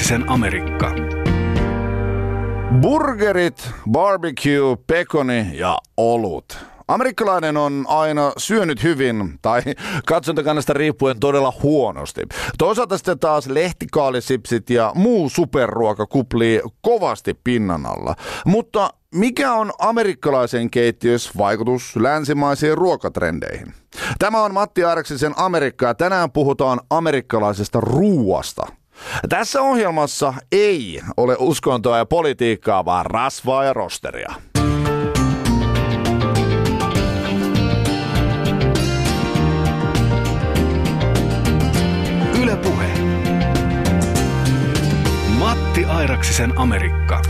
Airaksisen 0.00 0.30
Amerikka. 0.30 0.92
Burgerit, 2.80 3.70
barbecue, 3.90 4.76
pekoni 4.86 5.58
ja 5.58 5.78
olut. 5.96 6.58
Amerikkalainen 6.88 7.56
on 7.56 7.84
aina 7.88 8.32
syönyt 8.36 8.82
hyvin, 8.82 9.38
tai 9.42 9.62
katsontakannasta 10.06 10.72
riippuen 10.72 11.20
todella 11.20 11.52
huonosti. 11.62 12.20
Toisaalta 12.58 12.96
sitten 12.96 13.18
taas 13.18 13.46
lehtikaalisipsit 13.46 14.70
ja 14.70 14.92
muu 14.94 15.28
superruoka 15.28 16.06
kuplii 16.06 16.62
kovasti 16.80 17.34
pinnan 17.44 17.86
alla. 17.86 18.14
Mutta 18.46 18.90
mikä 19.14 19.52
on 19.52 19.72
amerikkalaisen 19.78 20.70
keittiössä 20.70 21.30
vaikutus 21.38 21.96
länsimaisiin 21.96 22.78
ruokatrendeihin? 22.78 23.74
Tämä 24.18 24.42
on 24.42 24.54
Matti 24.54 24.84
Arksisen 24.84 25.34
Amerikka 25.36 25.86
ja 25.86 25.94
tänään 25.94 26.30
puhutaan 26.30 26.80
amerikkalaisesta 26.90 27.80
ruuasta. 27.80 28.79
Tässä 29.28 29.62
ohjelmassa 29.62 30.34
ei 30.52 31.00
ole 31.16 31.36
uskontoa 31.38 31.98
ja 31.98 32.06
politiikkaa, 32.06 32.84
vaan 32.84 33.06
rasvaa 33.06 33.64
ja 33.64 33.72
rosteria. 33.72 34.34
Yle 42.42 42.56
Puhe. 42.56 42.86
Matti 45.38 45.84
Airaksisen 45.84 46.58
Amerikka. 46.58 47.22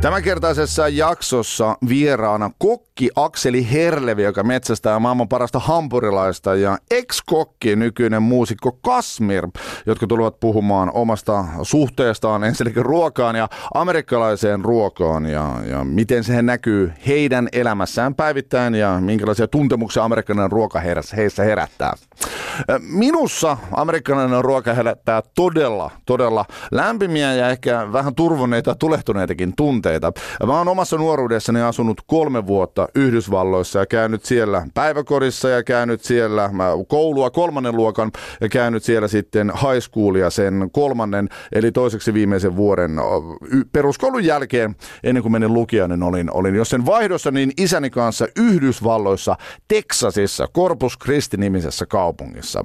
Tämänkertaisessa 0.00 0.88
jaksossa 0.88 1.76
vieraana 1.88 2.50
kokki 2.58 2.93
Akseli 3.16 3.72
Herlevi, 3.72 4.22
joka 4.22 4.42
metsästää 4.42 4.98
maailman 4.98 5.28
parasta 5.28 5.58
hampurilaista, 5.58 6.54
ja 6.54 6.78
ex-kokki, 6.90 7.76
nykyinen 7.76 8.22
muusikko 8.22 8.72
Kasmir, 8.72 9.48
jotka 9.86 10.06
tulevat 10.06 10.40
puhumaan 10.40 10.90
omasta 10.94 11.44
suhteestaan 11.62 12.44
ensinnäkin 12.44 12.84
ruokaan 12.84 13.36
ja 13.36 13.48
amerikkalaiseen 13.74 14.64
ruokaan, 14.64 15.26
ja, 15.26 15.54
ja 15.70 15.84
miten 15.84 16.24
se 16.24 16.42
näkyy 16.42 16.92
heidän 17.06 17.48
elämässään 17.52 18.14
päivittäin, 18.14 18.74
ja 18.74 19.00
minkälaisia 19.00 19.48
tuntemuksia 19.48 20.04
amerikkalainen 20.04 20.52
ruoka 20.52 20.80
heissä 21.16 21.44
herättää. 21.44 21.92
Minussa 22.80 23.56
amerikkalainen 23.76 24.44
ruoka 24.44 24.74
herättää 24.74 25.22
todella, 25.34 25.90
todella 26.06 26.44
lämpimiä 26.70 27.34
ja 27.34 27.50
ehkä 27.50 27.92
vähän 27.92 28.14
turvoneita, 28.14 28.74
tulehtuneitakin 28.74 29.52
tunteita. 29.56 30.12
Mä 30.46 30.58
oon 30.58 30.68
omassa 30.68 30.96
nuoruudessani 30.96 31.62
asunut 31.62 32.00
kolme 32.06 32.46
vuotta 32.46 32.83
Yhdysvalloissa 32.94 33.78
ja 33.78 33.86
käynyt 33.86 34.24
siellä 34.24 34.66
päiväkodissa 34.74 35.48
ja 35.48 35.62
käynyt 35.62 36.04
siellä 36.04 36.50
koulua 36.88 37.30
kolmannen 37.30 37.76
luokan 37.76 38.12
ja 38.40 38.48
käynyt 38.48 38.82
siellä 38.82 39.08
sitten 39.08 39.52
high 39.54 39.82
schoolia 39.82 40.30
sen 40.30 40.70
kolmannen 40.72 41.28
eli 41.52 41.72
toiseksi 41.72 42.14
viimeisen 42.14 42.56
vuoden 42.56 42.90
peruskoulun 43.72 44.24
jälkeen 44.24 44.76
ennen 45.04 45.22
kuin 45.22 45.32
menin 45.32 45.54
lukijan, 45.54 45.90
niin 45.90 46.02
olin, 46.02 46.30
olin 46.30 46.54
jos 46.54 46.70
sen 46.70 46.86
vaihdossa, 46.86 47.30
niin 47.30 47.52
isäni 47.56 47.90
kanssa 47.90 48.26
Yhdysvalloissa, 48.36 49.36
Teksasissa, 49.68 50.48
Corpus 50.54 50.98
Christi-nimisessä 50.98 51.86
kaupungissa. 51.86 52.64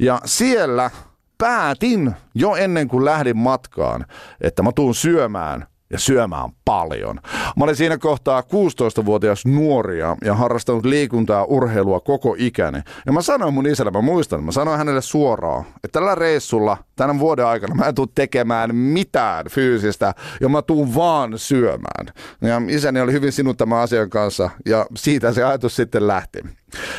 Ja 0.00 0.20
siellä 0.24 0.90
päätin 1.38 2.14
jo 2.34 2.54
ennen 2.54 2.88
kuin 2.88 3.04
lähdin 3.04 3.36
matkaan, 3.36 4.06
että 4.40 4.62
mä 4.62 4.72
tuun 4.72 4.94
syömään 4.94 5.66
ja 5.94 5.98
syömään 5.98 6.50
paljon. 6.64 7.20
Mä 7.56 7.64
olin 7.64 7.76
siinä 7.76 7.98
kohtaa 7.98 8.40
16-vuotias 8.40 9.46
nuoria 9.46 10.16
ja 10.24 10.34
harrastanut 10.34 10.84
liikuntaa 10.84 11.44
urheilua 11.44 12.00
koko 12.00 12.34
ikäni. 12.38 12.78
Ja 13.06 13.12
mä 13.12 13.22
sanoin 13.22 13.54
mun 13.54 13.66
isälle, 13.66 13.90
mä 13.90 14.00
muistan, 14.00 14.44
mä 14.44 14.52
sanoin 14.52 14.78
hänelle 14.78 15.02
suoraan, 15.02 15.64
että 15.84 16.00
tällä 16.00 16.14
reissulla 16.14 16.76
tänä 16.96 17.18
vuoden 17.18 17.46
aikana 17.46 17.74
mä 17.74 17.84
en 17.84 17.94
tule 17.94 18.08
tekemään 18.14 18.74
mitään 18.74 19.46
fyysistä 19.50 20.14
ja 20.40 20.48
mä 20.48 20.62
tuun 20.62 20.94
vaan 20.94 21.38
syömään. 21.38 22.06
Ja 22.40 22.62
isäni 22.68 23.00
oli 23.00 23.12
hyvin 23.12 23.32
sinut 23.32 23.56
tämän 23.56 23.78
asian 23.78 24.10
kanssa 24.10 24.50
ja 24.66 24.86
siitä 24.96 25.32
se 25.32 25.44
ajatus 25.44 25.76
sitten 25.76 26.06
lähti. 26.06 26.38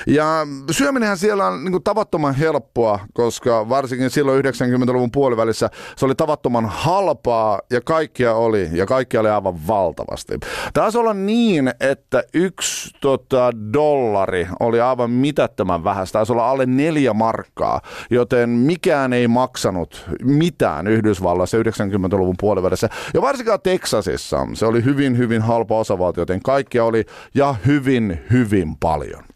Ja 0.08 0.48
syöminenhän 0.72 1.18
siellä 1.18 1.48
on 1.48 1.66
niin 1.66 1.84
tavattoman 1.84 2.36
helppoa, 2.36 3.00
koska 3.14 3.70
varsinkin 3.70 4.10
silloin 4.10 4.46
90-luvun 4.46 5.12
puolivälissä 5.12 5.70
se 5.98 6.06
oli 6.06 6.16
tavattoman 6.16 6.66
halpaa 6.66 7.60
ja 7.72 7.82
kaikkia 7.82 8.34
oli, 8.34 8.70
ja 8.72 8.86
kaikkia 8.86 9.20
oli 9.20 9.30
aivan 9.30 9.68
valtavasti. 9.68 10.34
Taisi 10.74 10.98
olla 10.98 11.14
niin, 11.14 11.72
että 11.80 12.24
yksi 12.34 12.92
tota, 13.02 13.52
dollari 13.74 14.48
oli 14.60 14.82
aivan 14.82 15.12
mitättömän 15.12 15.84
vähän, 15.84 16.08
taisi 16.12 16.32
olla 16.32 16.50
alle 16.50 16.66
neljä 16.66 17.14
markkaa, 17.14 17.82
joten 18.10 18.50
mikään 18.50 19.14
ei 19.14 19.28
maksanut 19.28 19.85
mitään 20.24 20.88
Yhdysvalloissa 20.88 21.58
90-luvun 21.58 22.36
puolivälissä. 22.40 22.90
Ja 23.14 23.22
varsinkaan 23.22 23.60
Teksasissa 23.64 24.48
se 24.54 24.66
oli 24.66 24.84
hyvin, 24.84 25.18
hyvin 25.18 25.42
halpa 25.42 25.80
osavaltio, 25.80 26.22
joten 26.22 26.42
kaikkia 26.42 26.86
oli 26.86 27.06
ja 27.36 27.56
hyvin, 27.66 28.20
hyvin 28.32 28.76
paljon. 28.80 29.35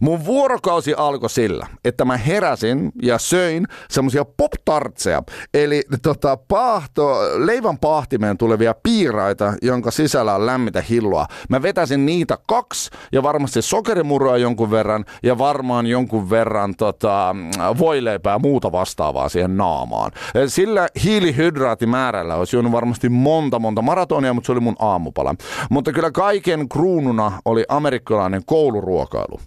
Mun 0.00 0.24
vuorokausi 0.24 0.94
alkoi 0.96 1.30
sillä, 1.30 1.66
että 1.84 2.04
mä 2.04 2.16
heräsin 2.16 2.92
ja 3.02 3.18
söin 3.18 3.66
semmosia 3.90 4.24
pop-tartseja, 4.24 5.22
eli 5.54 5.82
tota, 6.02 6.36
paahto, 6.36 7.16
leivän 7.36 7.78
paahtimeen 7.78 8.38
tulevia 8.38 8.74
piiraita, 8.82 9.54
jonka 9.62 9.90
sisällä 9.90 10.34
on 10.34 10.46
lämmitä 10.46 10.82
hilloa. 10.90 11.26
Mä 11.48 11.62
vetäsin 11.62 12.06
niitä 12.06 12.38
kaksi 12.46 12.90
ja 13.12 13.22
varmasti 13.22 13.62
sokerimurroa 13.62 14.36
jonkun 14.36 14.70
verran 14.70 15.04
ja 15.22 15.38
varmaan 15.38 15.86
jonkun 15.86 16.30
verran 16.30 16.74
tota, 16.76 17.36
voileipää 17.78 18.32
ja 18.32 18.38
muuta 18.38 18.72
vastaavaa 18.72 19.28
siihen 19.28 19.56
naamaan. 19.56 20.12
Sillä 20.46 20.88
hiilihydraatimäärällä 21.04 22.34
olisi 22.34 22.56
juonut 22.56 22.72
varmasti 22.72 23.08
monta 23.08 23.58
monta 23.58 23.82
maratonia, 23.82 24.34
mutta 24.34 24.46
se 24.46 24.52
oli 24.52 24.60
mun 24.60 24.76
aamupala. 24.78 25.34
Mutta 25.70 25.92
kyllä 25.92 26.10
kaiken 26.10 26.68
kruununa 26.68 27.32
oli 27.44 27.64
amerikkalainen 27.68 28.42
kouluruokailu. 28.46 29.40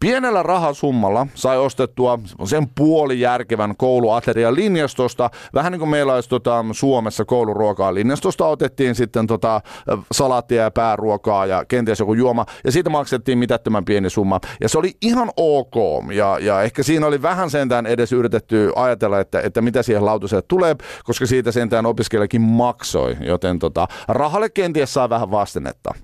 Pienellä 0.00 0.42
rahasummalla 0.42 1.26
sai 1.34 1.58
ostettua 1.58 2.18
sen 2.44 2.68
puolijärkevän 2.74 3.76
kouluaterian 3.76 4.54
linjastosta. 4.54 5.30
Vähän 5.54 5.72
niin 5.72 5.80
kuin 5.80 5.88
meillä 5.88 6.14
olisi 6.14 6.28
tota, 6.28 6.64
Suomessa 6.72 7.24
kouluruokaa 7.24 7.94
linjastosta 7.94 8.46
otettiin 8.46 8.94
sitten 8.94 9.26
tota, 9.26 9.60
salaattia 10.12 10.62
ja 10.62 10.70
pääruokaa 10.70 11.46
ja 11.46 11.64
kenties 11.64 12.00
joku 12.00 12.14
juoma. 12.14 12.46
Ja 12.64 12.72
siitä 12.72 12.90
maksettiin 12.90 13.38
mitättömän 13.38 13.84
pieni 13.84 14.10
summa. 14.10 14.40
Ja 14.60 14.68
se 14.68 14.78
oli 14.78 14.92
ihan 15.02 15.30
ok. 15.36 15.74
Ja, 16.12 16.38
ja 16.40 16.62
ehkä 16.62 16.82
siinä 16.82 17.06
oli 17.06 17.22
vähän 17.22 17.50
sentään 17.50 17.86
edes 17.86 18.12
yritetty 18.12 18.72
ajatella, 18.76 19.20
että, 19.20 19.40
että 19.40 19.62
mitä 19.62 19.82
siihen 19.82 20.04
lautaselle 20.04 20.42
tulee, 20.48 20.76
koska 21.04 21.26
siitä 21.26 21.52
sentään 21.52 21.86
opiskelijakin 21.86 22.40
maksoi. 22.40 23.16
Joten 23.20 23.58
tota, 23.58 23.88
rahalle 24.08 24.50
kenties 24.50 24.94
saa 24.94 25.08
vähän 25.08 25.30
vastennetta. 25.30 25.94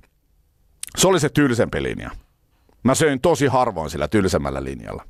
Se 0.97 1.09
oli 1.09 1.21
se 1.21 1.29
tylsempi 1.29 1.83
linja. 1.83 2.11
Mä 2.83 2.95
söin 2.95 3.21
tosi 3.21 3.47
harvoin 3.47 3.91
sillä 3.91 4.09
tylsemmällä 4.09 4.65
linjalla. 4.65 5.05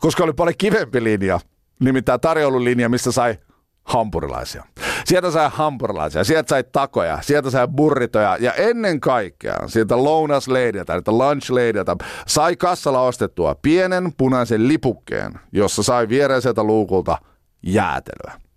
Koska 0.00 0.24
oli 0.24 0.32
paljon 0.32 0.54
kivempi 0.58 1.04
linja, 1.04 1.40
nimittäin 1.80 2.20
tarjoululinja, 2.20 2.88
missä 2.88 3.12
sai 3.12 3.38
hampurilaisia. 3.84 4.64
Sieltä 5.04 5.30
sai 5.30 5.50
hampurilaisia, 5.52 6.24
sieltä 6.24 6.48
sai 6.48 6.64
takoja, 6.72 7.18
sieltä 7.22 7.50
sai 7.50 7.68
burritoja 7.68 8.36
ja 8.40 8.52
ennen 8.52 9.00
kaikkea 9.00 9.56
sieltä 9.66 10.04
lounasleidiltä, 10.04 10.94
että 10.94 11.12
lunchleidiltä 11.12 11.96
sai 12.26 12.56
kassalla 12.56 13.00
ostettua 13.00 13.54
pienen 13.54 14.12
punaisen 14.16 14.68
lipukkeen, 14.68 15.32
jossa 15.52 15.82
sai 15.82 16.08
viereiseltä 16.08 16.62
luukulta 16.62 17.18
jäätelöä. 17.62 18.47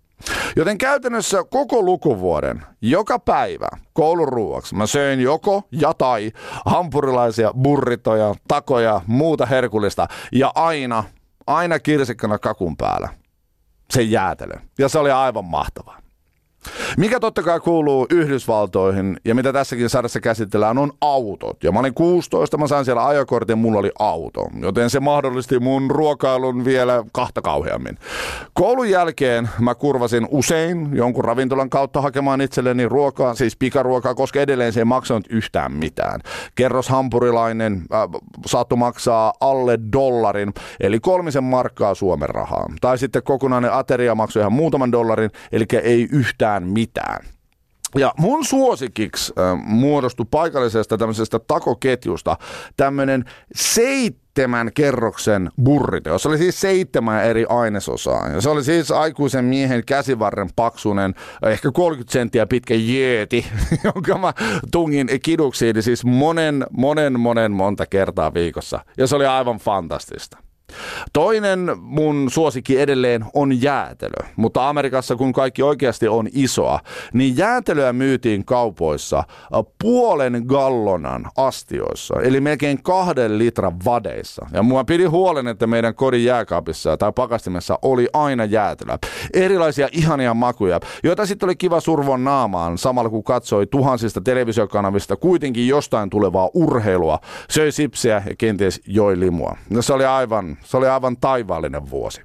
Joten 0.56 0.78
käytännössä 0.78 1.44
koko 1.50 1.82
lukuvuoden, 1.82 2.62
joka 2.80 3.18
päivä 3.18 3.68
kouluruuaksi 3.92 4.74
mä 4.74 4.86
söin 4.86 5.20
joko 5.20 5.62
ja 5.70 5.94
tai 5.94 6.32
hampurilaisia, 6.66 7.52
burritoja, 7.62 8.34
takoja, 8.48 9.00
muuta 9.06 9.46
herkullista 9.46 10.08
ja 10.32 10.52
aina, 10.54 11.04
aina 11.46 11.78
kirsikkana 11.78 12.38
kakun 12.38 12.76
päällä 12.76 13.08
se 13.90 14.02
jäätelö. 14.02 14.54
Ja 14.78 14.88
se 14.88 14.98
oli 14.98 15.10
aivan 15.10 15.44
mahtavaa. 15.44 16.01
Mikä 16.96 17.20
totta 17.20 17.42
kai 17.42 17.60
kuuluu 17.60 18.06
Yhdysvaltoihin 18.10 19.16
ja 19.24 19.34
mitä 19.34 19.52
tässäkin 19.52 19.88
sarjassa 19.88 20.20
käsitellään 20.20 20.78
on 20.78 20.92
autot. 21.00 21.64
Ja 21.64 21.72
mä 21.72 21.78
olin 21.78 21.94
16, 21.94 22.58
mä 22.58 22.66
sain 22.66 22.84
siellä 22.84 23.06
ajokortin, 23.06 23.58
mulla 23.58 23.78
oli 23.78 23.90
auto. 23.98 24.46
Joten 24.60 24.90
se 24.90 25.00
mahdollisti 25.00 25.58
mun 25.58 25.90
ruokailun 25.90 26.64
vielä 26.64 27.04
kahta 27.12 27.42
kauheammin. 27.42 27.98
Koulun 28.52 28.90
jälkeen 28.90 29.48
mä 29.60 29.74
kurvasin 29.74 30.28
usein 30.30 30.88
jonkun 30.92 31.24
ravintolan 31.24 31.70
kautta 31.70 32.00
hakemaan 32.00 32.40
itselleni 32.40 32.88
ruokaa, 32.88 33.34
siis 33.34 33.56
pikaruokaa, 33.56 34.14
koska 34.14 34.40
edelleen 34.40 34.72
se 34.72 34.80
ei 34.80 34.84
maksanut 34.84 35.26
yhtään 35.30 35.72
mitään. 35.72 36.20
Kerros 36.54 36.88
hampurilainen 36.88 37.72
äh, 37.72 38.22
saattoi 38.46 38.78
maksaa 38.78 39.32
alle 39.40 39.78
dollarin, 39.92 40.52
eli 40.80 41.00
kolmisen 41.00 41.44
markkaa 41.44 41.94
Suomen 41.94 42.28
rahaa. 42.28 42.66
Tai 42.80 42.98
sitten 42.98 43.22
kokonainen 43.22 43.72
ateria 43.72 44.14
maksoi 44.14 44.40
ihan 44.40 44.52
muutaman 44.52 44.92
dollarin, 44.92 45.30
eli 45.52 45.64
ei 45.82 46.08
yhtään 46.12 46.51
yhtään 46.52 46.72
mitään. 46.72 47.24
Ja 47.96 48.12
mun 48.18 48.44
suosikiksi 48.44 49.32
äh, 49.38 49.58
muodostui 49.64 50.26
paikallisesta 50.30 50.98
tämmöisestä 50.98 51.38
takoketjusta 51.38 52.36
tämmöinen 52.76 53.24
seit 53.54 54.22
seitsemän 54.36 54.70
kerroksen 54.74 55.50
burrito, 55.64 56.10
jossa 56.10 56.28
oli 56.28 56.38
siis 56.38 56.60
seitsemän 56.60 57.24
eri 57.24 57.46
ainesosaa. 57.48 58.28
Ja 58.28 58.40
se 58.40 58.50
oli 58.50 58.64
siis 58.64 58.90
aikuisen 58.90 59.44
miehen 59.44 59.84
käsivarren 59.86 60.48
paksunen, 60.56 61.14
ehkä 61.46 61.70
30 61.72 62.12
senttiä 62.12 62.46
pitkä 62.46 62.74
jeeti, 62.74 63.46
jonka 63.84 64.18
mä 64.18 64.32
tungin 64.70 65.08
kiduksiin 65.22 65.82
siis 65.82 66.04
monen, 66.04 66.66
monen, 66.70 67.20
monen 67.20 67.52
monta 67.52 67.86
kertaa 67.86 68.34
viikossa. 68.34 68.80
Ja 68.98 69.06
se 69.06 69.16
oli 69.16 69.26
aivan 69.26 69.58
fantastista. 69.58 70.38
Toinen 71.12 71.70
mun 71.80 72.30
suosikki 72.30 72.80
edelleen 72.80 73.24
on 73.34 73.62
jäätelö, 73.62 74.26
mutta 74.36 74.68
Amerikassa 74.68 75.16
kun 75.16 75.32
kaikki 75.32 75.62
oikeasti 75.62 76.08
on 76.08 76.28
isoa, 76.32 76.80
niin 77.12 77.36
jäätelöä 77.36 77.92
myytiin 77.92 78.44
kaupoissa 78.44 79.24
puolen 79.82 80.42
gallonan 80.46 81.24
astioissa, 81.36 82.14
eli 82.22 82.40
melkein 82.40 82.82
kahden 82.82 83.38
litran 83.38 83.76
vadeissa. 83.84 84.46
Ja 84.52 84.62
mua 84.62 84.84
pidi 84.84 85.04
huolen, 85.04 85.48
että 85.48 85.66
meidän 85.66 85.94
kodin 85.94 86.24
jääkaapissa 86.24 86.96
tai 86.96 87.12
pakastimessa 87.12 87.78
oli 87.82 88.08
aina 88.12 88.44
jäätelöä. 88.44 88.98
Erilaisia 89.34 89.88
ihania 89.92 90.34
makuja, 90.34 90.80
joita 91.02 91.26
sitten 91.26 91.46
oli 91.46 91.56
kiva 91.56 91.80
survoa 91.80 92.18
naamaan 92.18 92.78
samalla 92.78 93.10
kun 93.10 93.24
katsoi 93.24 93.66
tuhansista 93.66 94.20
televisiokanavista 94.20 95.16
kuitenkin 95.16 95.68
jostain 95.68 96.10
tulevaa 96.10 96.50
urheilua, 96.54 97.18
söi 97.50 97.72
sipsiä 97.72 98.22
ja 98.28 98.36
kenties 98.38 98.80
joi 98.86 99.20
limua. 99.20 99.56
No 99.70 99.82
se 99.82 99.92
oli 99.92 100.04
aivan 100.04 100.56
se 100.64 100.76
oli 100.76 100.88
aivan 100.88 101.16
taivaallinen 101.16 101.90
vuosi. 101.90 102.20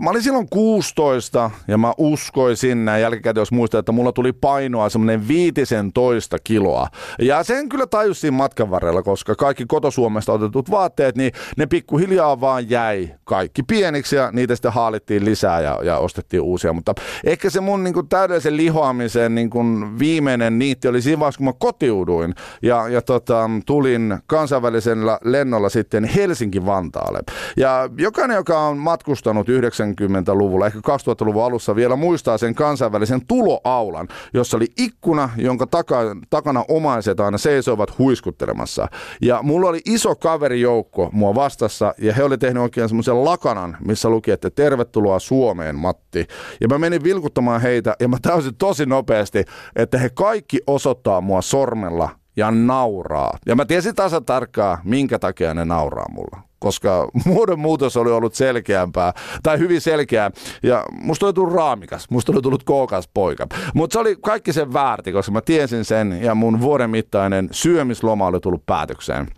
Mä 0.00 0.10
olin 0.10 0.22
silloin 0.22 0.48
16 0.50 1.50
ja 1.68 1.78
mä 1.78 1.92
uskoisin 1.98 2.84
näin 2.84 3.02
jälkikäteen, 3.02 3.40
jos 3.40 3.52
muistaa, 3.52 3.78
että 3.78 3.92
mulla 3.92 4.12
tuli 4.12 4.32
painoa 4.32 4.88
semmoinen 4.88 5.28
viitisen 5.28 5.92
toista 5.92 6.36
kiloa. 6.44 6.88
Ja 7.18 7.42
sen 7.42 7.68
kyllä 7.68 7.86
tajusin 7.86 8.34
matkan 8.34 8.70
varrella, 8.70 9.02
koska 9.02 9.34
kaikki 9.34 9.64
kotosuomesta 9.68 10.32
otetut 10.32 10.70
vaatteet, 10.70 11.16
niin 11.16 11.32
ne 11.56 11.66
pikkuhiljaa 11.66 12.40
vaan 12.40 12.70
jäi 12.70 13.14
kaikki 13.24 13.62
pieniksi 13.62 14.16
ja 14.16 14.30
niitä 14.32 14.54
sitten 14.54 14.72
haalittiin 14.72 15.24
lisää 15.24 15.60
ja, 15.60 15.78
ja 15.82 15.98
ostettiin 15.98 16.40
uusia. 16.40 16.72
Mutta 16.72 16.94
ehkä 17.24 17.50
se 17.50 17.60
mun 17.60 17.84
niin 17.84 17.94
kuin, 17.94 18.08
täydellisen 18.08 18.56
lihoamisen 18.56 19.34
niin 19.34 19.50
kuin, 19.50 19.98
viimeinen 19.98 20.58
niitti 20.58 20.88
oli 20.88 21.02
siinä 21.02 21.20
vaiheessa, 21.20 21.38
kun 21.38 21.46
mä 21.46 21.52
kotiuduin 21.58 22.34
ja, 22.62 22.88
ja 22.88 23.02
tota, 23.02 23.50
tulin 23.66 24.18
kansainvälisellä 24.26 25.18
lennolla 25.24 25.68
sitten 25.68 26.04
Helsinki-Vantaalle. 26.04 27.20
Ja 27.56 27.88
jokainen, 27.98 28.34
joka 28.34 28.58
on 28.58 28.78
matkustanut 28.78 29.19
90-luvulla, 29.26 30.66
ehkä 30.66 30.78
2000-luvun 30.78 31.44
alussa 31.44 31.76
vielä 31.76 31.96
muistaa 31.96 32.38
sen 32.38 32.54
kansainvälisen 32.54 33.26
tuloaulan, 33.26 34.08
jossa 34.34 34.56
oli 34.56 34.66
ikkuna, 34.78 35.30
jonka 35.36 35.66
taka, 35.66 35.96
takana 36.30 36.64
omaiset 36.68 37.20
aina 37.20 37.38
seisoivat 37.38 37.98
huiskuttelemassa. 37.98 38.88
Ja 39.22 39.42
mulla 39.42 39.68
oli 39.68 39.80
iso 39.86 40.14
kaverijoukko 40.14 41.10
mua 41.12 41.34
vastassa 41.34 41.94
ja 41.98 42.14
he 42.14 42.24
oli 42.24 42.38
tehnyt 42.38 42.62
oikein 42.62 42.88
semmoisen 42.88 43.24
lakanan, 43.24 43.76
missä 43.84 44.08
luki, 44.08 44.30
että 44.30 44.50
tervetuloa 44.50 45.18
Suomeen 45.18 45.76
Matti. 45.76 46.26
Ja 46.60 46.68
mä 46.68 46.78
menin 46.78 47.04
vilkuttamaan 47.04 47.60
heitä 47.60 47.96
ja 48.00 48.08
mä 48.08 48.16
täysin 48.22 48.56
tosi 48.56 48.86
nopeasti, 48.86 49.44
että 49.76 49.98
he 49.98 50.10
kaikki 50.14 50.60
osoittaa 50.66 51.20
mua 51.20 51.42
sormella 51.42 52.19
ja 52.40 52.50
nauraa. 52.50 53.38
Ja 53.46 53.56
mä 53.56 53.64
tiesin 53.64 53.94
tasa 53.94 54.20
tarkkaa, 54.20 54.80
minkä 54.84 55.18
takia 55.18 55.54
ne 55.54 55.64
nauraa 55.64 56.06
mulla 56.10 56.42
koska 56.60 57.08
muodon 57.26 57.58
muutos 57.58 57.96
oli 57.96 58.10
ollut 58.10 58.34
selkeämpää, 58.34 59.12
tai 59.42 59.58
hyvin 59.58 59.80
selkeää, 59.80 60.30
ja 60.62 60.84
musta 60.92 61.26
oli 61.26 61.32
tullut 61.32 61.54
raamikas, 61.54 62.10
musta 62.10 62.32
oli 62.32 62.42
tullut 62.42 62.64
kookas 62.64 63.08
poika. 63.14 63.46
Mutta 63.74 63.92
se 63.92 63.98
oli 63.98 64.16
kaikki 64.24 64.52
sen 64.52 64.72
väärti, 64.72 65.12
koska 65.12 65.32
mä 65.32 65.40
tiesin 65.40 65.84
sen, 65.84 66.22
ja 66.22 66.34
mun 66.34 66.60
vuoden 66.60 66.90
mittainen 66.90 67.48
syömisloma 67.50 68.26
oli 68.26 68.40
tullut 68.40 68.66
päätökseen 68.66 69.28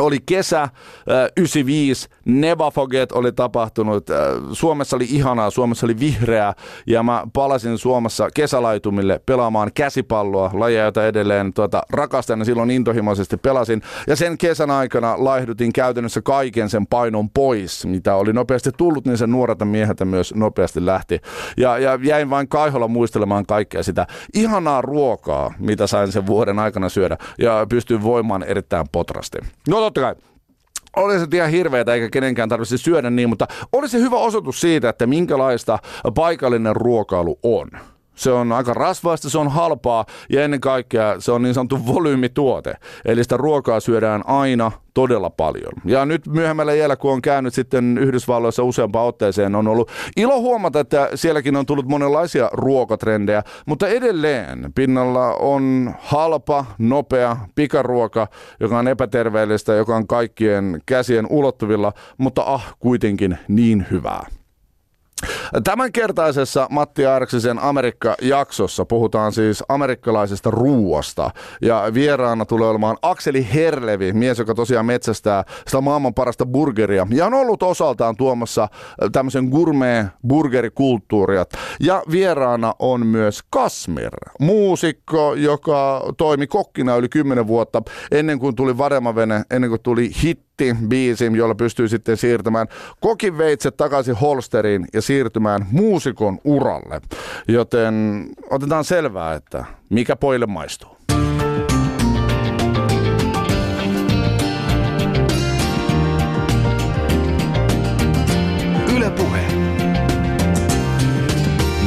oli 0.00 0.18
kesä 0.26 0.62
äh, 0.62 0.70
95, 1.36 2.08
Never 2.24 2.70
Forget 2.74 3.12
oli 3.12 3.32
tapahtunut. 3.32 4.10
Äh, 4.10 4.16
Suomessa 4.52 4.96
oli 4.96 5.06
ihanaa, 5.10 5.50
Suomessa 5.50 5.86
oli 5.86 5.98
vihreää 6.00 6.54
ja 6.86 7.02
mä 7.02 7.24
palasin 7.32 7.78
Suomessa 7.78 8.28
kesälaitumille 8.34 9.20
pelaamaan 9.26 9.70
käsipalloa, 9.74 10.50
lajia, 10.54 10.84
jota 10.84 11.06
edelleen 11.06 11.52
tuota, 11.52 11.82
rakastan 11.90 12.38
ja 12.38 12.44
silloin 12.44 12.70
intohimoisesti 12.70 13.36
pelasin. 13.36 13.82
Ja 14.06 14.16
sen 14.16 14.38
kesän 14.38 14.70
aikana 14.70 15.14
laihdutin 15.18 15.72
käytännössä 15.72 16.22
kaiken 16.22 16.70
sen 16.70 16.86
painon 16.86 17.30
pois, 17.30 17.86
mitä 17.86 18.14
oli 18.14 18.32
nopeasti 18.32 18.70
tullut, 18.76 19.04
niin 19.04 19.18
sen 19.18 19.30
nuorelta 19.30 19.64
mieheltä 19.64 20.04
myös 20.04 20.34
nopeasti 20.34 20.86
lähti. 20.86 21.20
Ja, 21.56 21.78
ja 21.78 21.98
jäin 22.02 22.30
vain 22.30 22.48
kaiholla 22.48 22.88
muistelemaan 22.88 23.46
kaikkea 23.46 23.82
sitä 23.82 24.06
ihanaa 24.34 24.82
ruokaa, 24.82 25.54
mitä 25.58 25.86
sain 25.86 26.12
sen 26.12 26.26
vuoden 26.26 26.58
aikana 26.58 26.88
syödä 26.88 27.18
ja 27.38 27.66
pystyin 27.68 28.02
voimaan 28.02 28.42
erittäin 28.42 28.86
potrasti. 28.92 29.38
No 29.68 29.87
totta 29.92 30.00
kai 30.00 30.14
oli 30.96 31.18
se 31.18 31.26
ihan 31.32 31.50
hirveätä 31.50 31.94
eikä 31.94 32.08
kenenkään 32.10 32.48
tarvitse 32.48 32.78
syödä 32.78 33.10
niin, 33.10 33.28
mutta 33.28 33.46
oli 33.72 33.88
se 33.88 33.98
hyvä 33.98 34.16
osoitus 34.16 34.60
siitä, 34.60 34.88
että 34.88 35.06
minkälaista 35.06 35.78
paikallinen 36.14 36.76
ruokailu 36.76 37.38
on. 37.42 37.70
Se 38.18 38.30
on 38.30 38.52
aika 38.52 38.74
rasvaista, 38.74 39.30
se 39.30 39.38
on 39.38 39.50
halpaa 39.50 40.06
ja 40.30 40.44
ennen 40.44 40.60
kaikkea 40.60 41.20
se 41.20 41.32
on 41.32 41.42
niin 41.42 41.54
sanottu 41.54 41.86
volyymituote. 41.86 42.74
Eli 43.04 43.22
sitä 43.22 43.36
ruokaa 43.36 43.80
syödään 43.80 44.22
aina 44.26 44.72
todella 44.94 45.30
paljon. 45.30 45.72
Ja 45.84 46.06
nyt 46.06 46.26
myöhemmällä 46.26 46.72
jäljellä, 46.72 46.96
kun 46.96 47.12
on 47.12 47.22
käynyt 47.22 47.54
sitten 47.54 47.98
Yhdysvalloissa 47.98 48.62
useampaan 48.62 49.06
otteeseen, 49.06 49.54
on 49.54 49.68
ollut 49.68 49.90
ilo 50.16 50.40
huomata, 50.40 50.80
että 50.80 51.10
sielläkin 51.14 51.56
on 51.56 51.66
tullut 51.66 51.88
monenlaisia 51.88 52.50
ruokatrendejä, 52.52 53.42
mutta 53.66 53.88
edelleen 53.88 54.72
pinnalla 54.74 55.34
on 55.34 55.94
halpa, 55.98 56.64
nopea 56.78 57.36
pikaruoka, 57.54 58.28
joka 58.60 58.78
on 58.78 58.88
epäterveellistä, 58.88 59.74
joka 59.74 59.96
on 59.96 60.06
kaikkien 60.06 60.80
käsien 60.86 61.26
ulottuvilla, 61.30 61.92
mutta 62.18 62.42
ah, 62.42 62.76
kuitenkin 62.78 63.38
niin 63.48 63.86
hyvää. 63.90 64.37
Tämänkertaisessa 65.64 66.66
Matti 66.70 67.06
Arksisen 67.06 67.58
Amerikka-jaksossa 67.58 68.84
puhutaan 68.84 69.32
siis 69.32 69.64
amerikkalaisesta 69.68 70.50
ruuasta. 70.50 71.30
Ja 71.62 71.90
vieraana 71.94 72.44
tulee 72.44 72.68
olemaan 72.68 72.96
Akseli 73.02 73.48
Herlevi, 73.54 74.12
mies, 74.12 74.38
joka 74.38 74.54
tosiaan 74.54 74.86
metsästää 74.86 75.44
sitä 75.66 75.80
maailman 75.80 76.14
parasta 76.14 76.46
burgeria. 76.46 77.06
Ja 77.10 77.26
on 77.26 77.34
ollut 77.34 77.62
osaltaan 77.62 78.16
tuomassa 78.16 78.68
tämmöisen 79.12 79.44
gourmet-burgerikulttuuria. 79.44 81.44
Ja 81.80 82.02
vieraana 82.10 82.74
on 82.78 83.06
myös 83.06 83.40
Kasmir, 83.50 84.12
muusikko, 84.40 85.34
joka 85.34 86.02
toimi 86.16 86.46
kokkina 86.46 86.96
yli 86.96 87.08
10 87.08 87.46
vuotta 87.46 87.82
ennen 88.10 88.38
kuin 88.38 88.56
tuli 88.56 88.78
Vademavene, 88.78 89.42
ennen 89.50 89.70
kuin 89.70 89.82
tuli 89.82 90.10
hit 90.22 90.47
biisi, 90.88 91.30
jolla 91.34 91.54
pystyy 91.54 91.88
sitten 91.88 92.16
siirtämään 92.16 92.66
kokiveitset 93.00 93.76
takaisin 93.76 94.14
holsteriin 94.14 94.86
ja 94.92 95.02
siirtymään 95.02 95.66
muusikon 95.70 96.38
uralle. 96.44 97.00
Joten 97.48 98.26
otetaan 98.50 98.84
selvää, 98.84 99.34
että 99.34 99.64
mikä 99.90 100.16
poille 100.16 100.46
maistuu. 100.46 100.96
Yle 108.96 109.10
Puhe. 109.10 109.46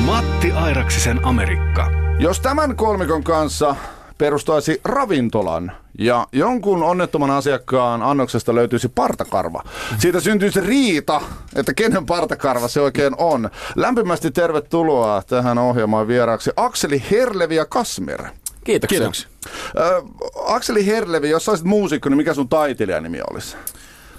Matti 0.06 0.52
Airaksisen 0.52 1.26
Amerikka. 1.26 1.92
Jos 2.20 2.40
tämän 2.40 2.76
kolmikon 2.76 3.24
kanssa 3.24 3.76
perustaisi 4.22 4.82
ravintolan 4.84 5.72
ja 6.00 6.28
jonkun 6.32 6.84
onnettoman 6.84 7.32
asiakkaan 7.32 8.04
annoksesta 8.04 8.56
löytyisi 8.56 8.90
partakarva. 8.90 9.64
Siitä 10.00 10.20
syntyisi 10.20 10.62
riita, 10.62 11.22
että 11.56 11.74
kenen 11.74 12.06
partakarva 12.06 12.68
se 12.68 12.82
oikein 12.82 13.16
on. 13.18 13.50
Lämpimästi 13.76 14.32
tervetuloa 14.32 15.24
tähän 15.28 15.58
ohjelmaan 15.58 16.08
vieraaksi 16.08 16.52
Akseli 16.56 17.04
Herlevi 17.12 17.56
ja 17.56 17.66
Kasmir. 17.66 18.24
Kiitoksia. 18.64 19.00
Kiitoksia. 19.00 19.30
Äh, 19.78 20.04
Akseli 20.46 20.86
Herlevi, 20.86 21.30
jos 21.30 21.46
saisit 21.46 21.66
muusikko, 21.66 22.10
niin 22.10 22.18
mikä 22.18 22.34
sun 22.34 22.50
taiteilijanimi 22.50 23.20
olisi? 23.32 23.56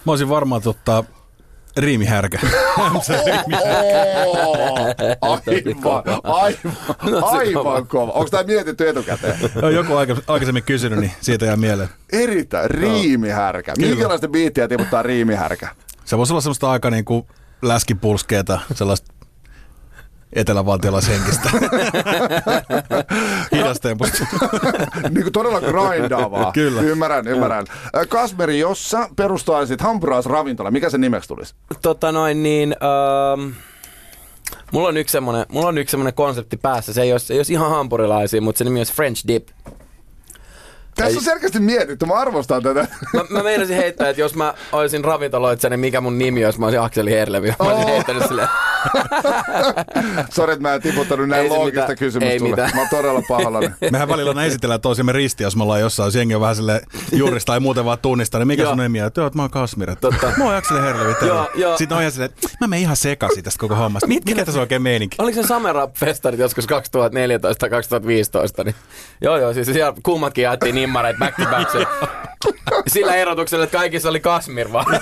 Mä 0.04 0.12
olisin 0.12 0.28
varmaan 0.28 0.62
tota, 0.62 1.04
Riimihärkä. 1.76 2.38
aivan, 5.20 6.06
aivan, 6.22 7.24
aivan 7.24 7.86
kova. 7.86 8.12
Onko 8.12 8.30
tämä 8.30 8.42
mietitty 8.42 8.88
etukäteen? 8.88 9.36
Joku 9.74 9.92
aikaisemmin 10.26 10.62
kysynyt, 10.62 10.98
niin 10.98 11.12
siitä 11.20 11.46
jää 11.46 11.56
mieleen. 11.56 11.88
Erittäin, 12.12 12.70
riimihärkä. 12.70 13.72
Minkälaista 13.78 14.28
biittiä 14.28 14.68
tiputtaa 14.68 15.02
riimihärkä? 15.02 15.68
Se 16.04 16.18
voisi 16.18 16.32
olla 16.32 16.40
semmoista 16.40 16.70
aika 16.70 16.90
niin 16.90 17.04
kuin 17.04 17.26
läskipulskeeta, 17.62 18.60
sellaista 18.74 19.11
etelävaltiolaishenkistä. 20.32 21.50
Hidastemposta. 23.56 24.26
niin 25.10 25.22
kuin 25.22 25.32
todella 25.32 25.60
grindaavaa. 25.60 26.52
Kyllä. 26.52 26.80
Ymmärrän, 26.80 27.28
ymmärrän. 27.28 27.66
Kasmeri, 28.08 28.58
jos 28.58 28.90
sä 28.90 29.08
perustaisit 29.16 29.80
hampurilaisravintola, 29.80 30.70
mikä 30.70 30.90
se 30.90 30.98
nimeksi 30.98 31.28
tulisi? 31.28 31.54
Tota 31.82 32.12
noin 32.12 32.42
niin... 32.42 32.76
Um... 33.34 33.52
Mulla 34.72 34.88
on 34.88 34.96
yksi 34.96 35.12
semmonen, 35.12 35.46
mulla 35.48 35.68
on 35.68 35.78
yksi 35.78 35.90
semmonen 35.90 36.14
konsepti 36.14 36.56
päässä. 36.56 36.92
Se 36.92 37.02
ei, 37.02 37.12
ole, 37.12 37.18
se 37.18 37.34
ei 37.34 37.38
ole 37.38 37.46
ihan 37.50 37.70
hampurilaisia, 37.70 38.40
mutta 38.40 38.58
se 38.58 38.64
nimi 38.64 38.80
on 38.80 38.86
French 38.86 39.28
Dip. 39.28 39.48
Tässä 40.94 41.18
on 41.18 41.24
selkeästi 41.24 41.60
mietitty, 41.60 42.06
mä 42.06 42.14
arvostan 42.14 42.62
tätä. 42.62 42.86
Mä, 43.14 43.24
mä 43.30 43.42
meinasin 43.42 43.76
heittää, 43.76 44.08
että 44.08 44.20
jos 44.22 44.34
mä 44.34 44.54
olisin 44.72 45.04
ravintoloitsija, 45.04 45.70
niin 45.70 45.80
mikä 45.80 46.00
mun 46.00 46.18
nimi 46.18 46.44
olisi, 46.44 46.60
mä 46.60 46.66
olisin 46.66 46.80
Akseli 46.80 47.10
Herlevi. 47.10 47.48
Mä 47.48 47.54
olisin 47.60 47.84
Oh. 47.84 47.86
heittänyt 47.90 48.26
silleen. 48.28 48.48
Sori, 50.34 50.52
että 50.52 50.62
mä 50.62 50.74
en 50.74 50.82
tiputtanut 50.82 51.28
näin 51.28 51.48
loogista 51.48 51.96
kysymystä 51.96 52.32
Ei 52.32 52.38
sulle. 52.38 52.50
mitään. 52.50 52.70
Mä 52.74 52.80
oon 52.80 52.88
todella 52.90 53.22
pahallani. 53.28 53.70
Mehän 53.92 54.08
välillä 54.08 54.44
esitellään 54.44 54.80
toisiamme 54.80 55.12
ristiä, 55.12 55.46
jos 55.46 55.56
me 55.56 55.62
ollaan 55.62 55.80
jossain, 55.80 56.06
jos 56.06 56.14
jengi 56.14 56.34
on 56.34 56.40
vähän 56.40 56.56
sille 56.56 56.80
juurista 57.12 57.46
tai 57.52 57.60
muuten 57.60 57.84
vaan 57.84 57.98
tunnistaa, 57.98 58.38
niin 58.38 58.46
mikä 58.48 58.66
sun 58.66 58.78
nimi 58.78 59.02
on? 59.02 59.10
Joo, 59.16 59.30
mä 59.34 59.42
oon 59.42 59.50
Kasmir. 59.50 59.96
Totta. 60.00 60.32
Mä 60.36 60.44
oon 60.44 60.54
Akseli 60.54 60.80
Herlevi. 60.80 61.14
terve. 61.14 61.26
Joo, 61.26 61.50
joo. 61.54 61.76
Sitten 61.78 61.96
on 61.96 62.02
ihan 62.02 62.12
silleen, 62.12 62.30
että 62.30 62.48
mä 62.60 62.66
menen 62.66 62.82
ihan 62.82 62.96
sekaisin 62.96 63.44
tästä 63.44 63.58
koko 63.60 63.74
hommasta. 63.74 64.06
Mit- 64.06 64.24
Mikä 64.26 64.44
tässä 64.44 64.58
on 64.58 64.62
oikein 64.62 64.82
meininki? 64.82 65.16
Oliko 65.20 65.42
se 65.42 65.48
Samerap-festarit 65.48 66.38
joskus 66.40 66.66
2014 66.66 67.60
tai 67.60 67.70
2015? 67.70 68.64
Niin, 68.64 68.74
joo, 69.20 69.36
joo, 69.36 69.52
siis 69.52 69.66
siellä 69.66 69.94
kummatkin 70.02 70.44
jaettiin 70.44 70.74
nimmareita 70.82 71.18
back 71.18 71.36
to 71.36 71.44
back. 71.50 71.70
Sillä 72.86 73.14
erotuksella, 73.14 73.64
että 73.64 73.78
kaikissa 73.78 74.08
oli 74.08 74.20
Kasmir 74.20 74.72
vaan. 74.72 74.86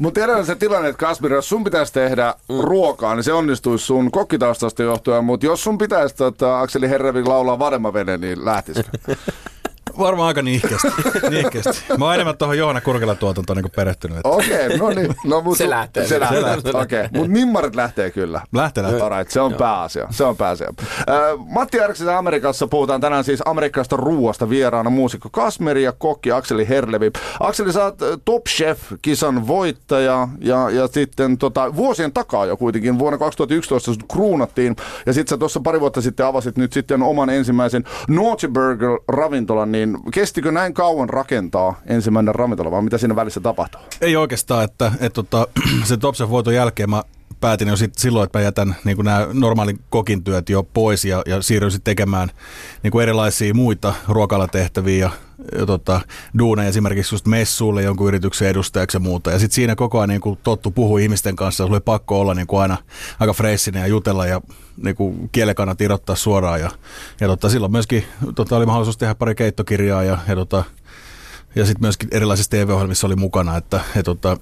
Mutta 0.00 0.20
tiedän 0.20 0.46
se 0.46 0.54
tilanne, 0.54 0.88
että 0.88 1.06
Kasmir, 1.06 1.32
jos 1.32 1.48
sun 1.48 1.64
pitäisi 1.64 1.92
tehdä 1.92 2.34
Mm. 2.48 2.60
ruokaa, 2.60 3.14
niin 3.14 3.24
se 3.24 3.32
onnistuisi 3.32 3.84
sun 3.86 4.10
kokkitaustasta 4.10 4.82
johtuen. 4.82 5.24
Mutta 5.24 5.46
jos 5.46 5.64
sun 5.64 5.78
pitäisi 5.78 6.14
tota, 6.16 6.60
Akseli 6.60 6.88
Herrevik 6.90 7.26
laulaa 7.26 7.58
Vademavene, 7.58 8.16
niin 8.16 8.44
lähtisikö? 8.44 8.90
Varmaan 9.98 10.28
aika 10.28 10.42
niihkeästi. 10.42 10.88
niihkeästi. 11.30 11.84
Mä 11.98 12.04
oon 12.04 12.14
enemmän 12.14 12.36
tuohon 12.36 12.58
Johanna 12.58 12.80
Kurkelan 12.80 13.16
tuotantoon 13.16 13.56
niin 13.56 13.72
perehtynyt. 13.76 14.16
Että 14.16 14.28
Okei, 14.28 14.66
okay, 14.66 14.78
no 14.78 14.88
niin. 14.88 15.14
No, 15.24 15.40
mut 15.40 15.58
Se 15.58 15.70
lähtee. 15.70 16.02
Se 16.02 16.08
Se 16.08 16.20
lähtee, 16.20 16.42
lähtee. 16.42 16.72
okei. 16.74 17.04
Okay. 17.04 17.08
Mutta 17.12 17.32
nimmarit 17.32 17.74
lähtee 17.74 18.10
kyllä. 18.10 18.40
lähtee 18.52 18.82
lähtee. 18.82 19.00
Alright, 19.00 19.30
se 19.30 19.40
on 19.40 19.54
pääasia. 19.54 20.06
Se 20.10 20.24
on 20.24 20.36
pääasia. 20.36 20.74
Äh, 20.98 21.16
Matti 21.46 21.80
Arksisen 21.80 22.16
Amerikassa 22.16 22.66
puhutaan 22.66 23.00
tänään 23.00 23.24
siis 23.24 23.42
amerikkalaisesta 23.44 23.96
ruuasta 23.96 24.50
vieraana 24.50 24.90
muusikko 24.90 25.28
Kasmeri 25.32 25.82
ja 25.82 25.92
kokki 25.92 26.32
Akseli 26.32 26.68
Herlevi. 26.68 27.10
Akseli, 27.40 27.72
sä 27.72 27.84
oot 27.84 27.98
Top 28.24 28.44
Chef-kisan 28.44 29.46
voittaja 29.46 30.28
ja, 30.40 30.70
ja 30.70 30.88
sitten 30.88 31.38
tota, 31.38 31.76
vuosien 31.76 32.12
takaa 32.12 32.46
jo 32.46 32.56
kuitenkin 32.56 32.98
vuonna 32.98 33.18
2011 33.18 33.92
sut 33.92 34.04
kruunattiin 34.12 34.76
ja 35.06 35.12
sitten 35.12 35.30
sä 35.30 35.38
tuossa 35.38 35.60
pari 35.60 35.80
vuotta 35.80 36.00
sitten 36.00 36.26
avasit 36.26 36.58
nyt 36.58 36.72
sitten 36.72 37.02
oman 37.02 37.30
ensimmäisen 37.30 37.84
Naughty 38.08 38.48
Burger 38.48 38.98
ravintolan, 39.08 39.72
niin 39.72 39.87
kestikö 40.12 40.52
näin 40.52 40.74
kauan 40.74 41.08
rakentaa 41.08 41.80
ensimmäinen 41.86 42.34
ravintola 42.34 42.70
vai 42.70 42.82
mitä 42.82 42.98
siinä 42.98 43.16
välissä 43.16 43.40
tapahtuu? 43.40 43.80
Ei 44.00 44.16
oikeastaan, 44.16 44.64
että, 44.64 44.92
että 44.92 45.14
tota, 45.14 45.46
se 45.84 45.96
Topsen 45.96 46.30
voiton 46.30 46.54
jälkeen 46.54 46.90
mä 46.90 47.02
päätin 47.40 47.68
jo 47.68 47.76
sit 47.76 47.94
silloin, 47.94 48.24
että 48.24 48.38
mä 48.38 48.42
jätän 48.42 48.76
niin 48.84 48.96
nämä 49.02 49.26
normaalin 49.32 49.80
kokin 49.90 50.24
työt 50.24 50.48
jo 50.48 50.62
pois 50.62 51.04
ja, 51.04 51.22
ja 51.26 51.42
siirryin 51.42 51.72
sitten 51.72 51.90
tekemään 51.90 52.30
niin 52.82 53.00
erilaisia 53.02 53.54
muita 53.54 53.94
ruokalatehtäviä 54.08 54.98
ja, 54.98 55.10
ja 55.58 55.66
tota, 55.66 56.00
duuneja 56.38 56.68
esimerkiksi 56.68 57.14
just 57.14 57.26
messuille 57.26 57.82
jonkun 57.82 58.08
yrityksen 58.08 58.48
edustajaksi 58.48 58.96
ja 58.96 59.00
muuta. 59.00 59.30
Ja 59.30 59.38
sitten 59.38 59.54
siinä 59.54 59.76
koko 59.76 59.98
ajan 59.98 60.08
niin 60.08 60.38
tottu 60.42 60.70
puhua 60.70 60.98
ihmisten 60.98 61.36
kanssa, 61.36 61.64
sulla 61.64 61.76
oli 61.76 61.80
pakko 61.80 62.20
olla 62.20 62.34
niin 62.34 62.46
aina 62.60 62.76
aika 63.20 63.32
freissinen 63.32 63.80
ja 63.80 63.86
jutella 63.86 64.26
ja 64.26 64.40
niin 64.82 64.96
kuin 64.96 65.28
kielekannat 65.32 65.80
irrottaa 65.80 66.16
suoraan. 66.16 66.60
Ja, 66.60 66.70
ja 67.20 67.28
tota, 67.28 67.48
silloin 67.48 67.72
myöskin 67.72 68.04
tota, 68.34 68.56
oli 68.56 68.66
mahdollisuus 68.66 68.98
tehdä 68.98 69.14
pari 69.14 69.34
keittokirjaa 69.34 70.02
ja, 70.02 70.18
ja 70.28 70.34
tota, 70.34 70.64
ja 71.54 71.64
sitten 71.66 71.84
myöskin 71.84 72.08
erilaisissa 72.12 72.50
TV-ohjelmissa 72.50 73.06
oli 73.06 73.16
mukana. 73.16 73.56
Että, 73.56 73.80
et, 73.96 74.04
tota, 74.04 74.36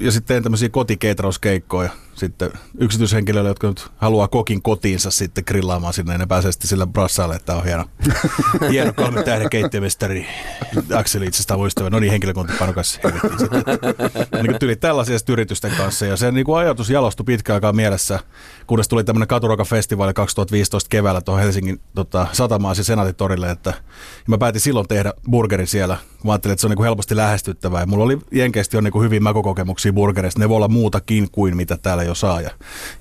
ja 0.00 0.12
sitten 0.12 0.28
tein 0.28 0.42
tämmöisiä 0.42 0.68
kotikeitrauskeikkoja 0.68 1.90
sitten 2.14 2.50
yksityishenkilöille, 2.78 3.50
jotka 3.50 3.66
nyt 3.66 3.88
haluaa 3.96 4.28
kokin 4.28 4.62
kotiinsa 4.62 5.10
sitten 5.10 5.44
grillaamaan 5.46 5.92
sinne, 5.92 6.12
ja 6.12 6.18
ne 6.18 6.26
pääsee 6.26 6.52
sitten 6.52 6.68
sillä 6.68 6.86
brassaalle, 6.86 7.34
että 7.34 7.56
on 7.56 7.64
hieno, 7.64 7.84
hieno 8.70 8.92
kolme 8.92 9.22
tähden 9.22 9.50
keittiömestari 9.50 10.26
Akseli 10.94 11.26
itsestä 11.26 11.56
muistava. 11.56 11.90
No 11.90 11.98
niin, 11.98 12.10
henkilökuntapainokas 12.10 13.00
heitettiin 13.04 13.38
sitten. 13.38 13.64
niin 14.42 14.58
tyli 14.58 14.76
tällaisia 14.76 15.16
yritysten 15.28 15.72
kanssa. 15.76 16.06
Ja 16.06 16.16
se 16.16 16.32
niin 16.32 16.46
kuin 16.46 16.58
ajatus 16.58 16.90
jalostui 16.90 17.24
pitkään 17.24 17.54
aikaa 17.54 17.72
mielessä, 17.72 18.20
kunnes 18.66 18.88
tuli 18.88 19.04
tämmöinen 19.04 19.28
katuruokafestivaali 19.28 20.14
2015 20.14 20.88
keväällä 20.88 21.20
tuohon 21.20 21.42
Helsingin 21.42 21.80
tota, 21.94 22.26
satamaan 22.32 22.74
siis 22.74 22.86
Senaatitorille, 22.86 23.50
että 23.50 23.70
ja 23.70 24.26
mä 24.26 24.38
päätin 24.38 24.60
silloin 24.60 24.88
tehdä 24.88 25.14
burgerin 25.30 25.66
siellä. 25.66 25.96
Mä 26.24 26.32
ajattelin, 26.32 26.52
että 26.52 26.60
se 26.60 26.66
on 26.66 26.70
niin 26.70 26.76
kuin 26.76 26.84
helposti 26.84 27.16
lähestyttävää. 27.16 27.80
Ja 27.80 27.86
mulla 27.86 28.04
oli 28.04 28.18
jenkeisesti 28.32 28.76
on 28.76 28.84
niin 28.84 28.92
kuin 28.92 29.04
hyviä 29.04 29.20
makokokemuksia 29.20 29.92
burgereista. 29.92 30.40
Ne 30.40 30.48
voi 30.48 30.56
olla 30.56 30.68
muutakin 30.68 31.30
kuin 31.30 31.56
mitä 31.56 31.76
täällä 31.76 32.01
jo 32.02 32.14
saa. 32.14 32.40
Ja, 32.40 32.50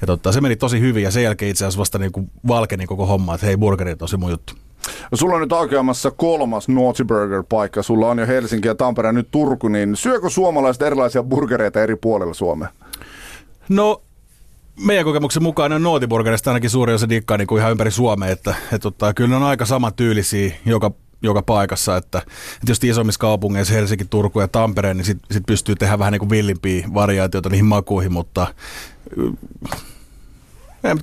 ja 0.01 0.07
tota, 0.07 0.31
se 0.31 0.41
meni 0.41 0.55
tosi 0.55 0.79
hyvin 0.79 1.03
ja 1.03 1.11
sen 1.11 1.23
jälkeen 1.23 1.51
itse 1.51 1.65
asiassa 1.65 1.79
vasta 1.79 1.97
niin 1.97 2.11
kuin 2.11 2.31
valkeni 2.47 2.87
koko 2.87 3.05
homma, 3.05 3.35
että 3.35 3.47
hei 3.47 3.57
burgeri 3.57 3.91
on 3.91 3.97
tosi 3.97 4.17
mun 4.17 4.31
juttu. 4.31 4.53
No, 5.11 5.17
sulla 5.17 5.35
on 5.35 5.41
nyt 5.41 5.53
aukeamassa 5.53 6.11
kolmas 6.11 6.67
Naughty 6.67 7.03
Burger-paikka. 7.03 7.83
Sulla 7.83 8.07
on 8.07 8.19
jo 8.19 8.27
Helsinki 8.27 8.67
ja 8.67 8.75
Tampere 8.75 9.07
ja 9.07 9.13
nyt 9.13 9.27
Turku, 9.31 9.67
niin 9.67 9.95
syökö 9.95 10.29
suomalaiset 10.29 10.81
erilaisia 10.81 11.23
burgereita 11.23 11.81
eri 11.81 11.95
puolilla 11.95 12.33
Suomea? 12.33 12.69
No 13.69 14.01
meidän 14.85 15.05
kokemuksen 15.05 15.43
mukaan 15.43 15.73
on 15.73 15.83
nootiburgerista 15.83 16.49
ainakin 16.49 16.69
suuri 16.69 16.93
osa 16.93 17.09
dikkaa 17.09 17.37
niin 17.37 17.47
kuin 17.47 17.59
ihan 17.59 17.71
ympäri 17.71 17.91
Suomea, 17.91 18.29
että, 18.29 18.55
että, 18.73 18.87
että 18.87 19.13
kyllä 19.13 19.29
ne 19.29 19.35
on 19.35 19.43
aika 19.43 19.65
samantyylisiä 19.65 20.51
joka, 20.65 20.91
joka 21.21 21.41
paikassa, 21.41 21.97
että, 21.97 22.17
että 22.17 22.71
jos 22.71 22.83
isommissa 22.83 23.19
kaupungeissa 23.19 23.73
Helsinki, 23.73 24.05
Turku 24.05 24.41
ja 24.41 24.47
Tampere, 24.47 24.93
niin 24.93 25.05
sitten 25.05 25.27
sit 25.31 25.45
pystyy 25.45 25.75
tehdä 25.75 25.99
vähän 25.99 26.11
niin 26.11 26.19
kuin 26.19 26.29
villimpiä 26.29 26.87
variaatioita 26.93 27.49
niihin 27.49 27.65
makuihin, 27.65 28.11
mutta 28.11 28.47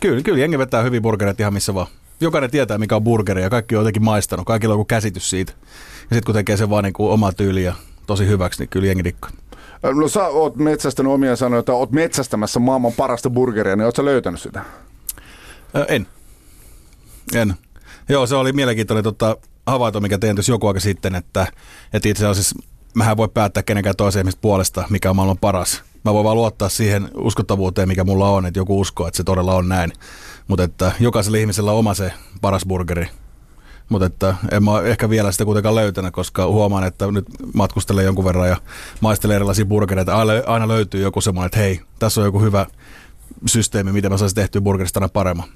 kyllä, 0.01 0.23
kyllä 0.23 0.39
jengi 0.39 0.59
vetää 0.59 0.83
hyvin 0.83 1.03
burgereita 1.03 1.43
ihan 1.43 1.53
missä 1.53 1.75
vaan. 1.75 1.87
Jokainen 2.21 2.51
tietää, 2.51 2.79
mikä 2.79 2.97
on 2.97 3.05
burgeri 3.05 3.43
ja 3.43 3.51
kaikki 3.51 3.77
on 3.77 3.81
jotenkin 3.81 4.05
maistanut. 4.05 4.47
Kaikilla 4.47 4.75
on 4.75 4.79
joku 4.79 4.85
käsitys 4.85 5.31
siitä. 5.31 5.53
Ja 5.59 5.99
sitten 6.01 6.25
kun 6.25 6.35
tekee 6.35 6.57
sen 6.57 6.71
vaan 6.71 6.85
niin 6.85 6.93
kuin 6.93 7.13
oma 7.13 7.33
tyyli 7.33 7.65
ja 7.65 7.75
tosi 8.07 8.27
hyväksi, 8.27 8.63
niin 8.63 8.69
kyllä 8.69 8.87
jengi 8.87 9.05
dikkaa. 9.05 9.31
No 9.83 10.09
sä 10.09 10.27
oot 10.27 10.57
metsästänyt 10.57 11.13
omia 11.13 11.37
sanoja, 11.37 11.61
että 11.61 11.73
oot 11.73 11.93
metsästämässä 11.93 12.61
maailman 12.61 12.93
parasta 12.93 13.31
burgeria, 13.31 13.77
niin 13.77 13.85
oot 13.85 13.97
sä 13.97 14.05
löytänyt 14.05 14.41
sitä? 14.41 14.65
Ö, 15.77 15.85
en. 15.89 16.07
En. 17.35 17.55
Joo, 18.09 18.27
se 18.27 18.37
oli 18.37 18.53
mielenkiintoinen 18.53 19.05
tota, 19.05 19.37
havainto, 19.67 20.01
mikä 20.01 20.19
tein 20.19 20.37
tuossa 20.37 20.53
joku 20.53 20.67
aika 20.67 20.81
sitten, 20.81 21.15
että, 21.15 21.47
että 21.93 22.09
itse 22.09 22.27
asiassa 22.27 22.57
mähän 22.95 23.17
voi 23.17 23.29
päättää 23.29 23.63
kenenkään 23.63 23.97
toisen 23.97 24.21
ihmistä 24.21 24.41
puolesta, 24.41 24.85
mikä 24.91 25.11
on 25.11 25.17
maailman 25.17 25.39
paras. 25.39 25.83
Mä 26.05 26.15
voin 26.15 26.25
vaan 26.25 26.37
luottaa 26.37 26.69
siihen 26.69 27.11
uskottavuuteen, 27.15 27.89
mikä 27.89 28.05
mulla 28.05 28.29
on, 28.29 28.47
että 28.47 28.61
joku 28.61 28.81
uskoo, 28.81 29.07
että 29.07 29.17
se 29.17 29.25
todella 29.25 29.55
on 29.55 29.69
näin. 29.69 29.93
Mutta 30.49 30.65
että 30.65 30.93
jokaisella 31.01 31.39
ihmisellä 31.39 31.73
on 31.73 31.79
oma 31.79 31.95
se 31.95 32.13
paras 32.41 32.65
burgeri. 32.67 33.09
Mutta 33.89 34.07
että 34.07 34.35
en 34.51 34.65
mä 34.65 34.83
ehkä 34.83 35.11
vielä 35.11 35.33
sitä 35.33 35.45
kuitenkaan 35.45 35.75
löytänyt, 35.75 36.15
koska 36.15 36.47
huomaan, 36.47 36.85
että 36.85 37.13
nyt 37.13 37.27
matkustelen 37.55 38.05
jonkun 38.05 38.25
verran 38.25 38.49
ja 38.49 38.57
maistelen 39.01 39.37
erilaisia 39.37 39.65
burgereita. 39.65 40.17
Aina, 40.17 40.33
aina 40.47 40.69
löytyy 40.69 41.03
joku 41.03 41.21
semmoinen, 41.21 41.47
että 41.47 41.59
hei, 41.59 41.81
tässä 41.99 42.21
on 42.21 42.25
joku 42.25 42.41
hyvä 42.41 42.67
systeemi, 43.47 43.93
miten 43.93 44.13
mä 44.13 44.19
saisin 44.19 44.37
tehtyä 44.37 44.61
burgerista 44.61 45.01
aina 45.01 45.09
paremman. 45.09 45.49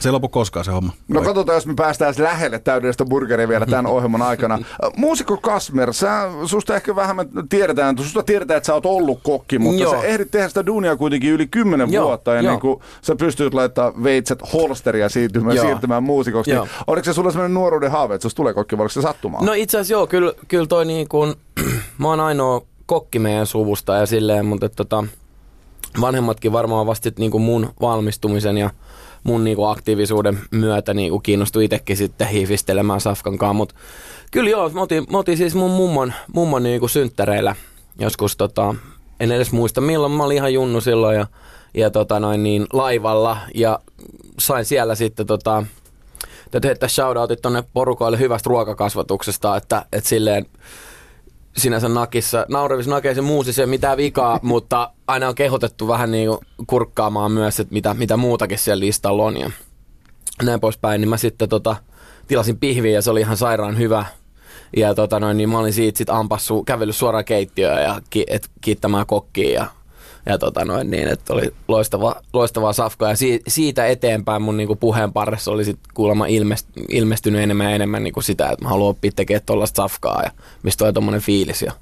Se 0.00 0.08
ei 0.08 0.12
lopu 0.12 0.28
koskaan 0.28 0.64
se 0.64 0.70
homma. 0.70 0.92
No 1.08 1.22
katsotaan, 1.22 1.56
jos 1.56 1.66
me 1.66 1.74
päästään 1.74 2.14
lähelle 2.18 2.58
täydellistä 2.58 3.04
burgeria 3.04 3.48
vielä 3.48 3.66
tämän 3.66 3.86
ohjelman 3.94 4.22
aikana. 4.22 4.58
Muusikko 4.96 5.36
Kasmer, 5.36 5.92
sä, 5.92 6.30
susta 6.46 6.76
ehkä 6.76 6.96
vähemmän 6.96 7.28
tiedetään, 7.48 7.98
susta 7.98 8.22
tiedetään, 8.22 8.56
että 8.56 8.66
sä 8.66 8.74
oot 8.74 8.86
ollut 8.86 9.20
kokki, 9.22 9.58
mutta 9.58 9.82
Joo. 9.82 9.92
sä 9.92 10.02
ehdit 10.02 10.30
tehdä 10.30 10.48
sitä 10.48 10.66
duunia 10.66 10.96
kuitenkin 10.96 11.32
yli 11.32 11.46
kymmenen 11.46 11.92
Joo, 11.92 12.06
vuotta 12.06 12.36
ennen 12.38 12.52
joo. 12.52 12.60
kuin 12.60 12.80
sä 13.02 13.16
pystyt 13.16 13.54
laittaa 13.54 14.02
veitset 14.02 14.52
holsteria 14.52 15.08
siirtymään, 15.08 15.56
Joo. 15.56 15.64
siirtymään 15.64 16.02
muusikoksi. 16.02 16.50
Joo. 16.50 16.64
Niin, 16.64 16.74
oliko 16.86 17.04
se 17.04 17.12
sulla 17.12 17.30
sellainen 17.30 17.54
nuoruuden 17.54 17.90
haave, 17.90 18.14
että 18.14 18.22
susta 18.22 18.36
tulee 18.36 18.54
kokki, 18.54 18.78
vai 18.78 18.82
oliko 18.82 18.92
se 18.92 19.02
sattumaa? 19.02 19.44
No 19.44 19.52
itse 19.52 19.78
asiassa 19.78 19.92
joo, 19.92 20.06
kyllä, 20.06 20.32
kyllä 20.48 20.66
toi 20.66 20.84
niin 20.84 21.08
kuin, 21.08 21.34
mä 21.98 22.08
oon 22.08 22.20
ainoa 22.20 22.62
kokki 22.86 23.18
meidän 23.18 23.46
suvusta 23.46 23.96
ja 23.96 24.06
silleen, 24.06 24.46
mutta 24.46 24.68
tota, 24.68 25.04
vanhemmatkin 26.00 26.52
varmaan 26.52 26.86
vasta 26.86 27.10
niin 27.18 27.30
kuin 27.30 27.42
mun 27.42 27.68
valmistumisen 27.80 28.58
ja 28.58 28.70
mun 29.24 29.44
niin 29.44 29.56
kuin 29.56 29.70
aktiivisuuden 29.70 30.38
myötä 30.50 30.94
niin 30.94 31.10
kuin 31.10 31.22
kiinnostui 31.22 31.64
itsekin 31.64 31.96
sitten 31.96 32.28
hiifistelemään 32.28 33.00
Safkankaan, 33.00 33.56
mutta 33.56 33.74
kyllä 34.30 34.50
joo, 34.50 34.70
mä 34.70 34.80
otin, 34.80 35.06
mä 35.10 35.18
otin 35.18 35.36
siis 35.36 35.54
mun 35.54 35.70
mummon, 35.70 36.12
mummon 36.34 36.62
niin 36.62 36.80
kuin 36.80 36.90
synttäreillä 36.90 37.56
joskus 37.98 38.36
tota, 38.36 38.74
en 39.20 39.32
edes 39.32 39.52
muista 39.52 39.80
milloin, 39.80 40.12
mä 40.12 40.24
olin 40.24 40.36
ihan 40.36 40.52
junnu 40.52 40.80
silloin 40.80 41.16
ja, 41.16 41.26
ja 41.74 41.90
tota 41.90 42.20
noin 42.20 42.42
niin 42.42 42.66
laivalla 42.72 43.38
ja 43.54 43.78
sain 44.38 44.64
siellä 44.64 44.94
sitten 44.94 45.26
tota, 45.26 45.64
täytyy 46.50 46.68
heittää 46.68 46.88
shoutoutit 46.88 47.42
tonne 47.42 47.64
porukoille 47.72 48.18
hyvästä 48.18 48.48
ruokakasvatuksesta, 48.48 49.56
että, 49.56 49.84
että 49.92 50.08
silleen 50.08 50.46
sinänsä 51.58 51.88
nakissa, 51.88 52.46
nauravis 52.48 52.86
nakeisen 52.86 53.24
muusissa 53.24 53.62
ei 53.62 53.64
ole 53.64 53.70
mitään 53.70 53.96
vikaa, 53.96 54.40
mutta 54.42 54.90
aina 55.06 55.28
on 55.28 55.34
kehotettu 55.34 55.88
vähän 55.88 56.10
niin 56.10 56.30
kurkkaamaan 56.66 57.32
myös, 57.32 57.60
että 57.60 57.74
mitä, 57.74 57.94
mitä 57.94 58.16
muutakin 58.16 58.58
siellä 58.58 58.80
listalla 58.80 59.22
on 59.22 59.36
ja 59.36 59.50
näin 60.42 60.60
poispäin, 60.60 61.00
niin 61.00 61.08
mä 61.08 61.16
sitten 61.16 61.48
tota, 61.48 61.76
tilasin 62.26 62.58
pihviä 62.58 62.92
ja 62.92 63.02
se 63.02 63.10
oli 63.10 63.20
ihan 63.20 63.36
sairaan 63.36 63.78
hyvä. 63.78 64.04
Ja 64.76 64.94
tota 64.94 65.20
noin, 65.20 65.36
niin 65.36 65.48
mä 65.48 65.58
olin 65.58 65.72
siitä 65.72 65.98
sit 65.98 66.10
ampassu, 66.10 66.64
kävellyt 66.64 66.96
suoraan 66.96 67.24
keittiöön 67.24 67.82
ja 67.82 68.00
ki, 68.10 68.24
et, 68.28 68.50
kiittämään 68.60 69.06
kokkia 69.06 69.60
ja 69.60 69.66
ja 70.28 70.38
tota 70.38 70.64
noin, 70.64 70.90
niin, 70.90 71.08
että 71.08 71.32
oli 71.32 71.50
loistava, 71.68 72.16
loistavaa 72.32 72.72
safkaa. 72.72 73.10
Ja 73.10 73.16
si, 73.16 73.42
siitä 73.48 73.86
eteenpäin 73.86 74.42
mun 74.42 74.56
niinku 74.56 74.76
puheen 74.76 75.12
parissa 75.12 75.50
oli 75.50 75.64
sit 75.64 75.78
kuulemma 75.94 76.26
ilmest, 76.26 76.68
ilmestynyt 76.88 77.42
enemmän 77.42 77.66
ja 77.66 77.74
enemmän 77.74 78.02
niinku 78.02 78.20
sitä, 78.20 78.48
että 78.48 78.64
mä 78.64 78.68
haluan 78.68 78.90
oppia 78.90 79.10
tekemään 79.16 79.42
tuollaista 79.46 79.82
safkaa 79.82 80.22
ja 80.22 80.30
mistä 80.62 80.78
tulee 80.78 80.92
tommonen 80.92 81.20
fiilis. 81.20 81.62
Ja 81.62 81.72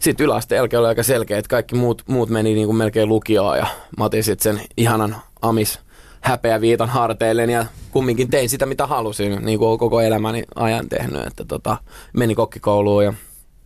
sitten 0.00 0.24
yläasteella 0.24 0.78
oli 0.78 0.88
aika 0.88 1.02
selkeä, 1.02 1.38
että 1.38 1.48
kaikki 1.48 1.74
muut, 1.74 2.02
muut 2.06 2.30
meni 2.30 2.54
niinku 2.54 2.72
melkein 2.72 3.08
lukioon 3.08 3.58
ja 3.58 3.66
mä 3.98 4.04
otin 4.04 4.24
sitten 4.24 4.56
sen 4.56 4.66
ihanan 4.76 5.16
amis 5.42 5.80
häpeä 6.20 6.60
viitan 6.60 6.88
harteilleen 6.88 7.50
ja 7.50 7.66
kumminkin 7.90 8.30
tein 8.30 8.48
sitä, 8.48 8.66
mitä 8.66 8.86
halusin, 8.86 9.44
niin 9.44 9.58
kuin 9.58 9.78
koko 9.78 10.00
elämäni 10.00 10.42
ajan 10.54 10.88
tehnyt, 10.88 11.26
että 11.26 11.44
tota, 11.44 11.76
meni 12.12 12.34
kokkikouluun 12.34 13.04
ja 13.04 13.14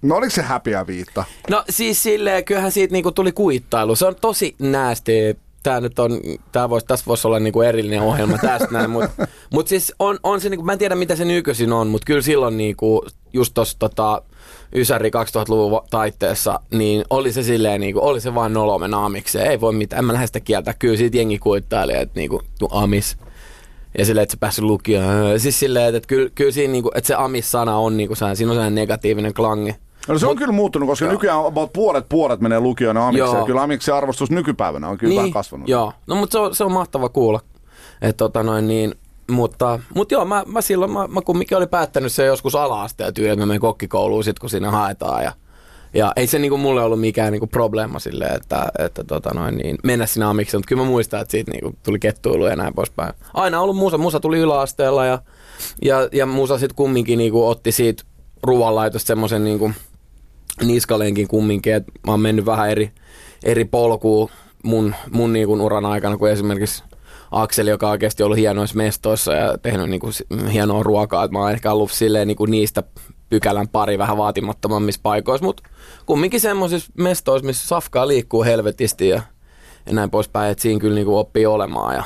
No 0.02 0.16
oliko 0.16 0.30
se 0.30 0.42
häpeä 0.42 0.86
viitta? 0.86 1.24
No 1.50 1.64
siis 1.70 2.02
silleen, 2.02 2.44
kyllähän 2.44 2.72
siitä 2.72 2.92
niinku 2.92 3.12
tuli 3.12 3.32
kuittailu. 3.32 3.96
Se 3.96 4.06
on 4.06 4.16
tosi 4.20 4.54
näästi. 4.58 5.12
Tää 5.62 5.80
nyt 5.80 5.98
on, 5.98 6.20
tää 6.52 6.70
vois, 6.70 6.84
tässä 6.84 7.04
voisi 7.06 7.26
olla 7.26 7.40
niinku 7.40 7.62
erillinen 7.62 8.00
ohjelma 8.00 8.38
tästä 8.38 8.68
näin, 8.70 8.90
mutta 8.90 9.26
mut 9.54 9.68
siis 9.68 9.92
on, 9.98 10.18
on 10.22 10.40
se, 10.40 10.48
niinku, 10.48 10.64
mä 10.64 10.72
en 10.72 10.78
tiedä 10.78 10.94
mitä 10.94 11.16
se 11.16 11.24
nykyisin 11.24 11.72
on, 11.72 11.88
mutta 11.88 12.04
kyllä 12.04 12.22
silloin 12.22 12.56
niinku, 12.56 13.06
just 13.32 13.54
tuossa 13.54 13.78
tota, 13.78 14.22
Ysäri 14.74 15.08
2000-luvun 15.08 15.80
taitteessa, 15.90 16.60
niin 16.70 17.04
oli 17.10 17.32
se 17.32 17.42
silleen, 17.42 17.80
niinku, 17.80 18.00
oli 18.02 18.20
se 18.20 18.34
vaan 18.34 18.52
nolomen 18.52 18.94
aamikseen. 18.94 19.50
Ei 19.50 19.60
voi 19.60 19.72
mitään, 19.72 19.98
en 19.98 20.04
mä 20.04 20.12
lähde 20.12 20.26
sitä 20.26 20.40
kieltä. 20.40 20.74
Kyllä 20.74 20.96
siitä 20.96 21.16
jengi 21.16 21.38
kuittaili, 21.38 21.92
että 21.96 22.20
niinku, 22.20 22.42
amis. 22.70 23.16
Ja 23.98 24.04
silleen, 24.04 24.22
että 24.22 24.32
se 24.32 24.38
päässyt 24.38 24.64
lukioon. 24.64 25.40
Siis 25.40 25.58
silleen, 25.58 25.86
että, 25.86 25.96
että 25.96 26.08
kyllä, 26.08 26.30
kyllä 26.34 26.52
siinä, 26.52 26.72
niinku, 26.72 26.90
että 26.94 27.08
se 27.08 27.14
amis-sana 27.14 27.76
on, 27.76 27.96
niinku, 27.96 28.14
siinä 28.14 28.30
on 28.30 28.36
sellainen 28.36 28.74
negatiivinen 28.74 29.34
klangi. 29.34 29.74
No 30.08 30.18
se 30.18 30.26
on 30.26 30.36
kyllä 30.36 30.52
muuttunut, 30.52 30.88
koska 30.88 31.04
joo. 31.04 31.12
nykyään 31.12 31.46
about 31.46 31.72
puolet 31.72 32.08
puolet 32.08 32.40
menee 32.40 32.60
lukioon 32.60 32.96
amikseen. 32.96 33.44
Kyllä 33.44 33.62
amiksen 33.62 33.94
arvostus 33.94 34.30
nykypäivänä 34.30 34.88
on 34.88 34.98
kyllä 34.98 35.10
niin, 35.10 35.18
vähän 35.18 35.32
kasvanut. 35.32 35.68
Joo, 35.68 35.92
no 36.06 36.14
mutta 36.14 36.32
se 36.32 36.38
on, 36.38 36.54
se 36.54 36.64
on 36.64 36.72
mahtava 36.72 37.08
kuulla. 37.08 37.40
Et, 38.02 38.16
tota 38.16 38.42
noin, 38.42 38.68
niin, 38.68 38.94
mutta, 39.30 39.80
mutta 39.94 40.14
joo, 40.14 40.24
mä, 40.24 40.42
mä 40.46 40.60
silloin, 40.60 40.90
mä, 40.90 41.06
mä 41.06 41.20
kumminkin 41.20 41.56
olin 41.56 41.68
päättänyt 41.68 42.12
se 42.12 42.24
joskus 42.24 42.54
ala-asteen 42.54 43.14
tyyli, 43.14 43.28
että 43.28 43.42
mä 43.42 43.46
menen 43.46 43.60
kokkikouluun 43.60 44.24
sit, 44.24 44.38
kun 44.38 44.50
siinä 44.50 44.70
haetaan. 44.70 45.24
Ja, 45.24 45.32
ja 45.94 46.12
ei 46.16 46.26
se 46.26 46.38
niinku 46.38 46.58
mulle 46.58 46.82
ollut 46.82 47.00
mikään 47.00 47.32
niinku 47.32 47.46
probleema 47.46 47.98
silleen, 47.98 48.36
että, 48.36 48.66
että 48.78 49.04
tota 49.04 49.30
noin, 49.34 49.56
niin, 49.56 49.78
mennä 49.84 50.06
sinä 50.06 50.30
amikseen, 50.30 50.58
mutta 50.58 50.68
kyllä 50.68 50.82
mä 50.82 50.88
muistan, 50.88 51.20
että 51.20 51.32
siitä 51.32 51.50
niinku 51.50 51.72
tuli 51.82 51.98
kettuilu 51.98 52.46
ja 52.46 52.56
näin 52.56 52.74
poispäin. 52.74 53.14
Aina 53.34 53.60
ollut 53.60 53.76
musa, 53.76 53.98
musa 53.98 54.20
tuli 54.20 54.38
yläasteella 54.38 55.06
ja, 55.06 55.18
ja, 55.82 56.08
ja 56.12 56.26
musa 56.26 56.58
sitten 56.58 56.76
kumminkin 56.76 57.18
niinku 57.18 57.48
otti 57.48 57.72
siitä 57.72 58.02
ruoanlaitosta 58.42 59.06
semmoisen 59.06 59.44
niinku, 59.44 59.70
niskalenkin 60.64 61.28
kumminkin, 61.28 61.74
että 61.74 61.92
mä 62.06 62.12
oon 62.12 62.20
mennyt 62.20 62.46
vähän 62.46 62.70
eri, 62.70 62.90
eri 63.44 63.64
polkuun 63.64 64.30
mun, 64.62 64.94
mun 65.10 65.32
niin 65.32 65.46
kuin 65.46 65.60
uran 65.60 65.86
aikana 65.86 66.16
kuin 66.16 66.32
esimerkiksi 66.32 66.84
Akseli, 67.30 67.70
joka 67.70 67.86
on 67.86 67.90
oikeasti 67.90 68.22
ollut 68.22 68.38
hienoissa 68.38 68.76
mestoissa 68.76 69.32
ja 69.32 69.58
tehnyt 69.58 69.90
niin 69.90 70.00
kuin 70.00 70.12
hienoa 70.52 70.82
ruokaa. 70.82 71.24
Että 71.24 71.32
mä 71.32 71.38
oon 71.38 71.52
ehkä 71.52 71.72
ollut 71.72 71.90
silleen 71.90 72.28
niin 72.28 72.36
kuin 72.36 72.50
niistä 72.50 72.82
pykälän 73.30 73.68
pari 73.68 73.98
vähän 73.98 74.16
vaatimattomammissa 74.16 75.00
paikoissa, 75.02 75.46
mutta 75.46 75.62
kumminkin 76.06 76.40
semmoisissa 76.40 76.92
mestoissa, 76.98 77.46
missä 77.46 77.68
safkaa 77.68 78.08
liikkuu 78.08 78.44
helvetisti 78.44 79.08
ja, 79.08 79.22
ja 79.86 79.92
näin 79.92 80.10
poispäin, 80.10 80.52
että 80.52 80.62
siinä 80.62 80.80
kyllä 80.80 80.94
niin 80.94 81.06
kuin 81.06 81.18
oppii 81.18 81.46
olemaan 81.46 81.94
ja 81.94 82.04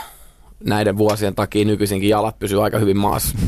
näiden 0.64 0.98
vuosien 0.98 1.34
takia 1.34 1.64
nykyisinkin 1.64 2.08
jalat 2.08 2.38
pysyy 2.38 2.64
aika 2.64 2.78
hyvin 2.78 2.96
maassa. 2.98 3.38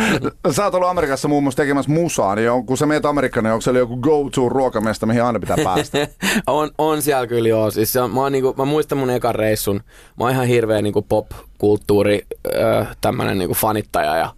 Sä 0.50 0.64
oot 0.64 0.74
ollut 0.74 0.88
Amerikassa 0.88 1.28
muun 1.28 1.42
muassa 1.42 1.62
tekemässä 1.62 1.90
musaa, 1.90 2.34
niin 2.34 2.50
on, 2.50 2.66
kun 2.66 2.76
sä 2.76 2.86
meet 2.86 3.06
Amerikkaan, 3.06 3.44
niin 3.44 3.52
onko 3.52 3.60
siellä 3.60 3.78
joku 3.78 3.96
go-to 3.96 4.48
ruokamesta, 4.48 5.06
mihin 5.06 5.22
aina 5.22 5.40
pitää 5.40 5.56
päästä? 5.64 6.08
on, 6.46 6.70
on 6.78 7.02
siellä 7.02 7.26
kyllä 7.26 7.48
joo. 7.48 7.70
Siis 7.70 7.92
se 7.92 8.00
on, 8.00 8.10
mä, 8.10 8.20
oon, 8.20 8.32
niinku, 8.32 8.54
mä 8.58 8.64
muistan 8.64 8.98
mun 8.98 9.10
ekan 9.10 9.34
reissun. 9.34 9.80
Mä 10.18 10.24
oon 10.24 10.32
ihan 10.32 10.46
hirveä 10.46 10.82
niinku 10.82 11.02
pop-kulttuuri, 11.02 12.22
äh, 12.60 12.96
tämmönen 13.00 13.38
niinku 13.38 13.54
fanittaja 13.54 14.16
ja 14.16 14.30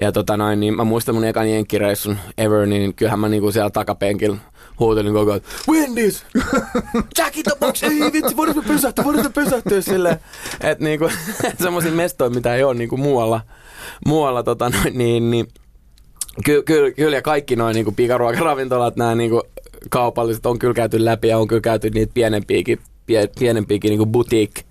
ja 0.00 0.12
tota 0.12 0.36
noin, 0.36 0.60
niin 0.60 0.76
mä 0.76 0.84
muistan 0.84 1.14
mun 1.14 1.24
ekan 1.24 1.50
jenkkireissun 1.50 2.18
ever, 2.38 2.66
niin 2.66 2.94
kyllähän 2.94 3.20
mä 3.20 3.28
niinku 3.28 3.52
siellä 3.52 3.70
takapenkillä 3.70 4.36
huutelin 4.80 5.12
koko 5.12 5.30
ajan, 5.30 5.42
Wendy's! 5.70 6.40
Jack 7.18 7.36
in 7.36 7.42
the 7.44 7.56
box! 7.60 7.82
Ei 7.82 8.12
vitsi, 8.12 8.36
voidaan 8.36 8.64
pysähtyä, 8.66 9.04
voidaan 9.04 9.32
pysähtyä 9.32 9.80
silleen. 9.80 10.16
Että 10.60 10.84
niinku, 10.84 11.10
semmoisia 11.62 11.92
mestoja, 11.92 12.30
mitä 12.30 12.54
ei 12.54 12.64
ole 12.64 12.74
niinku 12.74 12.96
muualla, 12.96 13.40
muualla 14.06 14.42
tota 14.42 14.70
noin, 14.70 14.98
niin, 14.98 15.30
niin 15.30 15.48
Ky- 16.44 16.62
ky- 16.62 16.92
kyllä, 16.92 17.16
ja 17.16 17.22
kaikki 17.22 17.56
noin 17.56 17.74
niin 17.74 17.94
pikaruokaravintolat, 17.94 18.96
nämä 18.96 19.14
niin 19.14 19.30
kaupalliset 19.90 20.46
on 20.46 20.58
kyllä 20.58 20.74
käyty 20.74 21.04
läpi 21.04 21.28
ja 21.28 21.38
on 21.38 21.48
kyllä 21.48 21.60
käyty 21.60 21.90
niitä 21.90 22.12
pienempiäkin, 22.14 22.78
pie, 23.06 23.28
pienempiäkin 23.38 23.90
niin 23.90 24.08
boutique, 24.08 24.64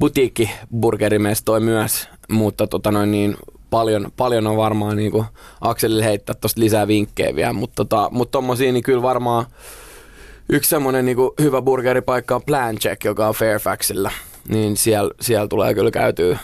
boutique-burgerimestoja 0.00 1.60
myös, 1.60 2.08
mutta 2.30 2.66
tota 2.66 2.90
noin, 2.90 3.10
niin 3.10 3.36
paljon, 3.70 4.12
paljon 4.16 4.46
on 4.46 4.56
varmaan 4.56 4.96
niin 4.96 5.12
kuin 5.12 5.24
Akselille 5.60 6.04
heittää 6.04 6.34
tuosta 6.34 6.60
lisää 6.60 6.86
vinkkejä 6.88 7.36
vielä, 7.36 7.52
mutta 7.52 7.84
tota, 7.84 8.08
mut 8.12 8.30
tommosia 8.30 8.72
niin 8.72 8.82
kyllä 8.82 9.02
varmaan 9.02 9.46
yksi 10.48 10.70
semmoinen 10.70 11.04
niin 11.04 11.16
hyvä 11.40 11.62
burgeripaikka 11.62 12.34
on 12.34 12.42
Plan 12.42 12.76
Check, 12.76 13.04
joka 13.04 13.28
on 13.28 13.34
Fairfaxilla, 13.34 14.10
niin 14.48 14.76
siellä, 14.76 15.14
siellä 15.20 15.48
tulee 15.48 15.74
kyllä 15.74 15.90
käytyä 15.90 16.38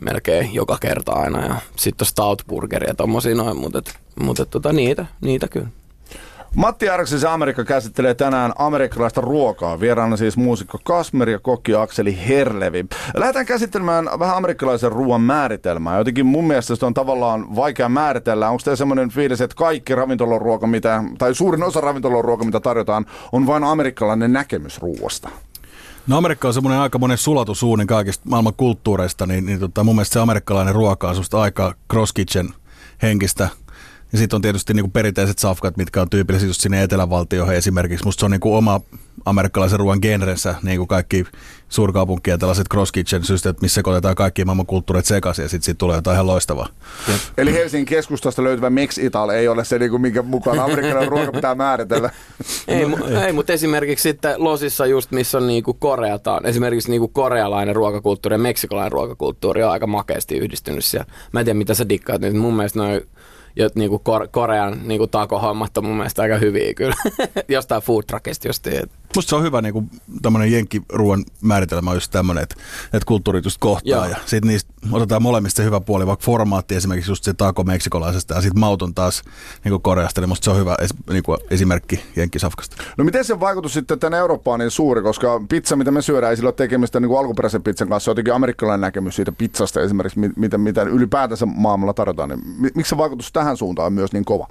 melkein 0.00 0.54
joka 0.54 0.78
kerta 0.80 1.12
aina 1.12 1.46
ja 1.46 1.56
sitten 1.76 2.04
on 2.04 2.06
Stout 2.06 2.42
Burger 2.48 2.84
ja 2.84 2.94
tommosia 2.94 3.34
noin, 3.34 3.56
mutta, 3.56 3.82
mutta 4.20 4.46
tota, 4.46 4.72
niitä, 4.72 5.06
niitä 5.20 5.48
kyllä. 5.48 5.68
Matti 6.56 6.88
Arksisen 6.88 7.30
Amerikka 7.30 7.64
käsittelee 7.64 8.14
tänään 8.14 8.52
amerikkalaista 8.58 9.20
ruokaa. 9.20 9.80
Vieraana 9.80 10.16
siis 10.16 10.36
muusikko 10.36 10.78
Kasmer 10.84 11.30
ja 11.30 11.38
kokki 11.38 11.74
Akseli 11.74 12.18
Herlevi. 12.28 12.84
Lähdetään 13.16 13.46
käsittelemään 13.46 14.08
vähän 14.18 14.36
amerikkalaisen 14.36 14.92
ruoan 14.92 15.20
määritelmää. 15.20 15.98
Jotenkin 15.98 16.26
mun 16.26 16.46
mielestä 16.46 16.76
se 16.76 16.86
on 16.86 16.94
tavallaan 16.94 17.56
vaikea 17.56 17.88
määritellä. 17.88 18.50
Onko 18.50 18.62
tämä 18.64 18.76
semmoinen 18.76 19.10
fiilis, 19.10 19.40
että 19.40 19.56
kaikki 19.56 19.94
ravintolaruoka, 19.94 20.66
mitä, 20.66 21.02
tai 21.18 21.34
suurin 21.34 21.62
osa 21.62 21.80
ravintolaruoka, 21.80 22.44
mitä 22.44 22.60
tarjotaan, 22.60 23.06
on 23.32 23.46
vain 23.46 23.64
amerikkalainen 23.64 24.32
näkemys 24.32 24.78
ruoasta? 24.78 25.28
No 26.06 26.16
Amerikka 26.16 26.48
on 26.48 26.54
semmoinen 26.54 26.80
aika 26.80 26.98
monen 26.98 27.18
sulatusuuni 27.18 27.86
kaikista 27.86 28.24
maailman 28.28 28.54
kulttuureista, 28.56 29.26
niin, 29.26 29.46
niin 29.46 29.60
tota, 29.60 29.84
mun 29.84 29.94
mielestä 29.94 30.12
se 30.12 30.20
amerikkalainen 30.20 30.74
ruoka 30.74 31.08
on 31.08 31.14
semmoista 31.14 31.40
aika 31.40 31.74
cross 31.92 32.12
kitchen 32.12 32.48
henkistä– 33.02 33.48
ja 34.16 34.18
sitten 34.18 34.36
on 34.36 34.42
tietysti 34.42 34.74
niinku 34.74 34.90
perinteiset 34.90 35.38
safkat, 35.38 35.76
mitkä 35.76 36.02
on 36.02 36.10
tyypillisiä 36.10 36.48
just 36.48 36.60
sinne 36.60 36.82
etelävaltioihin 36.82 37.56
esimerkiksi. 37.56 38.04
Musta 38.04 38.20
se 38.20 38.24
on 38.24 38.30
niinku 38.30 38.56
oma 38.56 38.80
amerikkalaisen 39.24 39.78
ruoan 39.78 39.98
genrensä, 40.02 40.54
niin 40.62 40.78
kuin 40.78 40.88
kaikki 40.88 41.24
suurkaupunkien 41.68 42.38
tällaiset 42.38 42.66
cross 42.70 42.92
kitchen 42.92 43.24
systeemit, 43.24 43.62
missä 43.62 43.82
kotetaan 43.82 44.14
kaikki 44.14 44.44
maailman 44.44 44.66
kulttuurit 44.66 45.04
sekaisin 45.04 45.42
ja 45.42 45.48
sitten 45.48 45.64
sit 45.64 45.78
tulee 45.78 45.96
jotain 45.96 46.14
ihan 46.14 46.26
loistavaa. 46.26 46.68
Jep. 47.08 47.16
Eli 47.38 47.52
Helsingin 47.52 47.86
keskustasta 47.86 48.44
löytyvä 48.44 48.70
Mex 48.70 48.98
Ital 48.98 49.28
ei 49.28 49.48
ole 49.48 49.64
se, 49.64 49.78
niinku, 49.78 49.98
minkä 49.98 50.22
mukaan 50.22 50.58
amerikkalainen 50.58 51.08
ruoka 51.08 51.32
pitää 51.32 51.54
määritellä. 51.54 52.10
ei, 52.68 52.84
mu- 52.84 53.18
ei 53.26 53.32
mutta 53.32 53.52
esimerkiksi 53.52 54.02
sitten 54.02 54.34
Losissa 54.36 54.86
just 54.86 55.10
missä 55.10 55.38
on 55.38 55.46
niinku 55.46 55.74
koreataan, 55.74 56.46
esimerkiksi 56.46 56.90
niinku 56.90 57.08
korealainen 57.08 57.76
ruokakulttuuri 57.76 58.34
ja 58.34 58.38
meksikolainen 58.38 58.92
ruokakulttuuri 58.92 59.62
on 59.62 59.70
aika 59.70 59.86
makeasti 59.86 60.36
yhdistynyt 60.36 60.84
siellä. 60.84 61.06
Mä 61.32 61.40
en 61.40 61.46
tiedä 61.46 61.58
mitä 61.58 61.74
sä 61.74 61.88
dikkaat, 61.88 62.20
niin 62.20 62.36
mun 62.36 62.54
mielestä 62.54 62.78
noin 62.78 63.02
niin 63.74 63.90
kuin 63.90 64.02
Kor- 64.04 64.28
Korean 64.30 64.80
niin 64.84 65.10
takohommat 65.10 65.78
on 65.78 65.84
mun 65.84 65.96
mielestä 65.96 66.22
aika 66.22 66.36
hyviä 66.36 66.74
kyllä. 66.74 66.94
Jostain 67.48 67.82
food 67.82 68.04
truckista 68.06 68.48
justiin. 68.48 68.90
Musta 69.16 69.30
se 69.30 69.36
on 69.36 69.42
hyvä 69.42 69.62
niin 69.62 69.72
kuin, 69.72 69.90
tämmöinen 70.22 70.52
jenkkiruoan 70.52 71.24
määritelmä 71.40 71.90
on 71.90 71.96
just 71.96 72.10
tämmöinen, 72.10 72.42
että, 72.42 72.54
että 72.92 73.06
kulttuurit 73.06 73.44
just 73.44 73.58
kohtaa. 73.60 73.90
Joo. 73.90 74.04
Ja 74.04 74.16
sitten 74.26 74.48
niistä 74.48 74.72
otetaan 74.92 75.22
molemmista 75.22 75.56
se 75.56 75.64
hyvä 75.64 75.80
puoli, 75.80 76.06
vaikka 76.06 76.24
formaatti 76.24 76.74
esimerkiksi 76.74 77.10
just 77.10 77.24
se 77.24 77.34
taako 77.34 77.64
meksikolaisesta 77.64 78.34
ja 78.34 78.40
sitten 78.40 78.60
mauton 78.60 78.94
taas 78.94 79.22
niin 79.64 79.70
kuin 79.70 79.82
Koreasta, 79.82 80.20
niin 80.20 80.28
musta 80.28 80.44
se 80.44 80.50
on 80.50 80.56
hyvä 80.56 80.76
es, 80.80 80.94
niin 81.10 81.22
kuin 81.22 81.38
esimerkki 81.50 82.02
jenkkisafkasta. 82.16 82.76
No 82.98 83.04
miten 83.04 83.24
se 83.24 83.40
vaikutus 83.40 83.72
sitten 83.72 83.98
tänne 83.98 84.18
Eurooppaan 84.18 84.60
niin 84.60 84.70
suuri, 84.70 85.02
koska 85.02 85.40
pizza, 85.48 85.76
mitä 85.76 85.90
me 85.90 86.02
syödään, 86.02 86.30
ei 86.30 86.36
sillä 86.36 86.48
ole 86.48 86.54
tekemistä 86.54 87.00
niin 87.00 87.08
kuin 87.08 87.18
alkuperäisen 87.18 87.62
pizzan 87.62 87.88
kanssa. 87.88 88.04
Se 88.04 88.10
on 88.10 88.12
jotenkin 88.12 88.34
amerikkalainen 88.34 88.80
näkemys 88.80 89.16
siitä 89.16 89.32
pizzasta 89.32 89.80
esimerkiksi, 89.80 90.20
mitä, 90.36 90.58
mitä 90.58 90.82
ylipäätänsä 90.82 91.46
maailmalla 91.46 91.94
tarjotaan. 91.94 92.28
Niin 92.28 92.40
miksi 92.74 92.90
se 92.90 92.96
vaikutus 92.96 93.32
tähän 93.32 93.56
suuntaan 93.56 93.86
on 93.86 93.92
myös 93.92 94.12
niin 94.12 94.24
kova? 94.24 94.48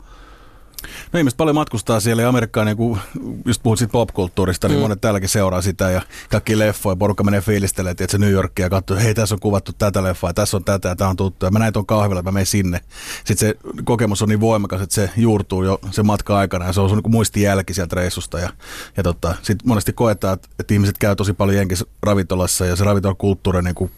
No 1.13 1.17
ihmiset 1.17 1.37
paljon 1.37 1.55
matkustaa 1.55 1.99
siellä 1.99 2.21
ja 2.21 2.29
Amerikkaan, 2.29 2.67
niin 2.67 2.77
kun 2.77 2.97
just 3.45 3.63
puhut 3.63 3.79
siitä 3.79 3.91
popkulttuurista, 3.91 4.67
niin 4.67 4.77
mm. 4.77 4.81
monet 4.81 5.01
täälläkin 5.01 5.29
seuraa 5.29 5.61
sitä 5.61 5.91
ja 5.91 6.01
kaikki 6.29 6.59
leffoja, 6.59 6.95
porukka 6.95 7.23
menee 7.23 7.41
fiilistelemään, 7.41 7.91
että 7.91 8.11
se 8.11 8.17
New 8.17 8.31
Yorkia 8.31 8.65
ja 8.65 8.69
katsoo, 8.69 8.97
hei 8.97 9.13
tässä 9.13 9.35
on 9.35 9.39
kuvattu 9.39 9.73
tätä 9.73 10.03
leffaa, 10.03 10.33
tässä 10.33 10.57
on 10.57 10.63
tätä 10.63 10.89
ja 10.89 10.95
tämä 10.95 11.09
on 11.09 11.15
tuttu 11.15 11.45
ja 11.45 11.51
mä 11.51 11.59
näin 11.59 11.73
tuon 11.73 11.85
kahvilla, 11.85 12.21
mä 12.21 12.31
menen 12.31 12.45
sinne. 12.45 12.81
Sitten 13.23 13.37
se 13.37 13.55
kokemus 13.83 14.21
on 14.21 14.29
niin 14.29 14.39
voimakas, 14.39 14.81
että 14.81 14.95
se 14.95 15.09
juurtuu 15.17 15.63
jo 15.63 15.79
se 15.91 16.03
matka 16.03 16.37
aikana 16.37 16.65
ja 16.65 16.73
se 16.73 16.81
on 16.81 16.89
sun 16.89 16.97
niin 16.97 17.11
muistijälki 17.11 17.73
sieltä 17.73 17.95
reissusta 17.95 18.39
ja, 18.39 18.49
ja 18.97 19.03
tota, 19.03 19.35
sitten 19.41 19.67
monesti 19.67 19.93
koetaan, 19.93 20.33
että, 20.33 20.47
että 20.59 20.73
ihmiset 20.73 20.97
käy 20.97 21.15
tosi 21.15 21.33
paljon 21.33 21.57
jenkis 21.57 21.85
ravintolassa 22.03 22.65
ja 22.65 22.75
se 22.75 22.83
ravintolakulttuuri 22.83 23.61
niin 23.61 23.75
kuin 23.75 23.91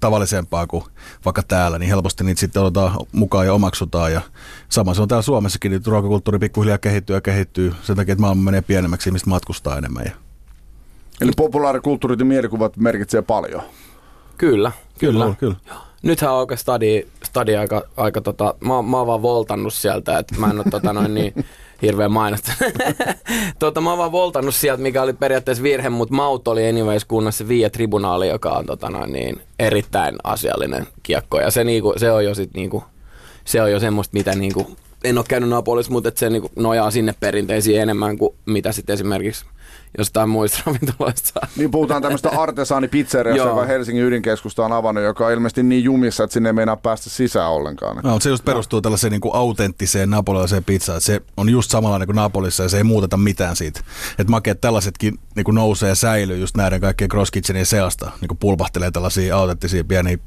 tavallisempaa 0.00 0.66
kuin 0.66 0.84
vaikka 1.24 1.42
täällä, 1.42 1.78
niin 1.78 1.88
helposti 1.88 2.24
niitä 2.24 2.40
sitten 2.40 2.62
otetaan 2.62 3.06
mukaan 3.12 3.46
ja 3.46 3.54
omaksutaan. 3.54 4.12
Ja 4.12 4.20
sama 4.68 4.94
se 4.94 5.02
on 5.02 5.08
täällä 5.08 5.22
Suomessakin, 5.22 5.72
että 5.72 5.90
ruokakulttuuri 5.90 6.38
pikkuhiljaa 6.38 6.78
kehittyy 6.78 7.16
ja 7.16 7.20
kehittyy 7.20 7.74
sen 7.82 7.96
takia, 7.96 8.12
että 8.12 8.20
maailma 8.20 8.42
menee 8.42 8.62
pienemmäksi, 8.62 9.10
mistä 9.10 9.30
matkustaa 9.30 9.78
enemmän. 9.78 10.04
Ja 10.04 10.12
Eli 11.20 11.32
populaarikulttuurit 11.36 12.18
ja 12.18 12.24
mielikuvat 12.24 12.76
merkitsee 12.76 13.22
paljon. 13.22 13.62
Kyllä, 14.38 14.72
Kyllä, 14.98 15.24
kyllä. 15.24 15.34
kyllä. 15.34 15.80
Nythän 16.02 16.32
on 16.32 16.38
oikein 16.38 16.58
stadi, 16.58 17.06
stadi 17.24 17.56
aika, 17.56 17.82
aika 17.96 18.20
tota, 18.20 18.54
mä, 18.60 18.82
mä 18.82 18.96
oon 18.96 19.06
vaan 19.06 19.22
voltannut 19.22 19.74
sieltä, 19.74 20.18
että 20.18 20.34
mä 20.38 20.50
en 20.50 20.58
ole 20.58 20.66
tota 20.70 20.92
noin 20.92 21.14
niin 21.14 21.44
hirveän 21.82 22.12
mainosta. 22.12 22.52
tota, 23.58 23.80
mä 23.80 23.90
oon 23.90 23.98
vaan 23.98 24.12
voltannut 24.12 24.54
sieltä, 24.54 24.82
mikä 24.82 25.02
oli 25.02 25.12
periaatteessa 25.12 25.62
virhe, 25.62 25.88
mutta 25.88 26.14
Maut 26.14 26.48
oli 26.48 26.68
anyways 26.68 27.04
kunnassa 27.04 27.48
Via 27.48 27.70
Tribunaali, 27.70 28.28
joka 28.28 28.50
on 28.50 28.66
tota 28.66 28.90
noin 28.90 29.12
niin 29.12 29.40
erittäin 29.58 30.16
asiallinen 30.24 30.86
kiekko. 31.02 31.40
Ja 31.40 31.50
se, 31.50 31.64
niinku, 31.64 31.94
se 31.96 32.12
on 32.12 32.24
jo 32.24 32.34
sit 32.34 32.50
niinku, 32.54 32.84
se 33.44 33.62
on 33.62 33.72
jo 33.72 33.80
semmoista, 33.80 34.16
mitä 34.16 34.34
niinku, 34.34 34.76
en 35.04 35.18
ole 35.18 35.26
käynyt 35.28 35.50
Napolissa, 35.50 35.92
mutta 35.92 36.12
se 36.14 36.30
niinku 36.30 36.50
nojaa 36.56 36.90
sinne 36.90 37.14
perinteisiin 37.20 37.80
enemmän 37.80 38.18
kuin 38.18 38.34
mitä 38.46 38.72
sitten 38.72 38.94
esimerkiksi 38.94 39.44
jostain 39.98 40.28
muista 40.28 40.62
ravintoloista. 40.66 41.40
Niin 41.56 41.70
puhutaan 41.70 42.02
tämmöistä 42.02 42.28
artesaanipizzeriasta, 42.28 43.48
joka 43.48 43.64
Helsingin 43.64 44.04
ydinkeskusta 44.04 44.64
on 44.64 44.72
avannut, 44.72 45.04
joka 45.04 45.26
on 45.26 45.32
ilmeisesti 45.32 45.62
niin 45.62 45.84
jumissa, 45.84 46.24
että 46.24 46.34
sinne 46.34 46.48
ei 46.48 46.52
meinaa 46.52 46.76
päästä 46.76 47.10
sisään 47.10 47.50
ollenkaan. 47.50 47.96
No, 47.96 48.10
mutta 48.10 48.24
se 48.24 48.30
just 48.30 48.44
perustuu 48.44 48.80
tällaiseen 48.80 49.10
niin 49.10 49.20
kuin 49.20 49.34
autenttiseen 49.34 50.10
napolilaiseen 50.10 50.64
pizzaan, 50.64 51.00
se 51.00 51.20
on 51.36 51.48
just 51.48 51.70
samanlainen 51.70 52.06
kuin 52.06 52.16
Napolissa 52.16 52.62
ja 52.62 52.68
se 52.68 52.76
ei 52.76 52.84
muuteta 52.84 53.16
mitään 53.16 53.56
siitä. 53.56 53.80
Että 54.18 54.30
makeet 54.30 54.60
tällaisetkin 54.60 55.18
niin 55.36 55.44
kuin 55.44 55.54
nousee 55.54 55.88
ja 55.88 55.94
säilyy 55.94 56.38
just 56.38 56.56
näiden 56.56 56.80
kaikkien 56.80 57.10
cross 57.10 57.30
kitchenien 57.30 57.66
seasta, 57.66 58.10
niin 58.20 58.28
kuin 58.28 58.38
pulpahtelee 58.38 58.90
tällaisia 58.90 59.36
autenttisia 59.36 59.84
pieniä 59.84 60.18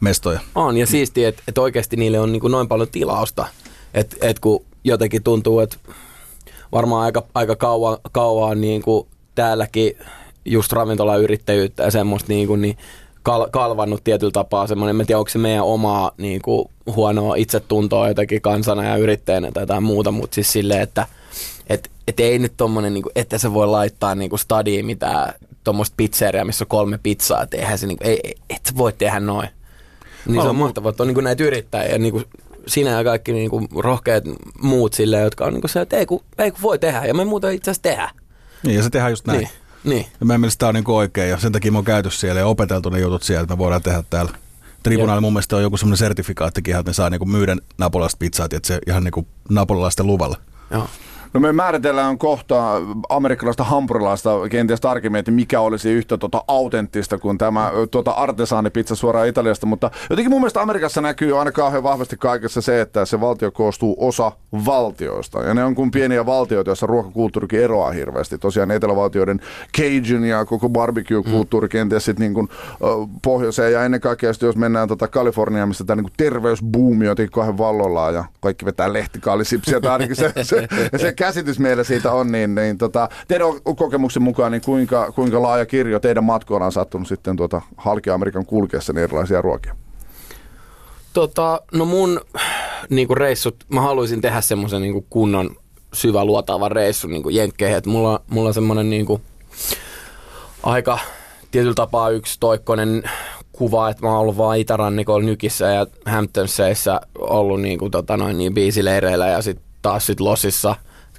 mestoja. 0.00 0.40
On, 0.54 0.76
ja 0.76 0.86
siistiä, 0.86 1.28
että 1.28 1.42
et 1.48 1.58
oikeasti 1.58 1.96
niille 1.96 2.20
on 2.20 2.32
niinku 2.32 2.48
noin 2.48 2.68
paljon 2.68 2.88
tilausta, 2.88 3.46
että 3.94 4.16
et 4.20 4.40
kun 4.40 4.64
jotenkin 4.84 5.22
tuntuu, 5.22 5.60
että 5.60 5.76
varmaan 6.74 7.04
aika, 7.04 7.22
aika 7.34 7.56
kauan, 7.56 7.98
kauan 8.12 8.60
niinku 8.60 9.08
täälläkin 9.34 9.98
just 10.44 10.72
ravintolayrittäjyyttä 10.72 11.82
ja 11.82 11.90
semmoista 11.90 12.28
niinku, 12.28 12.56
niin 12.56 12.76
kal, 13.22 13.48
kalvannut 13.50 14.04
tietyllä 14.04 14.32
tapaa 14.32 14.66
semmoinen, 14.66 15.00
en 15.00 15.06
tiedä 15.06 15.18
onko 15.18 15.28
se 15.28 15.38
meidän 15.38 15.64
omaa 15.64 16.12
niinku, 16.18 16.70
huonoa 16.86 17.34
itsetuntoa 17.34 18.08
jotenkin 18.08 18.40
kansana 18.40 18.84
ja 18.84 18.96
yrittäjänä 18.96 19.52
tai 19.52 19.62
jotain 19.62 19.82
muuta, 19.82 20.10
mutta 20.10 20.34
siis 20.34 20.52
silleen, 20.52 20.80
että 20.80 21.06
et, 21.66 21.90
et 22.08 22.20
ei 22.20 22.38
nyt 22.38 22.52
tommonen, 22.56 22.94
niinku, 22.94 23.10
että 23.14 23.38
se 23.38 23.54
voi 23.54 23.66
laittaa 23.66 24.14
niinku 24.14 24.36
stadiin 24.36 24.86
mitään 24.86 25.34
tuommoista 25.64 25.94
pizzeria, 25.96 26.44
missä 26.44 26.64
on 26.64 26.68
kolme 26.68 26.98
pizzaa, 27.02 27.42
että 27.42 27.56
eihän 27.56 27.78
se 27.78 27.86
niinku, 27.86 28.04
ei, 28.04 28.20
ei, 28.24 28.34
et 28.50 28.72
voi 28.76 28.92
tehdä 28.92 29.20
noin. 29.20 29.48
Niin 30.26 30.42
se 30.42 30.48
On, 30.48 30.56
mu- 30.56 30.58
mahtavaa, 30.58 30.90
että 30.90 31.02
on 31.02 31.06
niin 31.06 31.24
näitä 31.24 31.44
yrittäjiä, 31.44 31.98
niin 31.98 32.24
sinä 32.66 32.90
ja 32.90 33.04
kaikki 33.04 33.32
niin 33.32 33.50
rohkeat 33.76 34.24
muut 34.62 34.92
sille, 34.92 35.20
jotka 35.20 35.44
on 35.44 35.54
niin 35.54 35.68
se, 35.68 35.80
että 35.80 35.96
ei 35.96 36.06
kun, 36.06 36.24
ei 36.38 36.50
kun 36.50 36.62
voi 36.62 36.78
tehdä, 36.78 37.04
ja 37.04 37.14
me 37.14 37.24
muuta 37.24 37.50
itse 37.50 37.70
asiassa 37.70 37.82
tehdä. 37.82 38.10
Niin, 38.62 38.76
ja 38.76 38.82
se 38.82 38.90
tehdään 38.90 39.12
just 39.12 39.26
näin. 39.26 39.38
Niin, 39.38 39.50
niin. 39.84 40.06
Ja 40.20 40.26
meidän 40.26 40.40
mielestä 40.40 40.58
tämä 40.58 40.68
on 40.68 40.74
niin 40.74 40.84
kuin 40.84 40.96
oikein 40.96 41.30
ja 41.30 41.38
sen 41.38 41.52
takia 41.52 41.72
me 41.72 41.78
on 41.78 41.84
käyty 41.84 42.10
siellä 42.10 42.40
ja 42.40 42.46
opeteltu 42.46 42.90
ne 42.90 43.00
jutut 43.00 43.22
siellä, 43.22 43.42
että 43.42 43.54
me 43.54 43.58
voidaan 43.58 43.82
tehdä 43.82 44.04
täällä. 44.10 44.30
Tribunaali 44.82 45.20
mun 45.20 45.32
mielestä 45.32 45.56
on 45.56 45.62
joku 45.62 45.76
semmoinen 45.76 45.98
sertifikaattikin, 45.98 46.76
että 46.76 46.90
ne 46.90 46.94
saa 46.94 47.10
niinku 47.10 47.26
myydä 47.26 47.56
napolilaista 47.78 48.18
pizzaa, 48.18 48.46
että 48.50 48.66
se 48.66 48.78
ihan 48.86 49.04
niinku 49.04 49.26
napolilaisten 49.50 50.06
luvalla. 50.06 50.36
Joo. 50.70 50.88
No 51.34 51.40
me 51.40 51.52
määritellään 51.52 52.18
kohta 52.18 52.80
amerikkalaista 53.08 53.64
hampurilaista 53.64 54.30
kenties 54.50 54.80
tarkemmin, 54.80 55.18
että 55.18 55.30
mikä 55.30 55.60
olisi 55.60 55.90
yhtä 55.90 56.18
tota 56.18 56.44
autenttista 56.48 57.18
kuin 57.18 57.38
tämä 57.38 57.68
ö, 57.68 57.86
tota 57.86 58.10
artesaanipizza 58.10 58.94
suoraan 58.94 59.28
Italiasta, 59.28 59.66
mutta 59.66 59.90
jotenkin 60.10 60.30
mun 60.30 60.40
mielestä 60.40 60.62
Amerikassa 60.62 61.00
näkyy 61.00 61.38
aina 61.38 61.52
kauhean 61.52 61.82
vahvasti 61.82 62.16
kaikessa 62.16 62.60
se, 62.60 62.80
että 62.80 63.04
se 63.04 63.20
valtio 63.20 63.50
koostuu 63.50 63.96
osa 63.98 64.32
valtioista. 64.66 65.42
Ja 65.42 65.54
ne 65.54 65.64
on 65.64 65.74
kuin 65.74 65.90
pieniä 65.90 66.26
valtioita, 66.26 66.70
joissa 66.70 66.86
ruokakulttuurikin 66.86 67.60
eroaa 67.60 67.90
hirveästi. 67.90 68.38
Tosiaan 68.38 68.70
etelävaltioiden 68.70 69.40
Cajun 69.76 70.24
ja 70.24 70.44
koko 70.44 70.68
barbecue-kulttuuri 70.68 71.68
kenties 71.68 72.04
sitten 72.04 72.24
niin 72.24 72.34
kuin, 72.34 72.48
pohjoiseen 73.22 73.72
ja 73.72 73.84
ennen 73.84 74.00
kaikkea 74.00 74.32
sit 74.32 74.42
jos 74.42 74.56
mennään 74.56 74.88
tota 74.88 75.08
Kaliforniaan, 75.08 75.68
missä 75.68 75.84
tämä 75.84 76.02
niin 76.02 76.12
terveysbuumi 76.16 77.04
on 77.04 77.08
jotenkin 77.08 77.32
kauhean 77.32 77.58
vallollaan 77.58 78.14
ja 78.14 78.24
kaikki 78.40 78.64
vetää 78.64 78.92
lehtikaalisipsiä, 78.92 79.80
tai 79.80 79.92
ainakin 79.92 80.16
se, 80.16 80.32
se, 80.42 80.68
se 80.96 81.12
käsitys 81.24 81.58
meillä 81.58 81.84
siitä 81.84 82.12
on, 82.12 82.32
niin, 82.32 82.54
niin 82.54 82.78
tota, 82.78 83.08
teidän 83.28 83.46
kokemuksen 83.76 84.22
mukaan, 84.22 84.52
niin 84.52 84.62
kuinka, 84.62 85.12
kuinka 85.12 85.42
laaja 85.42 85.66
kirjo 85.66 86.00
teidän 86.00 86.24
matkoilla 86.24 86.66
on 86.66 86.72
sattunut 86.72 87.08
sitten 87.08 87.36
tuota 87.36 87.62
halki-Amerikan 87.76 88.46
kulkeessa 88.46 88.92
niin 88.92 89.04
erilaisia 89.04 89.42
ruokia? 89.42 89.76
Tota, 91.12 91.60
no 91.72 91.84
mun 91.84 92.20
niinku 92.90 93.14
reissut, 93.14 93.56
mä 93.68 93.80
haluaisin 93.80 94.20
tehdä 94.20 94.40
semmoisen 94.40 94.82
niinku 94.82 95.06
kunnon 95.10 95.56
syvä 95.92 96.24
luotaavan 96.24 96.72
reissun 96.72 97.10
niinku 97.10 97.28
jenkkeihin, 97.28 97.76
että 97.76 97.90
mulla, 97.90 98.20
mulla 98.30 98.48
on 98.48 98.54
semmoinen 98.54 98.90
niinku 98.90 99.20
aika 100.62 100.98
tietyllä 101.50 101.74
tapaa 101.74 102.10
yksi 102.10 102.40
toikkonen 102.40 103.02
kuva, 103.52 103.90
että 103.90 104.02
mä 104.02 104.08
oon 104.08 104.20
ollut 104.20 104.36
vaan 104.36 104.58
itärannikolla 104.58 105.26
Nykissä 105.26 105.66
ja 105.66 105.86
Hamptonsseissa 106.06 107.00
ollut 107.18 107.60
niinku 107.60 107.90
tota 107.90 108.16
noin 108.16 108.38
niin 108.38 108.54
biisileireillä 108.54 109.26
ja 109.26 109.42
sitten 109.42 109.64
taas 109.82 110.06
sit 110.06 110.20
Losissa 110.20 110.74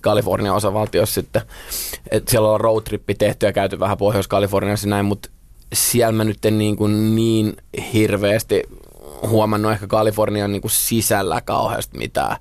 Kalifornian 0.05 0.55
osavaltiossa 0.55 1.13
sitten. 1.13 1.41
Et 2.11 2.27
siellä 2.27 2.51
on 2.51 2.61
roadtrippi 2.61 3.15
tehty 3.15 3.45
ja 3.45 3.53
käyty 3.53 3.79
vähän 3.79 3.97
Pohjois-Kaliforniassa 3.97 4.87
näin, 4.87 5.05
mutta 5.05 5.29
siellä 5.73 6.11
mä 6.11 6.23
nyt 6.23 6.45
en 6.45 6.57
niin, 6.57 6.75
kuin 6.75 7.15
niin 7.15 7.53
hirveästi 7.93 8.63
huomannut 9.27 9.71
ehkä 9.71 9.87
Kalifornian 9.87 10.51
niin 10.51 10.61
kuin 10.61 10.71
sisällä 10.71 11.41
kauheasti 11.41 11.97
mitään. 11.97 12.37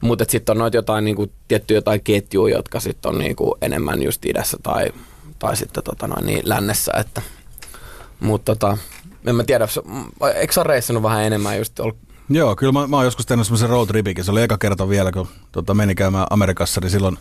Mutta 0.00 0.24
sitten 0.28 0.52
on 0.52 0.58
noita 0.58 0.76
jotain 0.76 1.04
niin 1.04 1.16
kuin, 1.16 1.32
tiettyjä 1.48 1.78
jotain 1.78 2.00
ketjuja, 2.04 2.56
jotka 2.56 2.80
sitten 2.80 3.08
on 3.08 3.18
niin 3.18 3.36
kuin 3.36 3.52
enemmän 3.62 4.02
just 4.02 4.24
idässä 4.24 4.56
tai, 4.62 4.86
tai 5.38 5.56
sitten 5.56 5.84
tota 5.84 6.06
noin, 6.06 6.26
niin 6.26 6.48
lännessä. 6.48 6.92
Että. 7.00 7.22
Mutta 8.20 8.56
tota, 8.56 8.78
en 9.26 9.36
mä 9.36 9.44
tiedä, 9.44 9.68
eikö 10.34 10.52
sä 10.52 10.62
reissannut 10.62 11.02
vähän 11.02 11.24
enemmän 11.24 11.58
just 11.58 11.80
ollut 11.80 11.98
Joo, 12.28 12.56
kyllä 12.56 12.72
mä, 12.72 12.86
mä 12.86 12.96
oon 12.96 13.04
joskus 13.04 13.26
tehnyt 13.26 13.46
semmoisen 13.46 13.68
road 13.68 13.86
tripikin. 13.86 14.24
Se 14.24 14.30
oli 14.30 14.42
eka 14.42 14.58
kerta 14.58 14.88
vielä, 14.88 15.12
kun 15.12 15.28
tota, 15.52 15.74
meni 15.74 15.94
käymään 15.94 16.26
Amerikassa, 16.30 16.80
niin 16.80 16.90
silloin 16.90 17.18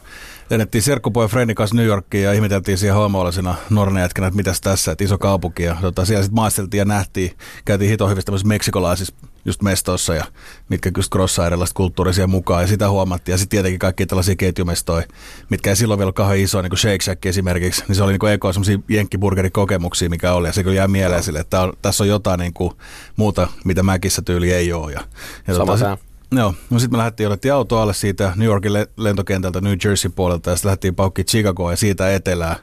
lennettiin 0.49 0.81
serkkupoja 0.81 1.27
Fredin 1.27 1.55
kanssa 1.55 1.75
New 1.75 1.85
Yorkiin 1.85 2.23
ja 2.23 2.33
ihmeteltiin 2.33 2.77
siihen 2.77 2.95
homoalaisena 2.95 3.55
nornejätkänä, 3.69 4.27
että 4.27 4.37
mitäs 4.37 4.61
tässä, 4.61 4.91
että 4.91 5.03
iso 5.03 5.17
kaupunki. 5.17 5.63
Ja 5.63 5.77
tota, 5.81 6.05
siellä 6.05 6.23
sitten 6.23 6.35
maisteltiin 6.35 6.79
ja 6.79 6.85
nähtiin, 6.85 7.31
käytiin 7.65 7.91
hito 7.91 8.07
hyvissä 8.09 8.25
tämmöisissä 8.25 8.47
meksikolaisissa 8.47 9.15
just 9.45 9.61
mestoissa 9.61 10.15
ja 10.15 10.25
mitkä 10.69 10.91
just 10.97 11.11
crossaa 11.11 11.47
erilaista 11.47 11.73
kulttuurisia 11.73 12.27
mukaan 12.27 12.63
ja 12.63 12.67
sitä 12.67 12.89
huomattiin. 12.89 13.33
Ja 13.33 13.37
sitten 13.37 13.57
tietenkin 13.57 13.79
kaikki 13.79 14.05
tällaisia 14.05 14.35
ketjumestoja, 14.35 15.07
mitkä 15.49 15.69
ei 15.69 15.75
silloin 15.75 15.97
vielä 15.97 16.07
ole 16.07 16.13
kauhean 16.13 16.39
isoja, 16.39 16.61
niin 16.61 16.69
kuin 16.69 16.79
Shake 16.79 17.03
Shack 17.03 17.25
esimerkiksi, 17.25 17.83
niin 17.87 17.95
se 17.95 18.03
oli 18.03 18.11
niin 18.11 18.19
kuin 18.19 18.33
eko 18.33 18.53
semmoisia 18.53 18.79
jenkkiburgerikokemuksia, 18.89 20.09
mikä 20.09 20.33
oli. 20.33 20.47
Ja 20.47 20.53
se 20.53 20.63
kyllä 20.63 20.75
jää 20.75 20.87
mieleen 20.87 21.23
sille, 21.23 21.39
että 21.39 21.61
on, 21.61 21.73
tässä 21.81 22.03
on 22.03 22.07
jotain 22.07 22.39
niin 22.39 22.53
kuin 22.53 22.73
muuta, 23.15 23.47
mitä 23.65 23.83
mäkissä 23.83 24.21
tyyli 24.21 24.53
ei 24.53 24.73
ole. 24.73 24.91
Ja, 24.91 25.01
ja 25.47 25.55
Sama 25.55 25.73
tota. 25.73 25.97
Joo, 26.31 26.53
no 26.69 26.79
sitten 26.79 26.93
me 26.93 26.97
lähdettiin, 26.97 27.27
otettiin 27.27 27.53
auto 27.53 27.79
alle 27.79 27.93
siitä 27.93 28.33
New 28.35 28.47
Yorkin 28.47 28.73
le- 28.73 28.87
lentokentältä 28.97 29.61
New 29.61 29.77
Jersey 29.85 30.11
puolelta 30.15 30.49
ja 30.49 30.55
sitten 30.55 30.67
lähdettiin 30.67 30.95
paukkiin 30.95 31.25
Chicagoa 31.25 31.71
ja 31.71 31.77
siitä 31.77 32.13
etelään 32.13 32.55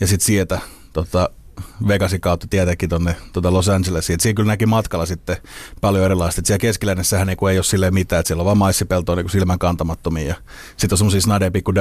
ja 0.00 0.06
sitten 0.06 0.26
sieltä 0.26 0.60
tota, 0.92 1.30
Vegasin 1.88 2.20
kautta 2.20 2.46
tietenkin 2.50 2.88
tonne 2.88 3.16
tota 3.32 3.52
Los 3.52 3.68
Angelesiin. 3.68 4.20
Siinä 4.20 4.34
kyllä 4.34 4.52
näki 4.52 4.66
matkalla 4.66 5.06
sitten 5.06 5.36
paljon 5.80 6.04
erilaista. 6.04 6.40
Et 6.40 6.46
siellä 6.46 6.58
keskilännössähän 6.58 7.26
niinku 7.26 7.46
ei 7.46 7.58
ole 7.58 7.64
silleen 7.64 7.94
mitään, 7.94 8.20
että 8.20 8.28
siellä 8.28 8.40
on 8.40 8.44
vaan 8.44 8.58
maissipeltoa 8.58 9.16
niinku 9.16 9.28
silmän 9.28 9.58
kantamattomia. 9.58 10.28
Ja 10.28 10.34
sitten 10.76 10.94
on 10.94 10.98
semmoisia 10.98 11.20
snadeja 11.20 11.50
pikku 11.50 11.72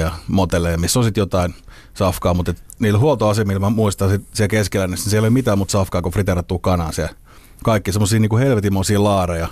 ja 0.00 0.12
motelleja, 0.28 0.78
missä 0.78 0.98
on 0.98 1.04
sitten 1.04 1.22
jotain 1.22 1.54
safkaa, 1.94 2.34
mutta 2.34 2.54
niillä 2.78 2.98
huoltoasemilla 2.98 3.60
mä 3.60 3.70
muistan 3.70 4.10
sit 4.10 4.22
siellä 4.32 4.48
keskilännössä, 4.48 5.04
niin 5.04 5.10
siellä 5.10 5.26
ei 5.26 5.28
ole 5.28 5.34
mitään 5.34 5.58
muuta 5.58 5.72
safkaa 5.72 6.02
kuin 6.02 6.12
friteerattua 6.12 6.58
kanaa 6.58 6.92
siellä. 6.92 7.14
Kaikki 7.64 7.92
semmoisia 7.92 8.20
niinku 8.20 8.36
helvetimoisia 8.36 9.04
laareja, 9.04 9.48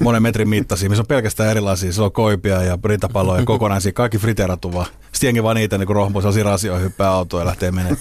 monen 0.00 0.22
metrin 0.22 0.48
mittaisia, 0.48 0.88
missä 0.88 1.02
on 1.02 1.06
pelkästään 1.06 1.50
erilaisia. 1.50 1.92
Se 1.92 2.02
on 2.02 2.12
koipia 2.12 2.62
ja 2.62 2.78
rintapalloja 2.84 3.44
kokonaisia, 3.54 3.92
kaikki 3.92 4.18
friteerattu 4.18 4.72
vaan. 4.72 4.86
Sitten 5.12 5.28
jengi 5.28 5.42
vaan 5.42 5.56
niitä 5.56 5.78
niin 5.78 5.88
rohmuu 5.88 6.20
sellaisia 6.20 6.44
rasioihin, 6.44 6.84
hyppää 6.84 7.10
autoon 7.10 7.40
ja 7.40 7.46
lähtee 7.46 7.70
menemään. 7.70 7.96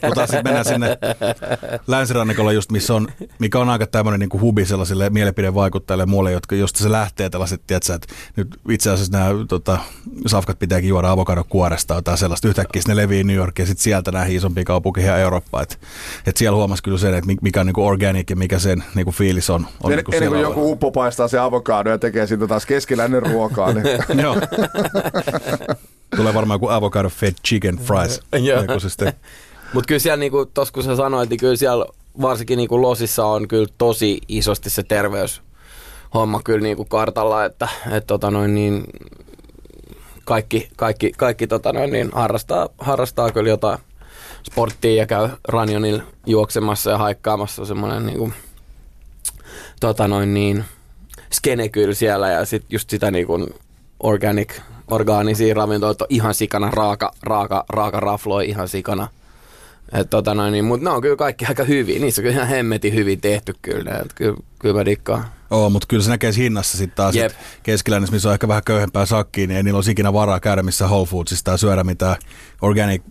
Kun 0.00 0.14
taas 0.14 0.30
sitten 0.30 0.44
mennään 0.44 0.64
sinne 0.64 0.98
länsirannikolla 1.86 2.52
just, 2.52 2.72
missä 2.72 2.94
on, 2.94 3.08
mikä 3.38 3.58
on 3.58 3.68
aika 3.68 3.86
tämmöinen 3.86 4.20
niin 4.20 4.40
hubi 4.40 4.64
sellaisille 4.64 5.10
mielipidevaikuttajille 5.10 6.02
ja 6.02 6.06
muulle, 6.06 6.32
jotka, 6.32 6.54
josta 6.54 6.78
se 6.82 6.92
lähtee 6.92 7.30
tällaiset, 7.30 7.62
tiedätkö, 7.66 7.94
että 7.94 8.14
nyt 8.36 8.48
itse 8.70 8.90
asiassa 8.90 9.12
nämä 9.12 9.30
tota, 9.48 9.78
safkat 10.26 10.58
pitääkin 10.58 10.88
juoda 10.88 11.10
avokadokuoresta 11.10 11.88
tai 11.88 11.98
jotain 11.98 12.18
sellaista. 12.18 12.48
Yhtäkkiä 12.48 12.82
ne 12.88 12.96
levii 12.96 13.24
New 13.24 13.36
Yorkiin 13.36 13.64
ja 13.64 13.66
sitten 13.66 13.82
sieltä 13.82 14.12
näihin 14.12 14.36
isompiin 14.36 14.64
kaupunkeihin 14.64 15.10
ja 15.10 15.18
Eurooppaan. 15.18 15.62
Että 15.62 15.76
et 16.26 16.36
siellä 16.36 16.56
huomasi 16.56 16.82
kyllä 16.82 16.98
sen, 16.98 17.14
että 17.14 17.30
mikä 17.42 17.60
on 17.60 17.66
niin 17.66 17.78
organic 17.78 18.30
ja 18.30 18.36
mikä 18.36 18.58
sen 18.58 18.84
niin 18.94 19.12
fiilis 19.12 19.50
on. 19.50 19.66
on 19.82 19.92
En, 19.92 19.96
niin 19.96 20.30
kuin 20.30 20.40
joku 20.40 20.65
uppo 20.70 20.90
paistaa 20.90 21.28
se 21.28 21.38
avokado 21.38 21.90
ja 21.90 21.98
tekee 21.98 22.26
siitä 22.26 22.46
taas 22.46 22.66
keskiläinen 22.66 23.22
ruokaa, 23.22 23.72
niin 23.72 23.86
Joo. 24.22 24.36
Tulee 26.16 26.34
varmaan 26.34 26.54
joku 26.56 26.68
avocado 26.68 27.08
fed 27.08 27.34
chicken 27.46 27.76
fries. 27.78 28.20
Joo. 28.32 28.80
Sitten- 28.80 29.12
Mutta 29.72 29.88
kyllä 29.88 29.98
siellä, 29.98 30.16
niinku, 30.16 30.46
tos 30.46 30.72
kun 30.72 30.82
sä 30.82 30.96
sanoit, 30.96 31.30
niin 31.30 31.40
kyllä 31.40 31.56
siellä 31.56 31.86
varsinkin 32.22 32.56
niinku 32.56 32.82
Losissa 32.82 33.26
on 33.26 33.48
kyllä 33.48 33.66
tosi 33.78 34.18
isosti 34.28 34.70
se 34.70 34.82
terveyshomma 34.82 36.40
kyllä 36.44 36.60
niinku 36.60 36.84
kartalla, 36.84 37.44
että 37.44 37.68
et, 37.92 38.06
tota 38.06 38.30
noin, 38.30 38.54
niin, 38.54 38.84
kaikki, 40.24 40.68
kaikki, 40.76 41.12
kaikki 41.16 41.46
tota 41.46 41.72
noin, 41.72 41.90
niin 41.92 42.10
harrastaa, 42.14 42.68
harrastaa 42.78 43.30
kyllä 43.32 43.48
jotain, 43.48 43.78
sporttiin 44.42 44.96
ja 44.96 45.06
käy 45.06 45.28
ranjonilla 45.48 46.02
juoksemassa 46.26 46.90
ja 46.90 46.98
haikkaamassa 46.98 47.64
semmoinen 47.64 48.06
niinku, 48.06 48.32
tota 49.80 50.08
noin 50.08 50.34
niin, 50.34 50.64
skene 51.32 51.68
kyllä 51.68 51.94
siellä 51.94 52.30
ja 52.30 52.44
sit 52.44 52.64
just 52.70 52.90
sitä 52.90 53.10
niinku 53.10 53.48
organic, 54.02 54.60
orgaanisia 54.88 55.54
ravintoja 55.54 55.90
on 55.90 56.06
ihan 56.08 56.34
sikana, 56.34 56.70
raaka, 56.70 57.12
raaka, 57.22 57.64
raaka 57.68 58.00
rafloi 58.00 58.48
ihan 58.48 58.68
sikana. 58.68 59.08
Et 59.92 60.10
tota 60.10 60.34
noin, 60.34 60.52
niin, 60.52 60.64
mutta 60.64 60.84
ne 60.84 60.90
on 60.90 61.02
kyllä 61.02 61.16
kaikki 61.16 61.46
aika 61.46 61.64
hyviä. 61.64 61.98
Niissä 61.98 62.20
on 62.20 62.22
kyllä 62.22 62.34
ihan 62.34 62.48
hemmetin 62.48 62.94
hyvin 62.94 63.20
tehty 63.20 63.54
kyllä. 63.62 63.90
Et 63.90 64.12
kyllä, 64.14 64.36
kyllä 64.58 64.74
mä 64.74 64.84
dikkaan. 64.84 65.24
Oo, 65.50 65.70
mutta 65.70 65.86
kyllä 65.86 66.02
se 66.02 66.10
näkee 66.10 66.32
hinnassa 66.36 66.78
sitten 66.78 66.96
taas, 66.96 67.16
että 67.16 67.38
keskilännessä, 67.62 68.12
missä 68.12 68.28
on 68.28 68.32
ehkä 68.32 68.48
vähän 68.48 68.62
köyhempää 68.64 69.06
sakkiin, 69.06 69.48
niin 69.48 69.56
ei 69.56 69.62
niillä 69.62 69.78
ole 69.78 69.90
ikinä 69.90 70.12
varaa 70.12 70.40
käydä 70.40 70.62
missä 70.62 70.86
Whole 70.86 71.06
Foodsissa 71.06 71.44
tai 71.44 71.58
syödä 71.58 71.84
mitään 71.84 72.16
organic 72.62 73.02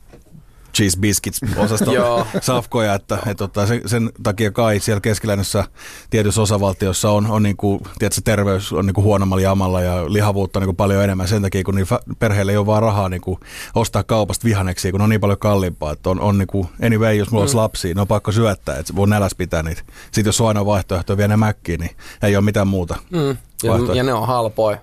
cheese 0.75 0.99
biscuits 0.99 1.41
osasta 1.57 1.91
safkoja, 2.41 2.93
että, 2.93 3.15
että 3.15 3.35
tota, 3.35 3.67
sen, 3.67 3.81
sen, 3.85 4.09
takia 4.23 4.51
kai 4.51 4.79
siellä 4.79 5.01
keskilännössä 5.01 5.63
tietyissä 6.09 6.41
osavaltioissa 6.41 7.11
on, 7.11 7.27
on 7.27 7.43
niin 7.43 7.57
kuin, 7.57 7.79
tiedätkö, 7.99 8.21
terveys 8.23 8.73
on 8.73 8.85
niin 8.85 8.93
kuin 8.93 9.05
huonommalla 9.05 9.41
jamalla 9.41 9.81
ja 9.81 10.13
lihavuutta 10.13 10.59
on 10.59 10.61
niin 10.61 10.67
kuin 10.67 10.75
paljon 10.75 11.03
enemmän 11.03 11.27
sen 11.27 11.41
takia, 11.41 11.63
kun 11.63 11.85
perheillä 12.19 12.51
ei 12.51 12.57
ole 12.57 12.65
vaan 12.65 12.81
rahaa 12.81 13.09
niin 13.09 13.21
kuin 13.21 13.39
ostaa 13.75 14.03
kaupasta 14.03 14.43
vihanneksia, 14.43 14.91
kun 14.91 15.01
on 15.01 15.09
niin 15.09 15.21
paljon 15.21 15.39
kalliimpaa, 15.39 15.91
että 15.91 16.09
on, 16.09 16.19
on 16.19 16.38
niin 16.38 16.47
kuin, 16.47 16.67
anyway, 16.85 17.15
jos 17.15 17.31
mulla 17.31 17.41
mm. 17.41 17.43
olisi 17.43 17.55
lapsia, 17.55 17.93
ne 17.95 18.01
on 18.01 18.07
pakko 18.07 18.31
syöttää, 18.31 18.77
että 18.77 18.95
voi 18.95 19.07
näläs 19.07 19.35
pitää 19.35 19.63
niitä. 19.63 19.81
Sitten 20.05 20.25
jos 20.25 20.41
on 20.41 20.47
aina 20.47 20.65
vaihtoehto 20.65 21.17
vielä 21.17 21.27
ne 21.27 21.38
mäkkiin, 21.38 21.79
niin 21.79 21.95
ei 22.23 22.35
ole 22.35 22.45
mitään 22.45 22.67
muuta. 22.67 22.95
Mm. 23.11 23.38
Ja, 23.63 23.95
ja, 23.95 24.03
ne 24.03 24.13
on 24.13 24.27
halpoja. 24.27 24.77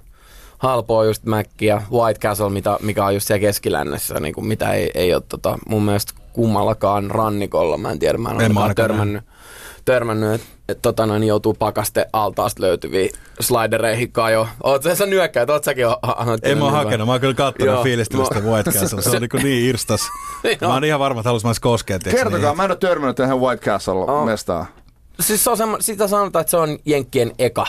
Halpoa 0.63 1.05
just 1.05 1.23
ja 1.61 1.83
White 1.93 2.21
Castle, 2.21 2.51
mitä, 2.51 2.79
mikä 2.83 3.05
on 3.05 3.15
just 3.15 3.27
siellä 3.27 3.41
keskilännessä, 3.41 4.21
niin 4.21 4.35
kuin 4.35 4.47
mitä 4.47 4.73
ei, 4.73 4.91
ei 4.95 5.15
ole 5.15 5.23
tota, 5.29 5.59
mun 5.69 5.83
mielestä 5.83 6.13
kummallakaan 6.33 7.11
rannikolla. 7.11 7.79
Mä 7.79 7.91
en 7.91 7.99
tiedä, 7.99 8.19
mä 8.19 8.29
en, 8.31 8.41
ainakaan 8.41 8.75
törmännyt, 8.75 9.25
törmännyt 9.85 10.35
että 10.35 10.47
et, 10.69 10.83
tota 10.83 11.07
noin, 11.07 11.25
joutuu 11.25 11.55
pakaste 11.55 12.07
altaasta 12.13 12.63
löytyviin 12.63 13.11
slidereihin 13.41 14.13
kajo. 14.13 14.49
Oot 14.63 14.83
sä, 14.83 14.95
sä 14.95 15.07
nyökkäät, 15.07 15.51
oot 15.51 15.65
säkin 15.65 15.87
ha- 15.87 15.99
ha- 16.03 16.39
En 16.43 16.59
mä 16.59 16.65
oon 16.65 16.73
hakenut, 16.73 17.07
mä 17.07 17.13
oon 17.13 17.21
kyllä 17.21 17.35
kattonut 17.35 17.75
mä- 17.75 17.83
White 18.51 18.71
Castle. 18.71 19.03
Se 19.03 19.11
on 19.11 19.21
niin, 19.33 19.45
niin 19.45 19.69
irstas. 19.69 20.01
Mä 20.61 20.75
oon 20.75 20.85
ihan 20.85 21.01
varma, 21.01 21.21
että 21.21 21.29
haluaisin 21.29 21.49
mä 21.49 21.55
koskea. 21.61 21.99
Kertokaa, 21.99 22.51
niin. 22.51 22.57
mä 22.57 22.65
en 22.65 22.71
ole 22.71 22.79
törmännyt 22.79 23.17
tähän 23.17 23.41
White 23.41 23.71
Castle-mestaan. 23.71 24.67
Siis 25.21 25.45
se 25.45 25.51
on 25.51 25.57
semmo, 25.57 25.77
sitä 25.81 26.09
sanotaan, 26.09 26.41
että 26.41 26.51
se 26.51 26.57
on 26.57 26.79
Jenkkien 26.87 27.33
eka 27.39 27.67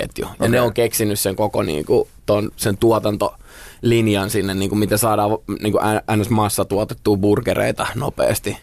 hampurilaisketju. 0.00 0.26
Ja 0.40 0.48
ne 0.48 0.60
on 0.60 0.74
keksinyt 0.74 1.20
sen 1.20 1.36
koko 1.36 1.62
niinku, 1.62 2.08
ton, 2.26 2.50
sen 2.56 2.76
tuotantolinjan 2.76 4.30
sinne, 4.30 4.54
niinku, 4.54 4.76
miten 4.76 4.98
saadaan 4.98 5.30
niinku, 5.62 5.78
ns. 6.16 6.30
massa 6.30 6.64
tuotettua 6.64 7.16
burgereita 7.16 7.86
nopeasti. 7.94 8.56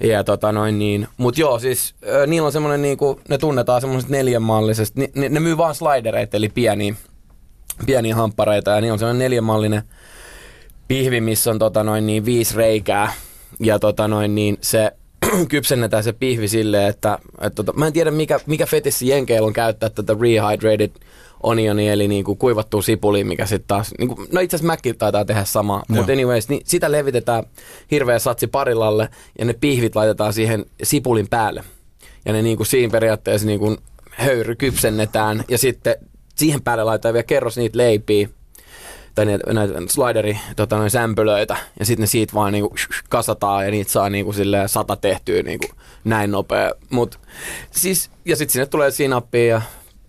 Ja 0.00 0.24
tota 0.24 0.52
noin 0.52 0.78
niin. 0.78 1.08
Mut 1.16 1.38
joo, 1.38 1.58
siis 1.58 1.94
niillä 2.26 2.46
on 2.46 2.52
semmonen 2.52 2.82
niinku, 2.82 3.20
ne 3.28 3.38
tunnetaan 3.38 3.80
semmoiset 3.80 4.10
neljänmallisesta, 4.10 5.00
ni, 5.00 5.10
ne, 5.14 5.28
ne 5.28 5.40
myy 5.40 5.56
vaan 5.56 5.74
slidereita, 5.74 6.36
eli 6.36 6.48
pieniä, 6.48 6.94
pieniä 7.86 8.14
hamppareita, 8.14 8.70
ja 8.70 8.80
niillä 8.80 8.92
on 8.92 8.98
semmoinen 8.98 9.24
neljänmallinen 9.24 9.82
pihvi, 10.88 11.20
missä 11.20 11.50
on 11.50 11.58
tota 11.58 11.84
noin 11.84 12.06
niin 12.06 12.24
viisi 12.24 12.56
reikää. 12.56 13.12
Ja 13.60 13.78
tota 13.78 14.08
noin 14.08 14.34
niin 14.34 14.58
se 14.60 14.92
kypsennetään 15.48 16.04
se 16.04 16.12
pihvi 16.12 16.48
silleen, 16.48 16.88
että, 16.88 17.18
että 17.40 17.50
tota, 17.50 17.72
mä 17.72 17.86
en 17.86 17.92
tiedä 17.92 18.10
mikä, 18.10 18.40
mikä 18.46 18.66
fetissi 18.66 19.08
Jenkeillä 19.08 19.46
on 19.46 19.52
käyttää 19.52 19.90
tätä 19.90 20.16
rehydrated 20.20 20.90
onioni, 21.42 21.88
eli 21.88 22.08
niinku 22.08 22.34
kuivattua 22.34 22.82
sipulia, 22.82 23.24
mikä 23.24 23.46
sitten 23.46 23.68
taas, 23.68 23.94
niinku, 23.98 24.26
no 24.32 24.40
itse 24.40 24.56
asiassa 24.56 24.66
Mäkki 24.66 24.94
taitaa 24.94 25.24
tehdä 25.24 25.44
samaa, 25.44 25.82
Joo. 25.88 25.96
mutta 25.96 26.12
anyways, 26.12 26.48
niin 26.48 26.62
sitä 26.64 26.92
levitetään 26.92 27.44
hirveä 27.90 28.18
satsi 28.18 28.46
parilalle 28.46 29.08
ja 29.38 29.44
ne 29.44 29.52
pihvit 29.52 29.96
laitetaan 29.96 30.32
siihen 30.32 30.66
sipulin 30.82 31.28
päälle. 31.28 31.64
Ja 32.24 32.32
ne 32.32 32.42
niinku 32.42 32.64
siinä 32.64 32.90
periaatteessa 32.90 33.46
niinku 33.46 33.76
höyry 34.10 34.54
kypsennetään 34.54 35.44
ja 35.48 35.58
sitten 35.58 35.96
siihen 36.34 36.62
päälle 36.62 36.84
laitetaan 36.84 37.14
vielä 37.14 37.22
kerros 37.22 37.56
niitä 37.56 37.78
leipiä 37.78 38.28
tai 39.14 39.24
näitä, 39.26 39.52
näitä 39.52 39.74
slideri 39.88 40.38
tota, 40.56 40.76
noin 40.76 40.90
sämpylöitä, 40.90 41.56
ja 41.78 41.86
sitten 41.86 42.02
ne 42.02 42.06
siitä 42.06 42.34
vaan 42.34 42.52
niinku 42.52 42.74
kasataan, 43.08 43.64
ja 43.64 43.70
niitä 43.70 43.90
saa 43.90 44.10
niinku 44.10 44.32
silleen 44.32 44.68
sata 44.68 44.96
tehtyä 44.96 45.42
niinku 45.42 45.66
näin 46.04 46.30
nopea. 46.30 46.72
Mut, 46.90 47.18
siis, 47.70 48.10
ja 48.24 48.36
sitten 48.36 48.52
sinne 48.52 48.66
tulee 48.66 48.90
sinappia 48.90 49.46
ja 49.46 49.62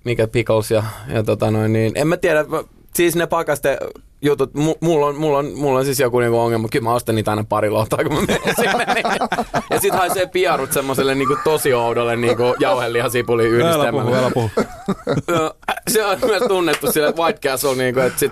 mikä 0.04 0.28
pickles 0.28 0.72
ja, 0.72 0.84
ja 1.14 1.24
tota 1.24 1.52
noin, 1.52 1.74
niin 1.74 1.92
en 1.96 2.08
mä 2.08 2.18
tiedä, 2.18 2.46
siis 2.94 3.16
ne 3.16 3.28
pakaste 3.28 3.78
jutut, 4.22 4.52
mu- 4.56 4.78
mulla 4.82 5.06
on, 5.06 5.16
mulla 5.16 5.38
on, 5.38 5.52
mulla 5.56 5.80
on 5.80 5.86
siis 5.86 6.00
joku 6.00 6.20
niinku 6.20 6.40
ongelma, 6.40 6.68
kyllä 6.72 6.84
mä 6.84 6.94
ostan 6.94 7.16
niitä 7.16 7.32
aina 7.32 7.44
pari 7.50 7.70
lohtaa, 7.70 8.00
kun 8.04 8.14
mä 8.14 8.22
menen 8.22 8.56
sinne. 8.62 8.86
Niin. 8.94 9.06
Ja 9.70 9.80
sit 9.80 9.94
haisee 9.94 10.26
piarut 10.28 10.72
semmoselle 10.72 11.16
niinku 11.16 11.38
tosi 11.44 11.74
oudolle 11.74 12.16
niinku 12.16 12.56
jauhelihasipulin 12.60 13.46
Älä 13.46 13.56
yhdistelmälle. 13.58 14.04
puhu, 14.12 14.16
älä 14.16 14.32
puhu. 14.34 14.50
Joo, 15.28 15.54
se 15.88 16.06
on 16.06 16.18
myös 16.26 16.44
tunnettu 16.48 16.92
sille 16.92 17.14
White 17.18 17.50
Castle, 17.50 17.76
niinku, 17.76 18.00
että 18.00 18.20
sit 18.20 18.32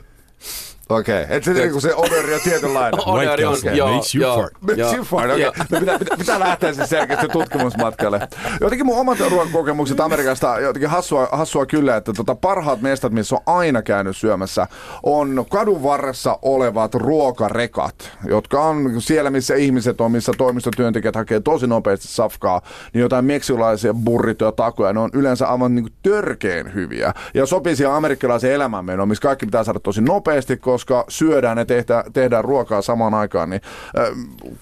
Okei, 0.89 1.23
okay. 1.23 1.37
et 1.37 1.43
se, 1.43 1.53
niinku 1.53 1.79
se 1.79 1.95
odori 1.95 2.33
on 2.33 2.39
tietynlainen. 2.43 2.99
Odori 3.09 3.45
on, 3.45 3.53
Castle 3.53 3.71
joo, 3.71 3.93
makes 3.93 4.15
you 4.15 4.21
joo, 4.21 4.35
fart. 4.35 4.53
joo. 4.77 4.77
Makes 4.77 4.93
you 4.97 5.05
fart, 5.05 5.31
okei. 5.31 5.41
Joo. 5.41 5.53
No 5.71 5.79
pitää, 5.79 5.99
pitää, 5.99 6.17
pitää 6.17 6.39
lähteä 6.39 6.73
siis 6.73 6.89
selkeästi 6.89 7.27
tutkimusmatkalle. 7.27 8.27
Jotenkin 8.61 8.85
mun 8.85 8.99
omat 8.99 9.19
ruokakokemukset 9.29 9.99
Amerikasta 9.99 10.59
jotenkin 10.59 10.89
hassua, 10.89 11.27
hassua 11.31 11.65
kyllä, 11.65 11.95
että 11.95 12.13
tota 12.13 12.35
parhaat 12.35 12.81
mestat, 12.81 13.13
missä 13.13 13.35
on 13.35 13.41
aina 13.45 13.81
käynyt 13.81 14.17
syömässä, 14.17 14.67
on 15.03 15.45
kadun 15.49 15.83
varressa 15.83 16.39
olevat 16.41 16.95
ruokarekat, 16.95 18.11
jotka 18.25 18.61
on 18.61 19.01
siellä, 19.01 19.29
missä 19.29 19.55
ihmiset 19.55 20.01
on, 20.01 20.11
missä 20.11 20.31
toimistotyöntekijät 20.37 21.15
hakee 21.15 21.39
tosi 21.39 21.67
nopeasti 21.67 22.07
safkaa, 22.07 22.61
niin 22.93 23.01
jotain 23.01 23.25
meksilaisia 23.25 23.93
burritoja, 23.93 24.51
takoja, 24.51 24.93
ne 24.93 24.99
on 24.99 25.09
yleensä 25.13 25.47
aivan 25.47 25.75
niin 25.75 25.93
törkeen 26.03 26.73
hyviä. 26.73 27.13
Ja 27.33 27.45
sopii 27.45 27.75
siihen 27.75 27.93
amerikkalaiseen 27.93 28.53
elämänmenoon, 28.53 29.09
missä 29.09 29.21
kaikki 29.21 29.45
pitää 29.45 29.63
saada 29.63 29.79
tosi 29.79 30.01
nopeasti, 30.01 30.57
koska 30.73 31.05
syödään 31.09 31.57
ja 31.57 31.65
tehdään, 31.65 32.13
tehdään 32.13 32.43
ruokaa 32.43 32.81
samaan 32.81 33.13
aikaan, 33.13 33.49
niin 33.49 33.61
äh, 33.99 34.07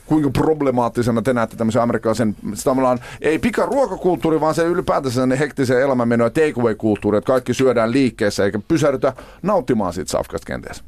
kuinka 0.06 0.30
problemaattisena 0.30 1.22
te 1.22 1.34
näette 1.34 1.56
tämmöisen 1.56 1.82
amerikkalaisen, 1.82 2.36
sitä 2.54 2.70
tavallaan 2.70 3.00
ei 3.22 3.40
pika 3.40 3.66
ruokakulttuuri, 3.66 4.42
vaan 4.42 4.56
se 4.56 4.64
ylipäätänsä 4.64 5.22
sen 5.22 5.32
hektisen 5.32 5.82
elämänmeno 5.82 6.24
ja 6.24 6.30
takeaway-kulttuuri, 6.30 7.18
että 7.18 7.28
kaikki 7.28 7.54
syödään 7.54 7.92
liikkeessä 7.92 8.46
eikä 8.46 8.60
pysähdytä 8.68 9.14
nauttimaan 9.42 9.94
siitä 9.94 10.12
safkasta 10.12 10.46
kenties. 10.46 10.84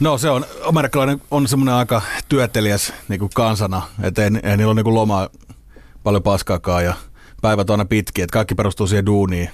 No 0.00 0.18
se 0.18 0.30
on, 0.30 0.44
amerikkalainen 0.64 1.20
on 1.30 1.48
semmoinen 1.48 1.74
aika 1.74 2.02
työtelijäs 2.28 2.92
niin 3.08 3.20
kuin 3.20 3.30
kansana, 3.34 3.82
että 4.02 4.24
ei, 4.24 4.30
ei 4.42 4.56
niillä 4.56 4.70
ole 4.70 4.74
niin 4.74 4.84
kuin 4.84 4.94
lomaa 4.94 5.28
paljon 6.02 6.22
paskaakaan 6.22 6.84
ja 6.84 6.94
päivät 7.42 7.70
on 7.70 7.74
aina 7.74 7.84
pitkiä, 7.84 8.24
että 8.24 8.32
kaikki 8.32 8.54
perustuu 8.54 8.86
siihen 8.86 9.06
duuniin, 9.06 9.50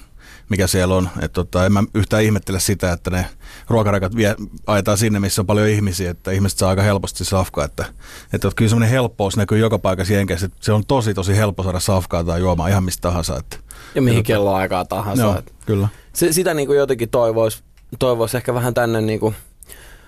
mikä 0.48 0.66
siellä 0.66 0.94
on. 0.94 1.08
Että 1.16 1.34
tota, 1.34 1.66
en 1.66 1.72
mä 1.72 1.84
yhtään 1.94 2.22
ihmettele 2.22 2.60
sitä, 2.60 2.92
että 2.92 3.10
ne 3.10 3.26
ruokarekat 3.68 4.16
vie, 4.16 4.34
ajetaan 4.66 4.98
sinne, 4.98 5.20
missä 5.20 5.42
on 5.42 5.46
paljon 5.46 5.68
ihmisiä, 5.68 6.10
että 6.10 6.30
ihmiset 6.30 6.58
saa 6.58 6.70
aika 6.70 6.82
helposti 6.82 7.24
safkaa. 7.24 7.64
Että, 7.64 7.84
että 8.32 8.50
kyllä 8.56 8.68
semmoinen 8.68 8.90
helppous 8.90 9.36
näkyy 9.36 9.58
joka 9.58 9.78
paikassa 9.78 10.14
jenkeissä, 10.14 10.46
että 10.46 10.58
se 10.60 10.72
on 10.72 10.86
tosi 10.86 11.14
tosi 11.14 11.36
helppo 11.36 11.62
saada 11.62 11.80
safkaa 11.80 12.24
tai 12.24 12.40
juomaan 12.40 12.70
ihan 12.70 12.84
mistä 12.84 13.00
tahansa. 13.00 13.36
Että, 13.36 13.56
Ja 13.94 14.02
mihin 14.02 14.16
Ja 14.16 14.20
tota- 14.22 14.26
kelloaikaa 14.26 14.84
tahansa. 14.84 15.22
joo, 15.22 15.38
et 15.38 15.52
kyllä. 15.66 15.88
Se, 16.12 16.32
sitä 16.32 16.54
niin 16.54 16.66
kuin 16.66 16.78
jotenkin 16.78 17.08
toivoisi 17.08 17.62
toivois 17.98 18.34
ehkä 18.34 18.54
vähän 18.54 18.74
tänne 18.74 19.00
niin 19.00 19.20
kuin 19.20 19.34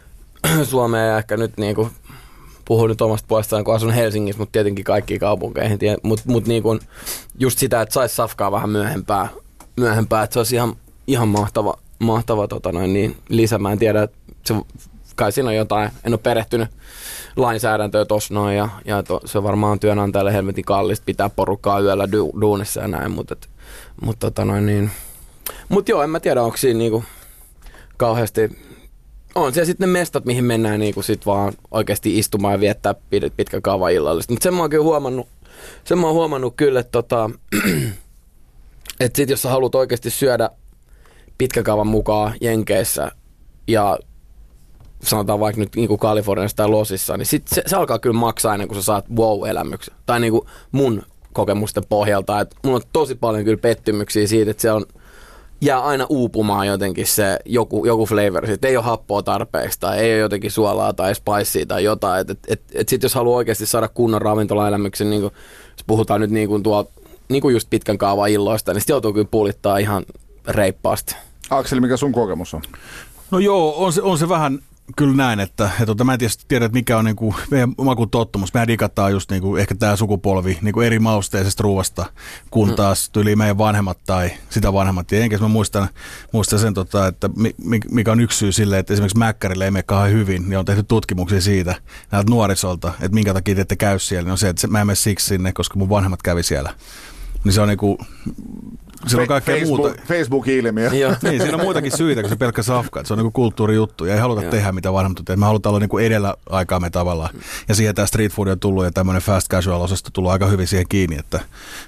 Suomeen 0.71 1.09
ja 1.09 1.19
ehkä 1.19 1.37
nyt 1.37 1.57
niin 1.57 1.75
kuin, 1.75 1.91
puhun 2.65 2.89
nyt 2.89 3.01
omasta 3.01 3.27
puolestaan, 3.29 3.65
kun 3.65 3.75
asun 3.75 3.91
Helsingissä, 3.93 4.39
mutta 4.39 4.53
tietenkin 4.53 4.85
kaikkiin 4.85 5.21
kaupunkeihin. 5.21 5.79
Mutta 6.03 6.25
mut 6.27 6.47
niin 6.47 6.63
kuin, 6.63 6.81
just 7.39 7.59
sitä, 7.59 7.81
että 7.83 7.93
saisi 7.93 8.15
safkaa 8.15 8.53
vähän 8.53 8.71
myöhempää, 8.71 9.29
myöhempää 9.77 10.23
että 10.23 10.35
se 10.35 10.41
olisi 10.41 10.55
ihan, 10.55 10.77
ihan 11.07 11.29
mahtava, 11.29 11.79
mahtava 11.99 12.49
tota 12.49 12.73
noin, 12.73 12.93
niin 12.93 13.17
lisä. 13.29 13.59
Mä 13.59 13.73
en 13.73 13.79
tiedä, 13.79 14.03
että 14.03 14.19
se, 14.45 14.55
kai 15.17 15.33
siinä 15.33 15.49
on 15.49 15.57
jotain, 15.57 15.91
en 16.05 16.13
ole 16.13 16.21
perehtynyt 16.23 16.69
lainsäädäntöä 17.37 18.05
tossa 18.05 18.35
noin 18.35 18.57
ja, 18.57 18.69
ja 18.85 19.03
to, 19.03 19.21
se 19.25 19.43
varmaan 19.43 19.73
on 19.73 19.81
työnantajalle 19.81 20.33
helvetin 20.33 20.65
kallista 20.65 21.05
pitää 21.05 21.31
porukkaa 21.31 21.81
yöllä 21.81 22.13
du, 22.13 22.33
duunissa 22.41 22.81
ja 22.81 22.89
näin, 22.89 23.11
mutta 23.11 23.35
et, 23.35 23.49
mut 24.01 24.19
tota 24.19 24.45
noin 24.45 24.67
niin, 24.67 24.91
mut 25.69 25.89
joo, 25.89 26.03
en 26.03 26.11
mä 26.11 26.21
tiedä, 26.21 26.43
onko 26.43 26.57
siinä 26.57 26.79
niinku 26.79 27.05
kauheasti 27.97 28.51
on 29.37 29.53
siellä 29.53 29.67
sitten 29.67 29.89
ne 29.89 29.99
mestat, 29.99 30.25
mihin 30.25 30.45
mennään 30.45 30.81
niinku 30.81 31.03
sit 31.03 31.27
vaan 31.27 31.53
oikeasti 31.71 32.19
istumaan 32.19 32.55
ja 32.55 32.61
viettää 32.61 32.95
pitkä 33.37 33.61
kaava 33.61 33.89
illallista. 33.89 34.33
Mutta 34.33 34.43
sen 34.45 34.55
mä 34.55 34.61
oon 34.61 34.71
kyllä 34.71 34.85
huomannut, 34.85 35.29
sen 35.85 35.99
mä 35.99 36.07
oon 36.07 36.15
huomannut 36.15 36.55
kyllä, 36.57 36.81
että 36.81 36.93
tota, 36.93 37.31
et 39.01 39.17
sit 39.17 39.31
jos 39.31 39.43
sä 39.43 39.51
haluat 39.51 39.75
oikeasti 39.75 40.11
syödä 40.11 40.51
pitkäkaavan 41.39 41.87
mukaan 41.87 42.35
Jenkeissä 42.41 43.13
ja 43.69 43.99
sanotaan 45.03 45.41
vaikka 45.41 45.61
nyt 45.61 45.77
niinku 45.77 45.99
Kaliforniassa 45.99 46.57
tai 46.57 46.69
Losissa, 46.69 47.17
niin 47.17 47.27
sit 47.27 47.49
se, 47.49 47.63
se, 47.67 47.77
alkaa 47.77 47.99
kyllä 47.99 48.19
maksaa 48.19 48.55
ennen 48.55 48.69
kuin 48.69 48.79
sä 48.79 48.83
saat 48.83 49.05
wow-elämyksen. 49.17 49.95
Tai 50.07 50.21
niinku 50.21 50.47
mun 50.73 51.03
kokemusten 51.33 51.85
pohjalta, 51.89 52.41
että 52.41 52.57
mulla 52.65 52.77
on 52.77 52.83
tosi 52.93 53.15
paljon 53.15 53.45
kyllä 53.45 53.61
pettymyksiä 53.61 54.27
siitä, 54.27 54.51
että 54.51 54.61
se 54.61 54.73
on 54.73 54.87
jää 55.61 55.81
aina 55.81 56.07
uupumaan 56.09 56.67
jotenkin 56.67 57.07
se 57.07 57.39
joku, 57.45 57.85
joku 57.85 58.07
flavor. 58.07 58.47
Sitten 58.47 58.71
ei 58.71 58.77
ole 58.77 58.85
happoa 58.85 59.23
tarpeeksi 59.23 59.81
tai 59.81 59.99
ei 59.99 60.13
ole 60.13 60.21
jotenkin 60.21 60.51
suolaa 60.51 60.93
tai 60.93 61.15
spicea 61.15 61.67
tai 61.67 61.85
jotain. 61.85 62.21
Et, 62.21 62.31
et, 62.31 62.39
et, 62.49 62.63
et 62.75 62.89
sit 62.89 63.03
jos 63.03 63.15
haluaa 63.15 63.37
oikeasti 63.37 63.67
saada 63.67 63.89
kunnon 63.89 64.23
ravintolaelämyksen, 64.23 65.11
niin 65.11 65.23
kuin, 65.23 65.33
jos 65.67 65.85
puhutaan 65.87 66.21
nyt 66.21 66.31
niin 66.31 66.49
kuin 66.49 66.63
tuo, 66.63 66.91
niin 67.29 67.43
kuin 67.43 67.53
just 67.53 67.71
pitkän 67.71 67.99
kaavan 67.99 68.31
illoista, 68.31 68.73
niin 68.73 68.81
sitten 68.81 68.95
joutuu 68.95 69.13
kyllä 69.13 69.29
pulittaa 69.31 69.79
ihan 69.79 70.05
reippaasti. 70.49 71.17
Akseli, 71.51 71.81
mikä 71.81 71.97
sun 71.97 72.13
kokemus 72.13 72.55
on? 72.55 72.63
No 73.31 73.39
joo, 73.39 73.85
on 73.85 73.93
se, 73.93 74.03
on 74.03 74.19
se 74.19 74.29
vähän 74.29 74.59
kyllä 74.97 75.17
näin, 75.17 75.41
että, 75.41 75.71
että, 75.81 75.93
että 75.93 76.05
mä 76.05 76.13
en 76.13 76.19
tiedä, 76.49 76.67
että 76.67 76.79
mikä 76.79 76.99
on 76.99 77.05
niin 77.05 77.17
kuin 77.17 77.35
meidän 77.51 77.75
makutottumus. 77.79 78.55
Mehän 78.55 78.69
digataan 78.69 79.13
just 79.13 79.31
niin 79.31 79.43
kuin, 79.43 79.61
ehkä 79.61 79.75
tämä 79.75 79.97
sukupolvi 79.97 80.59
niin 80.63 80.73
kuin 80.73 80.87
eri 80.87 80.99
mausteisesta 80.99 81.63
ruuasta, 81.63 82.07
kun 82.51 82.69
mm. 82.69 82.75
taas 82.75 83.11
tuli 83.11 83.37
meidän 83.37 83.59
vanhemmat 83.59 83.99
tai 84.07 84.31
sitä 84.51 84.73
vanhemmat. 84.73 85.13
Ja 85.13 85.21
enkä 85.21 85.39
mä 85.39 85.49
muistan, 85.49 85.89
muistan 86.33 86.59
sen, 86.59 86.75
tota, 86.75 87.07
että 87.07 87.31
mikä 87.91 88.13
on 88.13 88.21
yksi 88.21 88.39
syy 88.39 88.53
sille, 88.53 88.79
että 88.79 88.93
esimerkiksi 88.93 89.19
Mäkkärille 89.19 89.65
ei 89.65 89.71
mene 89.71 89.85
hyvin, 90.11 90.49
niin 90.49 90.59
on 90.59 90.65
tehty 90.65 90.83
tutkimuksia 90.83 91.41
siitä 91.41 91.75
näiltä 92.11 92.31
nuorisolta, 92.31 92.89
että 92.89 93.15
minkä 93.15 93.35
takia 93.35 93.55
te 93.55 93.61
ette 93.61 93.77
käy 93.77 93.99
siellä. 93.99 94.25
Niin 94.25 94.33
on 94.33 94.39
se, 94.39 94.49
että 94.49 94.67
mä 94.67 94.81
en 94.81 94.87
mene 94.87 94.97
siksi 94.97 95.27
sinne, 95.27 95.53
koska 95.53 95.79
mun 95.79 95.89
vanhemmat 95.89 96.23
kävi 96.23 96.43
siellä. 96.43 96.75
Niin 97.47 97.55
se 97.55 97.61
on 97.61 97.69
niinku, 97.69 97.99
se 99.07 99.21
on 99.21 99.27
kaikkea 99.27 99.57
Facebook, 99.57 99.79
muuta. 99.79 100.03
Facebook-ilmiö. 100.09 100.91
niin, 101.23 101.43
siinä 101.43 101.57
on 101.57 101.63
muitakin 101.63 101.97
syitä 101.97 102.21
kuin 102.21 102.31
se 102.31 102.37
pelkkä 102.37 102.63
safka. 102.63 103.05
Se 103.05 103.13
on 103.13 103.19
niinku 103.19 103.31
kulttuurijuttu 103.31 104.05
ja 104.05 104.15
ei 104.15 104.21
haluta 104.21 104.43
Joo. 104.43 104.51
tehdä 104.51 104.73
mitä 104.73 104.93
vanhemmat 104.93 105.17
tehdään. 105.17 105.39
Me 105.39 105.47
halutaan 105.47 105.71
olla 105.71 105.81
niinku 105.81 105.99
edellä 105.99 106.35
aikaamme 106.51 106.91
tavallaan. 106.91 107.35
Ja 107.69 107.75
siihen 107.75 107.95
tämä 107.95 108.07
street 108.07 108.33
food 108.33 108.49
on 108.49 108.61
tullut 108.61 108.85
ja 108.85 108.91
tämmöinen 108.91 109.23
fast 109.23 109.49
casual-osasto 109.49 110.11
tullut 110.13 110.33
aika 110.33 110.47
hyvin 110.47 110.67
siihen 110.67 110.89
kiinni. 110.89 111.17
Että, 111.19 111.41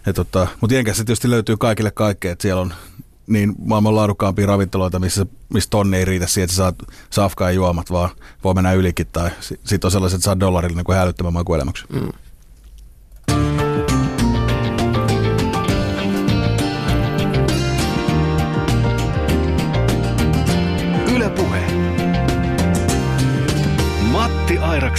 et 0.06 0.16
tota, 0.16 0.46
mutta 0.60 0.74
Jenkessä 0.74 1.04
tietysti 1.04 1.30
löytyy 1.30 1.56
kaikille 1.56 1.90
kaikkea, 1.90 2.32
että 2.32 2.42
siellä 2.42 2.60
on 2.60 2.74
niin 3.26 3.54
maailman 3.58 3.96
laadukkaampia 3.96 4.46
ravintoloita, 4.46 4.98
missä, 4.98 5.26
missä 5.48 5.70
tonni 5.70 5.96
ei 5.96 6.04
riitä 6.04 6.26
siihen, 6.26 6.44
että 6.44 6.54
sä 6.54 6.62
saat 6.62 6.76
safkaa 7.10 7.50
ja 7.50 7.54
juomat, 7.54 7.90
vaan 7.90 8.10
voi 8.44 8.54
mennä 8.54 8.72
ylikin. 8.72 9.06
Tai 9.12 9.30
sitten 9.40 9.86
on 9.88 9.90
sellaiset, 9.90 10.16
että 10.16 10.24
saa 10.24 10.40
dollarille 10.40 10.76
niin 10.76 10.84
kuin 10.84 10.98
hälyttömän 10.98 11.32
makuelämyksen. 11.32 11.88
Mm. 11.92 12.12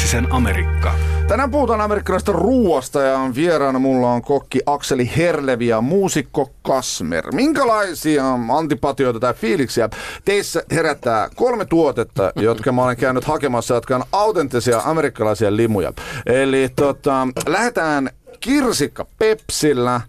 Airaksisen 0.09 0.33
Amerikka. 0.35 0.95
Tänään 1.27 1.51
puhutaan 1.51 1.81
amerikkalaisesta 1.81 2.31
ruuasta 2.31 3.01
ja 3.01 3.31
vieraana 3.35 3.79
mulla 3.79 4.11
on 4.11 4.21
kokki 4.21 4.59
Akseli 4.65 5.11
Herlevi 5.17 5.67
ja 5.67 5.81
muusikko 5.81 6.51
Kasmer. 6.61 7.31
Minkälaisia 7.31 8.23
antipatioita 8.57 9.19
tai 9.19 9.33
fiiliksiä 9.33 9.89
teissä 10.25 10.63
herättää 10.71 11.29
kolme 11.35 11.65
tuotetta, 11.65 12.31
jotka 12.35 12.71
mä 12.71 12.83
olen 12.83 12.97
käynyt 12.97 13.23
hakemassa, 13.23 13.73
jotka 13.73 13.95
on 13.95 14.03
autenttisia 14.11 14.81
amerikkalaisia 14.85 15.55
limuja. 15.55 15.93
Eli 16.25 16.69
tota, 16.75 17.27
lähdetään 17.47 18.09
kirsikka 18.39 19.05
Pepsillä, 19.19 20.01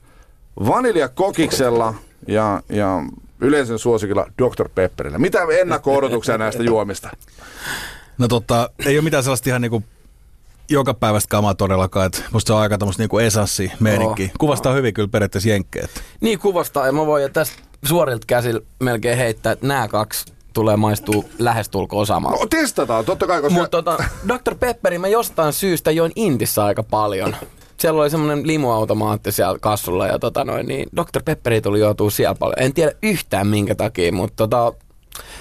vanilja 0.67 1.09
kokiksella 1.09 1.95
ja, 2.29 2.63
ja 2.69 3.03
yleisen 3.41 3.79
suosikilla 3.79 4.27
Dr. 4.43 4.69
Pepperillä. 4.75 5.19
Mitä 5.19 5.39
ennakko-odotuksia 5.61 6.39
näistä 6.39 6.63
juomista? 6.63 7.11
No 8.21 8.29
tota, 8.29 8.71
ei 8.87 8.97
ole 8.97 9.05
mitään 9.05 9.23
sellaista 9.23 9.51
ihan 9.51 9.63
niinku 9.63 9.85
joka 10.71 10.95
päivästä 10.95 11.29
kamaa 11.29 11.55
todellakaan. 11.55 12.07
Että 12.07 12.23
musta 12.33 12.47
se 12.47 12.53
on 12.53 12.61
aika 12.61 12.79
tämmöistä 12.79 13.03
niinku 13.03 13.19
esassi 13.19 13.73
meininki. 13.81 14.25
Oh, 14.25 14.31
kuvastaa 14.39 14.73
oh. 14.73 14.79
hyvin 14.79 14.95
kyllä 14.95 15.09
periaatteessa 15.09 15.49
jenkkeet. 15.49 15.91
Niin 16.21 16.39
kuvastaa 16.39 16.87
ja 16.87 16.93
mä 16.93 17.07
voin 17.07 17.33
tästä 17.33 17.63
suorilta 17.85 18.25
käsillä 18.27 18.61
melkein 18.81 19.19
heittää, 19.19 19.53
että 19.53 19.67
nämä 19.67 19.89
kaksi 19.89 20.33
tulee 20.53 20.77
maistuu 20.77 21.31
lähestulkoon 21.39 22.07
samalta. 22.07 22.41
No, 22.41 22.47
testataan, 22.47 23.05
totta 23.05 23.27
kai. 23.27 23.43
Koska... 23.43 23.59
Mutta 23.59 23.83
tota, 23.83 24.05
Dr. 24.29 24.55
Pepperi 24.55 24.99
mä 24.99 25.09
jostain 25.09 25.53
syystä 25.53 25.91
join 25.91 26.13
Intissä 26.17 26.65
aika 26.65 26.83
paljon. 26.83 27.37
Siellä 27.77 28.01
oli 28.01 28.11
semmoinen 28.11 28.47
limuautomaatti 28.47 29.33
siellä 29.33 29.59
kassulla 29.59 30.07
ja 30.07 30.19
tota 30.19 30.45
noin, 30.45 30.67
niin 30.67 30.89
Dr. 30.97 31.23
Pepperi 31.25 31.61
tuli 31.61 31.81
joutuu 31.81 32.11
siellä 32.11 32.35
paljon. 32.35 32.63
En 32.63 32.75
tiedä 32.75 32.93
yhtään 33.03 33.47
minkä 33.47 33.75
takia, 33.75 34.13
mutta 34.13 34.37
tota, 34.37 34.73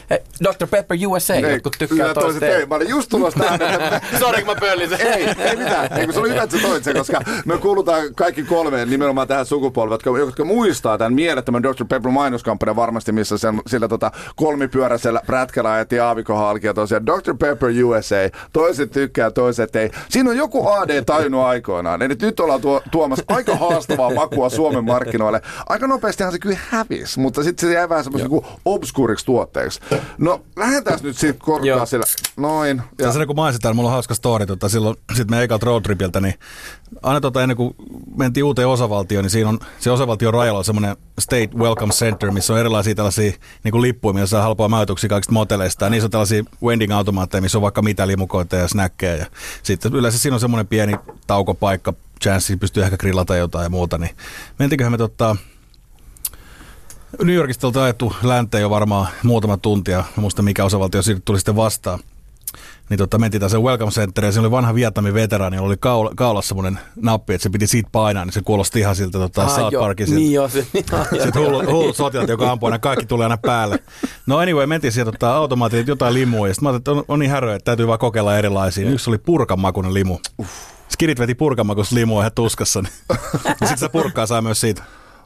Hey, 0.10 0.20
Dr. 0.44 0.68
Pepper 0.68 0.98
USA, 1.08 1.34
ei, 1.34 1.42
jotkut 1.42 1.76
tykkää 1.80 2.14
toista. 2.14 2.46
Ei, 2.46 2.66
mä 2.66 2.76
olin 2.76 2.90
just 2.90 3.10
tulossa 3.10 3.40
tähän. 3.40 3.60
Sori, 4.20 4.44
kun 4.44 4.54
mä 4.54 4.60
pöllin 4.60 4.90
sen. 4.90 5.02
ei, 5.02 5.24
ei 5.38 5.56
mitään. 5.56 6.00
Ei, 6.00 6.14
se 6.14 6.20
oli 6.20 6.30
hyvä, 6.30 6.44
että 6.44 6.58
sä 6.58 6.68
toit 6.68 6.84
sen, 6.84 6.98
koska 6.98 7.22
me 7.46 7.58
kuulutaan 7.58 8.16
kaikki 8.16 8.44
kolme 8.44 8.86
nimenomaan 8.86 9.28
tähän 9.28 9.46
sukupolveen, 9.46 9.94
jotka, 9.94 10.20
jotka 10.20 10.46
muistaa 10.46 10.98
tämän 10.98 11.14
mielettömän 11.14 11.64
Dr. 11.64 11.86
Pepper 11.90 12.12
mainoskampanjan 12.12 12.76
varmasti, 12.76 13.12
missä 13.12 13.38
sen, 13.38 13.62
sillä 13.68 13.88
tota, 13.88 14.12
kolmipyöräisellä 14.36 15.22
prätkällä 15.26 15.72
ajettiin 15.72 16.04
aavikon 16.04 16.38
halki 16.38 16.68
ja 16.68 16.74
tosiaan 16.74 17.06
Dr. 17.06 17.36
Pepper 17.40 17.70
USA. 17.86 18.16
Toiset 18.54 18.92
tykkää, 18.92 19.32
toiset 19.32 19.76
ei. 19.76 19.92
Siinä 20.10 20.30
on 20.30 20.38
joku 20.38 20.68
AD 20.68 21.04
tajunnut 21.06 21.42
aikoinaan. 21.42 22.02
Eli 22.02 22.16
nyt 22.22 22.40
ollaan 22.40 22.62
tuo, 22.62 22.82
tuomassa 22.92 23.24
aika 23.28 23.56
haastavaa 23.56 24.14
makua 24.14 24.50
Suomen 24.50 24.86
markkinoille. 24.86 25.42
Aika 25.70 25.88
nopeastihan 25.88 26.32
se 26.32 26.40
kyllä 26.40 26.58
hävisi, 26.70 27.20
mutta 27.20 27.44
sitten 27.44 27.70
se 27.70 27.76
jäi 27.76 27.90
vähän 27.90 28.04
semmoisen 28.04 28.30
obskuuriksi 28.66 29.26
tuotteeksi. 29.26 29.69
No, 30.18 30.42
lähdetään 30.56 31.00
nyt 31.04 31.18
siitä 31.18 31.40
korkaa 31.40 31.86
sillä. 31.86 32.06
Noin. 32.38 32.78
Ja. 32.78 33.06
Tässä 33.06 33.26
kun 33.26 33.36
mainitsin 33.36 33.76
mulla 33.76 33.90
on 33.90 33.94
hauska 33.94 34.14
story. 34.14 34.46
Tota, 34.46 34.70
silloin 34.70 34.96
sitten 35.16 35.38
me 35.38 35.44
ekalta 35.44 35.66
roadtripiltä, 35.66 36.22
niin 36.22 36.34
aina 37.04 37.22
tota, 37.22 37.42
ennen 37.42 37.58
kuin 37.58 37.76
mentiin 38.16 38.44
uuteen 38.44 38.68
osavaltioon, 38.68 39.24
niin 39.24 39.30
siinä 39.30 39.50
on 39.50 39.60
se 39.80 39.92
osavaltion 39.92 40.34
rajalla 40.34 40.58
on 40.58 40.66
semmoinen 40.66 40.98
State 41.20 41.50
Welcome 41.58 41.94
Center, 41.94 42.32
missä 42.32 42.54
on 42.54 42.60
erilaisia 42.60 42.96
tällaisia 42.96 43.32
niin 43.64 43.72
kuin 43.72 43.82
lippuja, 43.82 44.14
missä 44.14 44.28
saa 44.28 44.42
halpaa 44.42 44.68
majoituksia 44.68 45.10
kaikista 45.10 45.34
moteleista. 45.34 45.86
Ja 45.86 45.90
niissä 45.90 46.08
on 46.08 46.12
tällaisia 46.12 46.44
vending 46.66 46.94
automaatteja, 46.94 47.42
missä 47.42 47.58
on 47.58 47.62
vaikka 47.62 47.82
mitä 47.82 48.08
limukoita 48.08 48.56
ja 48.56 48.68
snäkkejä. 48.68 49.16
Ja 49.16 49.26
sitten 49.64 49.96
yleensä 49.96 50.20
siinä 50.20 50.36
on 50.36 50.40
semmoinen 50.40 50.68
pieni 50.68 50.96
taukopaikka, 51.28 51.94
chanssi 52.24 52.58
pystyy 52.58 52.84
ehkä 52.84 52.98
grillata 52.98 53.38
jotain 53.38 53.64
ja 53.64 53.70
muuta. 53.70 53.98
Niin 53.98 54.16
mentiköhän 54.60 54.92
me 54.92 54.98
tota, 54.98 55.36
New 57.24 57.36
Yorkista 57.36 57.68
oltiin 57.68 57.84
ajettu 57.84 58.14
länteen 58.24 58.62
jo 58.62 58.70
varmaan 58.70 59.08
muutama 59.24 59.58
tuntia. 59.58 60.04
Muista 60.16 60.42
mikä 60.42 60.66
osavaltio 60.66 61.02
siitä 61.02 61.22
tuli 61.26 61.38
sitten 61.40 61.56
vastaan. 61.56 62.00
Niin 62.90 62.98
tota, 62.98 63.18
mentiin 63.18 63.42
tässä 63.42 63.60
Welcome 63.60 63.92
Center 63.92 64.26
ja 64.26 64.32
se 64.32 64.40
oli 64.40 64.52
vanha 64.52 64.76
Vietnamin 64.76 65.14
veteraani, 65.14 65.56
jolla 65.56 65.68
oli 65.68 65.78
kaula, 65.80 66.12
kaulassa 66.16 66.48
semmoinen 66.48 66.80
nappi, 66.96 67.34
että 67.34 67.44
se 67.44 67.50
piti 67.50 67.68
siitä 67.68 67.90
painaa, 67.92 68.26
niin 68.26 68.34
se 68.34 68.42
kuulosti 68.42 68.80
ihan 68.80 68.96
siltä 68.96 69.18
tota, 69.18 69.44
ah, 69.44 69.56
South 69.56 69.78
Parkin. 69.80 70.16
Niin 70.16 70.34
joo, 70.34 70.48
se. 70.48 70.68
Sitten 71.24 71.42
hullut, 71.42 71.66
hullut 71.66 71.96
sotilat, 71.96 72.30
joka 72.30 72.52
ampuu 72.52 72.68
aina, 72.68 72.80
kaikki 72.80 73.06
tulee 73.06 73.26
aina 73.26 73.38
päälle. 73.38 73.80
No 74.26 74.38
anyway, 74.38 74.66
mentiin 74.66 74.92
sieltä 74.92 75.12
tota, 75.12 75.36
automaattiin 75.36 75.88
jotain 75.88 76.14
limua 76.14 76.48
ja 76.48 76.54
sitten 76.54 76.66
mä 76.66 76.70
ajattelin, 76.70 77.00
että 77.00 77.12
on, 77.12 77.16
on 77.16 77.20
niin 77.20 77.32
häröä, 77.32 77.56
että 77.56 77.66
täytyy 77.66 77.88
vaan 77.88 78.00
kokeilla 78.00 78.38
erilaisia. 78.38 78.90
Yksi 78.90 79.10
oli 79.10 79.18
purkanmakuinen 79.18 79.94
limu. 79.94 80.18
Uff. 80.40 80.52
Skidit 80.90 81.20
veti 81.20 81.36
purkanmakuista 81.36 81.96
limua 81.96 82.22
ihan 82.22 82.32
tuskassa. 82.36 82.82
Niin. 82.82 82.94
sitten 83.60 83.78
se 83.78 83.90
purkkaa 83.90 84.26
saa 84.26 84.42
myös 84.42 84.62
siitä. 84.62 84.84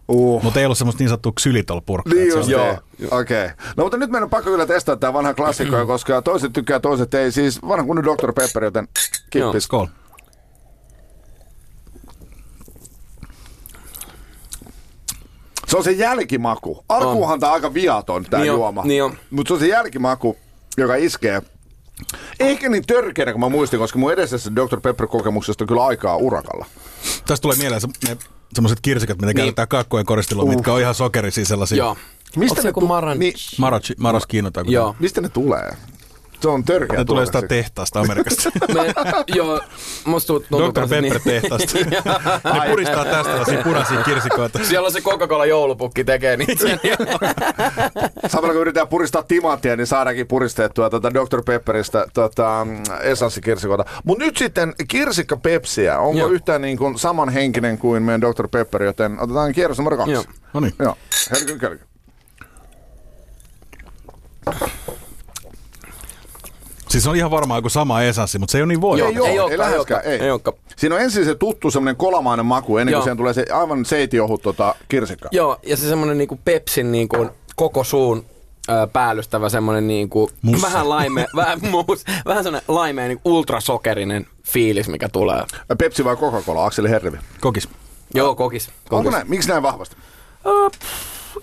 Uh. 0.08 0.44
Mutta 0.44 0.60
ei 0.60 0.66
ollut 0.66 0.78
semmoista 0.78 1.02
niin 1.04 1.10
sanottua 1.10 1.32
ksylitol-purkkaa. 1.36 2.14
Niin 2.14 2.28
just, 2.28 2.50
joo. 2.50 2.78
Okei. 3.12 3.46
Okay. 3.46 3.56
No 3.78 3.84
mutta 3.84 3.98
nyt 3.98 4.10
meidän 4.10 4.24
on 4.24 4.30
pakko 4.30 4.50
kyllä 4.50 4.66
testata 4.66 5.00
tämä 5.00 5.14
vanha 5.14 5.34
klassikko, 5.34 5.86
koska 5.86 6.22
toiset 6.22 6.54
tykkää, 6.54 6.80
toiset 6.80 7.14
ei. 7.14 7.32
Siis 7.32 7.62
vanha 7.62 7.86
kunnon 7.86 8.06
Dr. 8.06 8.34
Pepper, 8.34 8.64
joten 8.64 8.88
kippis. 9.30 9.64
Skol. 9.64 9.86
Se 15.68 15.78
on 15.78 15.84
se 15.84 15.92
jälkimaku. 15.92 16.86
Alkuuhan 16.90 17.40
tämä 17.40 17.52
aika 17.52 17.74
viaton 17.74 18.26
tämä 18.30 18.44
niin 18.44 18.54
juoma. 18.54 18.84
Niin 18.84 19.18
Mutta 19.30 19.48
se 19.48 19.54
on 19.54 19.60
se 19.60 19.68
jälkimaku, 19.68 20.38
joka 20.78 20.96
iskee. 20.96 21.42
Ehkä 22.40 22.70
niin 22.70 22.84
törkeänä 22.88 23.32
kuin 23.32 23.40
mä 23.40 23.50
muistin, 23.50 23.80
koska 23.80 24.00
mun 24.00 24.14
edellisessä 24.14 24.52
Dr. 24.56 24.82
Pepper-kokemuksesta 24.82 25.64
on 25.64 25.68
kyllä 25.68 25.86
aikaa 25.86 26.18
urakalla. 26.18 26.66
Tästä 27.28 27.42
tulee 27.42 27.58
mieleen 27.58 27.82
se, 27.82 27.88
ne 28.08 28.18
semmoiset 28.56 28.80
kirsikat, 28.82 29.18
mitä 29.18 29.26
niin. 29.26 29.36
käytetään 29.36 29.68
kakkojen 29.68 30.06
koristeluun, 30.06 30.50
uh. 30.50 30.56
mitkä 30.56 30.74
on 30.74 30.82
ihan 30.82 30.96
sokerisia 30.96 31.46
sellaisia. 31.46 31.78
Joo. 31.78 31.98
Mistä 32.36 32.62
Onko 32.62 32.68
ne 32.68 32.74
tu- 32.74 32.88
maran... 32.88 33.20
Niin. 33.20 33.34
Marachi, 33.58 33.94
maraschino 33.98 34.52
Joo. 34.68 34.96
Mistä 35.00 35.22
ne 35.22 35.30
tulee? 35.30 35.78
Se 36.44 36.50
on 36.50 36.64
törkeä. 36.64 36.98
Ne 37.00 37.06
tulee 37.06 37.26
sitä 37.26 37.42
tehtaasta 37.42 38.00
Amerikasta. 38.00 38.50
Me, 38.74 38.94
joo, 39.36 39.62
musta 40.06 40.28
tuntuu... 40.28 40.60
Dr. 40.60 40.82
Pepper 40.82 41.02
niin. 41.02 41.22
tehtaasta. 41.24 41.80
ne 42.54 42.70
puristaa 42.70 43.06
tästä 43.06 43.24
tällaisia 43.24 43.64
punaisia 43.64 44.04
kirsikoita. 44.04 44.60
Siellä 44.64 44.86
on 44.86 44.92
se 44.92 45.02
Coca-Cola 45.02 45.46
joulupukki 45.46 46.04
tekee 46.04 46.38
niitä. 46.38 46.54
Samalla 48.28 48.54
kun 48.54 48.62
yritetään 48.62 48.88
puristaa 48.88 49.24
timanttia, 49.24 49.76
niin 49.76 49.88
saadaankin 49.88 50.28
puristettua 50.28 50.90
tuota 50.90 51.14
Dr. 51.14 51.44
Pepperistä 51.46 52.06
tota, 52.14 52.68
esanssikirsikoita. 53.02 53.86
Mutta 54.04 54.26
nyt 54.26 54.38
sitten 54.38 54.74
kirsikka 54.88 55.38
Pepsiä. 55.38 56.00
Onko 56.00 56.20
joo. 56.20 56.30
yhtään 56.30 56.62
niin 56.62 56.78
kuin 56.78 57.00
samanhenkinen 57.00 57.78
kuin 57.78 58.04
meidän 58.04 58.22
Dr. 58.22 58.48
Pepper, 58.48 58.84
joten 58.84 59.20
otetaan 59.20 59.54
kierros 59.54 59.78
numero 59.78 59.98
kaksi. 59.98 60.12
Joo. 60.12 60.24
No 60.54 60.60
niin. 60.60 60.74
Joo. 60.80 60.98
Helkyn, 61.32 61.60
helkyn. 61.62 61.88
Siis 66.94 67.08
on 67.08 67.16
ihan 67.16 67.32
varmaan 67.32 67.58
joku 67.58 67.70
sama 67.70 68.02
esanssi, 68.02 68.40
mutta 68.40 68.52
se 68.52 68.58
ei 68.58 68.62
ole 68.62 68.68
niin 68.68 68.82
voi. 68.82 69.02
Ei, 69.02 69.08
ei, 69.08 69.26
ei, 69.26 69.38
ei 69.52 69.58
läheskään, 69.58 70.02
ei. 70.06 70.20
ei 70.20 70.30
Siinä 70.78 70.96
on 70.96 71.02
ensin 71.02 71.26
se 71.26 71.36
tuttu 71.36 71.72
semmoinen 71.72 71.96
kolamainen 71.96 72.46
maku, 72.46 72.78
ennen 72.78 72.94
kuin 72.94 73.04
siihen 73.04 73.18
tulee 73.18 73.34
se 73.34 73.46
aivan 73.54 73.86
seitiohut 73.86 74.42
tota, 74.42 74.76
kirsikka. 74.88 75.30
Joo, 75.32 75.58
ja 75.64 75.78
se 75.78 75.90
semmoinen 75.90 76.18
niinku 76.18 76.40
Pepsin 76.46 76.92
niinku 76.92 77.30
koko 77.56 77.84
suun 77.84 78.26
ö, 78.70 78.88
päällystävä 78.88 79.50
semmoinen 79.50 79.88
niinku, 79.88 80.30
Mussa. 80.42 80.68
vähän 80.68 80.90
laime, 80.90 81.28
vähän, 81.36 81.60
mus, 81.62 82.04
vähän 82.26 82.44
semmoinen 82.44 82.66
laimea 82.68 83.08
niin 83.08 83.22
ultrasokerinen 83.26 84.28
fiilis, 84.44 84.88
mikä 84.88 85.10
tulee. 85.10 85.44
Pepsi 85.78 86.04
vai 86.04 86.16
Coca-Cola, 86.16 86.66
Akseli 86.66 86.90
Herrevi? 86.90 87.18
Kokis. 87.42 87.70
Joo, 88.14 88.36
kokis. 88.36 88.68
kokis. 88.68 88.92
Onko 88.92 89.10
näin? 89.10 89.30
Miksi 89.30 89.50
näin 89.50 89.64
vahvasti? 89.64 89.96
Uh, 90.46 90.72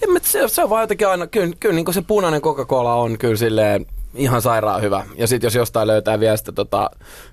en 0.03 0.11
mä, 0.11 0.19
se, 0.23 0.49
se 0.49 0.63
on 0.63 0.71
vaan 0.71 0.83
jotenkin 0.83 1.09
aina, 1.09 1.27
kyllä, 1.27 1.57
kyllä 1.61 1.75
niin 1.75 1.95
se 1.95 2.03
punainen 2.03 2.43
Coca-Cola 2.43 2.95
on 2.95 3.19
kyllä 3.19 3.37
silleen 3.37 3.87
ihan 4.15 4.43
sairaan 4.43 4.83
hyvä. 4.83 5.05
Ja 5.17 5.27
sitten 5.27 5.47
jos 5.47 5.55
jostain 5.55 5.87
löytää 5.87 6.21
vielä 6.21 6.37
sitä 6.37 6.53
tota, 6.53 6.91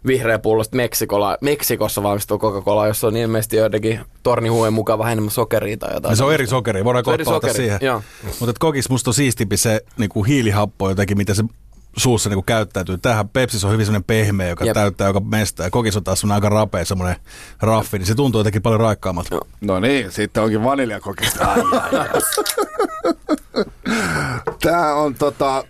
vihreä 0.08 0.40
pullosta 0.40 0.76
Meksikola, 0.76 1.38
Meksikossa 1.42 2.04
valmistuu 2.04 2.40
Coca-Cola, 2.40 2.88
jossa 2.88 3.08
on 3.08 3.18
ilmeisesti 3.18 3.58
jotenkin 3.58 4.00
tornihuuen 4.24 4.74
mukaan 4.74 5.00
vähän 5.00 5.12
enemmän 5.12 5.32
sokeria 5.32 5.78
tai 5.78 5.94
jotain. 5.94 6.12
Ja 6.12 6.16
se 6.16 6.24
on 6.24 6.34
eri 6.34 6.48
sokeri, 6.48 6.84
voidaan 6.86 7.04
kohta 7.04 7.22
ottaa 7.22 7.36
sokeri, 7.36 7.54
siihen. 7.54 7.80
Mutta 8.40 8.54
kokis 8.60 8.90
musta 8.90 9.10
on 9.10 9.14
siistimpi 9.14 9.58
se 9.58 9.82
niinku 9.98 10.24
hiilihappo 10.24 10.90
jotenkin, 10.90 11.18
mitä 11.18 11.34
se 11.34 11.44
suussa 11.98 12.30
niinku 12.30 12.44
käyttäytyy. 12.44 12.98
Tähän 12.98 13.30
Pepsis 13.30 13.66
on 13.66 13.72
hyvin 13.72 13.86
semmoinen 13.86 14.04
pehmeä, 14.04 14.48
joka 14.48 14.66
Jep. 14.66 14.74
täyttää 14.74 15.08
joka 15.08 15.20
mestä. 15.20 15.64
Ja 15.64 15.70
kokis 15.70 15.98
on 15.98 16.04
taas 16.04 16.20
semmoinen 16.20 16.44
aika 16.44 16.56
rapea 16.56 16.86
semmoinen 16.86 17.16
raffi, 17.62 17.98
niin 17.98 18.06
se 18.06 18.16
tuntuu 18.16 18.40
jotenkin 18.40 18.62
paljon 18.62 18.80
raikkaammalta. 18.80 19.36
Joo. 19.36 19.48
No 19.62 19.80
niin, 19.80 20.12
sitten 20.12 20.44
onkin 20.44 20.64
vaniljakokista. 20.64 21.48
Tää 24.64 24.96
on 24.96 25.16
tota... 25.16 25.64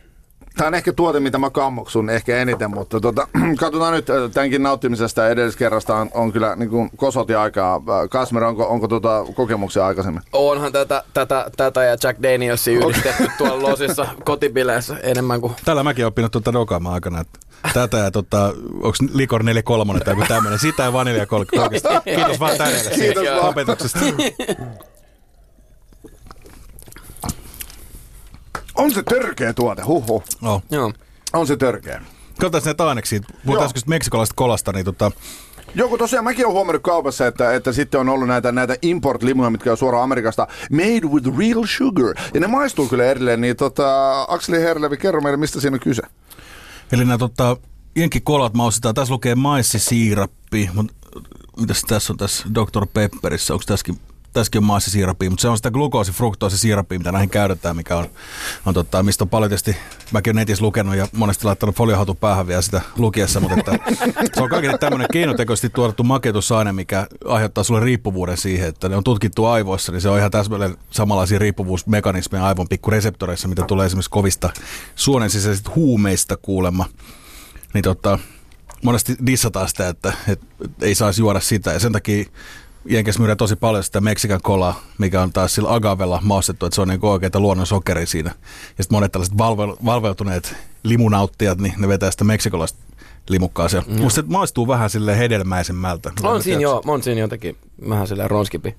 Tämä 0.57 0.67
on 0.67 0.75
ehkä 0.75 0.93
tuote, 0.93 1.19
mitä 1.19 1.37
mä 1.37 1.49
kammoksun 1.49 2.09
ehkä 2.09 2.37
eniten, 2.37 2.71
mutta 2.71 2.99
tota, 2.99 3.27
katsotaan 3.59 3.93
nyt 3.93 4.09
äh, 4.09 4.15
tämänkin 4.33 4.63
nauttimisesta 4.63 5.21
ja 5.21 5.29
edelliskerrasta 5.29 5.95
on, 5.95 6.09
on 6.13 6.31
kyllä 6.31 6.55
niin 6.55 6.69
kuin 6.69 6.89
kosoti 6.95 7.35
aikaa. 7.35 7.75
Äh, 7.75 8.09
Kasmer, 8.09 8.43
onko, 8.43 8.67
onko 8.67 8.87
tota 8.87 9.25
kokemuksia 9.35 9.85
aikaisemmin? 9.85 10.23
Onhan 10.33 10.71
tätä, 10.71 11.03
tätä, 11.13 11.45
tätä 11.57 11.83
ja 11.83 11.97
Jack 12.03 12.23
Danielsia 12.23 12.79
yhdistetty 12.79 13.27
tuolla 13.37 13.69
losissa 13.69 14.07
kotibileissä 14.25 14.97
enemmän 15.03 15.41
kuin... 15.41 15.53
Tällä 15.65 15.83
mäkin 15.83 16.05
olen 16.05 16.07
oppinut 16.07 16.31
tuota 16.31 16.53
dokaamaan 16.53 16.93
aikana, 16.93 17.21
että 17.21 17.39
tätä 17.73 17.97
ja 17.97 18.11
tota, 18.11 18.53
onko 18.73 18.97
Likor 19.13 19.43
43 19.43 19.99
tai 19.99 20.13
joku 20.13 20.25
tämmöinen, 20.27 20.59
sitä 20.59 20.83
ja 20.83 20.93
vanilja 20.93 21.25
kokista. 21.25 22.01
Kiitos 22.15 22.39
vaan 22.39 22.57
tänne 22.57 22.79
Kiitos 22.95 23.23
vaan. 23.23 23.49
opetuksesta. 23.49 23.99
On 28.77 28.91
se 28.91 29.03
törkeä 29.03 29.53
tuote, 29.53 29.81
huhu. 29.81 30.23
Oh. 30.41 30.63
Joo. 30.71 30.93
On 31.33 31.47
se 31.47 31.57
törkeä. 31.57 32.01
Katsotaan 32.39 32.63
näitä 32.65 32.87
aineksia. 32.87 33.19
Puhutaan 33.45 33.65
äsken 33.65 33.83
meksikolaisesta 33.85 34.35
kolasta, 34.35 34.71
niin 34.71 34.85
tota, 34.85 35.11
Joku 35.75 35.97
tosiaan 35.97 36.23
mäkin 36.23 36.45
olen 36.45 36.55
huomannut 36.55 36.83
kaupassa, 36.83 37.27
että, 37.27 37.53
että 37.53 37.71
sitten 37.71 37.99
on 37.99 38.09
ollut 38.09 38.27
näitä, 38.27 38.51
näitä 38.51 38.75
import-limuja, 38.81 39.49
mitkä 39.49 39.71
on 39.71 39.77
suoraan 39.77 40.03
Amerikasta, 40.03 40.47
made 40.71 41.07
with 41.13 41.37
real 41.37 41.65
sugar. 41.77 42.15
Ja 42.33 42.39
ne 42.39 42.47
maistuu 42.47 42.87
kyllä 42.87 43.05
edelleen, 43.05 43.41
niin 43.41 43.55
tota, 43.55 44.21
Akseli 44.27 44.61
Herlevi, 44.61 44.97
kerro 44.97 45.21
meille, 45.21 45.37
mistä 45.37 45.61
siinä 45.61 45.75
on 45.75 45.79
kyse. 45.79 46.01
Eli 46.91 47.05
nämä 47.05 47.17
tota, 47.17 47.57
jenkkikolat 47.95 48.53
maustetaan. 48.53 48.95
Tässä 48.95 49.13
lukee 49.13 49.35
maissisiirappi, 49.35 50.69
mutta 50.73 50.93
mitäs 51.59 51.81
tässä 51.87 52.13
on 52.13 52.17
tässä 52.17 52.47
Dr. 52.55 52.87
Pepperissa? 52.93 53.53
Onko 53.53 53.63
tässäkin, 53.67 53.99
tässäkin 54.39 54.59
on 54.59 54.63
maissisiirappi, 54.63 55.29
mutta 55.29 55.41
se 55.41 55.49
on 55.49 55.57
sitä 55.57 55.71
glukoosifruktoosisiirappi, 55.71 56.97
mitä 56.97 57.11
näihin 57.11 57.29
käytetään, 57.29 57.75
mikä 57.75 57.97
on, 57.97 58.05
on 58.65 58.73
tota, 58.73 59.03
mistä 59.03 59.23
on 59.23 59.29
paljon 59.29 59.49
tietysti, 59.49 59.77
mäkin 60.11 60.31
olen 60.31 60.41
netissä 60.41 60.65
lukenut 60.65 60.95
ja 60.95 61.07
monesti 61.15 61.45
laittanut 61.45 61.75
foliohatu 61.75 62.15
päähän 62.15 62.47
vielä 62.47 62.61
sitä 62.61 62.81
lukiessa, 62.97 63.39
mutta 63.39 63.55
että, 63.57 63.79
se 64.33 64.41
on 64.43 64.49
kaikille 64.49 64.77
tämmöinen 64.77 65.07
keinotekoisesti 65.13 65.69
tuotettu 65.69 66.03
makeutusaine, 66.03 66.73
mikä 66.73 67.07
aiheuttaa 67.25 67.63
sulle 67.63 67.79
riippuvuuden 67.79 68.37
siihen, 68.37 68.69
että 68.69 68.89
ne 68.89 68.95
on 68.95 69.03
tutkittu 69.03 69.45
aivoissa, 69.45 69.91
niin 69.91 70.01
se 70.01 70.09
on 70.09 70.17
ihan 70.17 70.31
täsmälleen 70.31 70.77
samanlaisia 70.91 71.39
riippuvuusmekanismeja 71.39 72.45
aivon 72.45 72.67
pikkureseptoreissa, 72.67 73.47
mitä 73.47 73.63
tulee 73.67 73.85
esimerkiksi 73.85 74.11
kovista 74.11 74.49
suonen 74.95 75.29
sisäisistä 75.29 75.71
huumeista 75.75 76.37
kuulemma 76.37 76.85
niin 77.73 77.83
tota, 77.83 78.19
monesti 78.83 79.15
dissataan 79.25 79.69
sitä, 79.69 79.89
että, 79.89 80.13
että 80.27 80.45
ei 80.81 80.95
saisi 80.95 81.21
juoda 81.21 81.39
sitä. 81.39 81.73
Ja 81.73 81.79
sen 81.79 81.91
takia 81.91 82.25
Jenkes 82.89 83.19
myydään 83.19 83.37
tosi 83.37 83.55
paljon 83.55 83.83
sitä 83.83 84.01
Meksikan 84.01 84.39
kolaa, 84.43 84.83
mikä 84.97 85.21
on 85.21 85.33
taas 85.33 85.55
sillä 85.55 85.73
agavella 85.73 86.19
maustettu, 86.23 86.65
että 86.65 86.75
se 86.75 86.81
on 86.81 86.87
niin 86.87 86.99
oikeita 87.01 87.39
luonnon 87.39 87.67
sokeri 87.67 88.05
siinä. 88.05 88.31
Ja 88.77 88.83
sitten 88.83 88.95
monet 88.95 89.11
tällaiset 89.11 89.37
valve, 89.37 89.63
valveutuneet 89.85 90.55
limunauttijat, 90.83 91.57
niin 91.57 91.73
ne 91.77 91.87
vetää 91.87 92.11
sitä 92.11 92.23
meksikolaista 92.23 92.79
limukkaa 93.29 93.69
siellä. 93.69 93.87
Mm. 93.89 94.01
Musta 94.01 94.21
se 94.21 94.27
maistuu 94.27 94.67
vähän 94.67 94.89
sille 94.89 95.17
hedelmäisemmältä. 95.17 96.11
On 96.23 96.43
siinä 96.43 96.61
joo, 96.61 96.81
on 96.85 97.03
siinä 97.03 97.21
jotenkin 97.21 97.57
vähän 97.89 98.07
silleen 98.07 98.29
ronskipi 98.29 98.75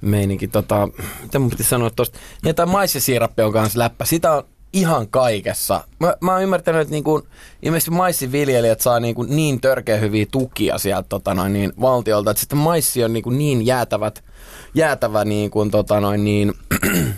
meininki. 0.00 0.48
Tota, 0.48 0.88
mitä 1.22 1.38
mun 1.38 1.50
piti 1.50 1.64
sanoa 1.64 1.90
tosta? 1.90 2.18
Niin 2.42 2.54
tämä 2.54 2.72
maissisiirappi 2.72 3.42
on 3.42 3.52
kanssa 3.52 3.78
läppä. 3.78 4.04
Sitä 4.04 4.32
on 4.32 4.44
ihan 4.76 5.08
kaikessa. 5.08 5.84
Mä, 6.00 6.14
mä 6.20 6.32
oon 6.32 6.42
ymmärtänyt, 6.42 6.80
että 6.80 6.92
niinku, 6.92 7.26
ilmeisesti 7.62 7.90
maissiviljelijät 7.90 8.80
saa 8.80 9.00
niinku 9.00 9.22
niin 9.22 9.60
törkeä 9.60 9.96
hyviä 9.96 10.26
tukia 10.32 10.78
sieltä 10.78 11.08
tota 11.08 11.34
noin, 11.34 11.52
niin, 11.52 11.72
valtiolta, 11.80 12.30
että 12.30 12.40
sitten 12.40 12.58
maissi 12.58 13.04
on 13.04 13.12
niinku 13.12 13.30
niin 13.30 13.66
jäätävät, 13.66 14.24
jäätävä 14.74 15.24
niin 15.24 15.50
kuin, 15.50 15.70
tota 15.70 16.00
noin, 16.00 16.24
niin, 16.24 16.52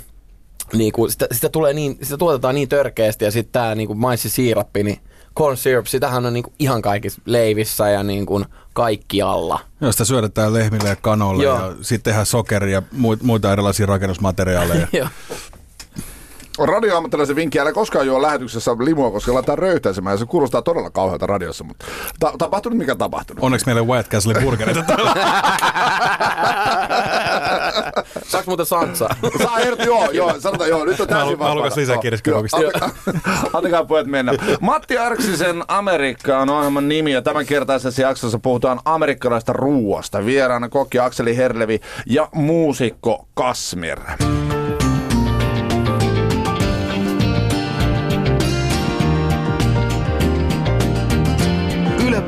niinku, 0.72 1.08
sitä, 1.08 1.26
sitä, 1.32 1.48
tulee 1.48 1.72
niin, 1.72 1.98
sitä 2.02 2.16
tuotetaan 2.16 2.54
niin 2.54 2.68
törkeästi 2.68 3.24
ja 3.24 3.30
sitten 3.30 3.52
tämä 3.52 3.74
niinku 3.74 3.94
maissisiirappi, 3.94 4.82
niin 4.82 5.00
corn 5.36 5.56
syrup, 5.56 5.86
sitähän 5.86 6.26
on 6.26 6.32
niinku 6.32 6.52
ihan 6.58 6.82
kaikissa 6.82 7.22
leivissä 7.24 7.90
ja 7.90 8.02
niinku 8.02 8.44
kaikkialla. 8.72 9.60
Joo, 9.80 9.92
sitä 9.92 10.04
syödetään 10.04 10.54
lehmille 10.54 10.88
ja 10.88 10.96
kanoille 10.96 11.44
Joo. 11.44 11.58
ja 11.58 11.74
sitten 11.82 12.02
tehdään 12.02 12.26
sokeria 12.26 12.72
ja 12.72 12.82
muit- 12.94 13.22
muita 13.22 13.52
erilaisia 13.52 13.86
rakennusmateriaaleja. 13.86 14.86
Joo. 14.98 15.08
Radioammattilaisen 16.66 17.36
vinkki, 17.36 17.60
älä 17.60 17.72
koskaan 17.72 18.06
juo 18.06 18.22
lähetyksessä 18.22 18.70
limua, 18.78 19.10
koska 19.10 19.34
laitetaan 19.34 19.58
röyhtäisemään 19.58 20.14
ja 20.14 20.18
se 20.18 20.26
kuulostaa 20.26 20.62
todella 20.62 20.90
kauhealta 20.90 21.26
radiossa, 21.26 21.64
mutta 21.64 21.84
ta- 22.20 22.32
tapahtunut 22.38 22.78
mikä 22.78 22.94
tapahtunut. 22.94 23.44
Onneksi 23.44 23.66
meillä 23.66 23.80
on 23.82 23.88
White 23.88 24.08
Castle 24.10 24.34
burgereita 24.42 24.82
täällä. 24.82 25.14
Saaks 28.28 28.46
muuten 28.46 28.66
sansaa? 28.66 29.16
Saa 29.42 29.58
Ertti, 29.58 29.84
joo, 29.86 30.10
joo, 30.10 30.34
sanotaan 30.40 30.70
joo, 30.70 30.84
nyt 30.84 31.00
on 31.00 31.08
täysin 31.08 31.38
mä 31.38 31.44
haluan 31.44 31.56
vapaata. 31.64 31.80
lisää 31.80 31.94
Joo, 31.94 32.02
kirskakokista. 32.02 32.60
joo, 32.62 32.70
antakaa- 32.74 33.50
Antakaa 33.52 33.84
pojat 33.84 34.06
mennä. 34.06 34.32
Matti 34.60 34.98
Arksisen 34.98 35.64
Amerikka 35.68 36.38
on 36.38 36.50
ohjelman 36.50 36.88
nimi 36.88 37.12
ja 37.12 37.22
tämänkertaisessa 37.22 38.02
jaksossa 38.02 38.38
puhutaan 38.38 38.80
amerikkalaista 38.84 39.52
ruuasta. 39.52 40.26
Vieraana 40.26 40.68
kokki 40.68 40.98
Akseli 40.98 41.36
Herlevi 41.36 41.80
ja 42.06 42.28
muusikko 42.32 43.26
Kasmir. 43.34 43.98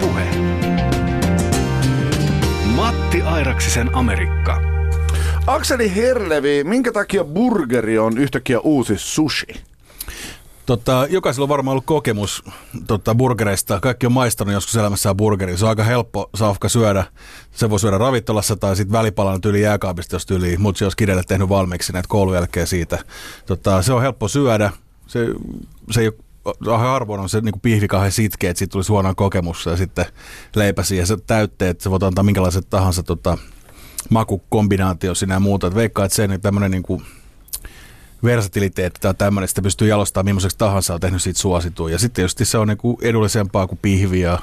Puhe. 0.00 0.30
Matti 2.64 3.22
Airaksisen 3.22 3.94
Amerikka. 3.94 4.62
Akseli 5.46 5.94
Herlevi, 5.94 6.64
minkä 6.64 6.92
takia 6.92 7.24
burgeri 7.24 7.98
on 7.98 8.18
yhtäkkiä 8.18 8.60
uusi 8.60 8.94
sushi? 8.98 9.46
Tota, 10.66 11.06
jokaisella 11.10 11.44
on 11.44 11.48
varmaan 11.48 11.72
ollut 11.72 11.86
kokemus 11.86 12.44
tota, 12.86 13.14
burgereista. 13.14 13.80
Kaikki 13.80 14.06
on 14.06 14.12
maistanut 14.12 14.54
joskus 14.54 14.76
elämässään 14.76 15.16
burgeria. 15.16 15.56
Se 15.56 15.64
on 15.64 15.68
aika 15.68 15.84
helppo 15.84 16.30
safka 16.34 16.68
syödä. 16.68 17.04
Se 17.52 17.70
voi 17.70 17.80
syödä 17.80 17.98
ravintolassa 17.98 18.56
tai 18.56 18.76
sitten 18.76 18.92
välipalana 18.92 19.38
tyyli 19.38 19.60
jääkaapista, 19.60 20.14
jos 20.16 20.26
tyyli 20.26 20.56
mutsi 20.56 20.84
olisi 20.84 20.96
kidelle 20.96 21.22
tehnyt 21.28 21.48
valmiiksi 21.48 21.92
näitä 21.92 22.08
koulun 22.08 22.34
jälkeen 22.34 22.66
siitä. 22.66 22.98
Tota, 23.46 23.82
se 23.82 23.92
on 23.92 24.02
helppo 24.02 24.28
syödä. 24.28 24.70
Se, 25.06 25.26
se 25.90 26.00
ei 26.00 26.06
ole 26.06 26.14
harvoin 26.78 27.20
on 27.20 27.28
se 27.28 27.40
niin 27.40 27.60
pihvi 27.60 27.88
kauhean 27.88 28.12
sitkeä, 28.12 28.50
että 28.50 28.58
siitä 28.58 28.72
tulisi 28.72 28.92
huono 28.92 29.14
kokemus 29.14 29.66
ja 29.66 29.76
sitten 29.76 30.06
leipä 30.54 30.82
siihen 30.82 31.06
se 31.06 31.16
täytteet, 31.16 31.80
se 31.80 31.90
voi 31.90 31.98
antaa 32.02 32.24
minkälaiset 32.24 32.70
tahansa 32.70 33.02
tota, 33.02 33.38
makukombinaatio 34.10 35.14
sinä 35.14 35.34
ja 35.34 35.40
muuta. 35.40 35.66
Et 35.66 35.74
veikkaa, 35.74 36.04
että 36.04 36.16
se 36.16 36.26
niin 36.26 36.40
tämmöinen 36.40 36.70
niin 36.70 36.82
kuin 36.82 37.02
versatiliteetti 38.24 39.00
tai 39.00 39.14
tämmöinen, 39.14 39.48
sitä 39.48 39.62
pystyy 39.62 39.88
jalostamaan 39.88 40.24
millaiseksi 40.24 40.58
tahansa, 40.58 40.94
on 40.94 41.00
tehnyt 41.00 41.22
siitä 41.22 41.40
suosituun. 41.40 41.92
Ja 41.92 41.98
sitten 41.98 42.22
just 42.22 42.40
se 42.42 42.58
on 42.58 42.68
niinku 42.68 42.98
edullisempaa 43.02 43.66
kuin 43.66 43.78
pihvi 43.82 44.20
ja 44.20 44.38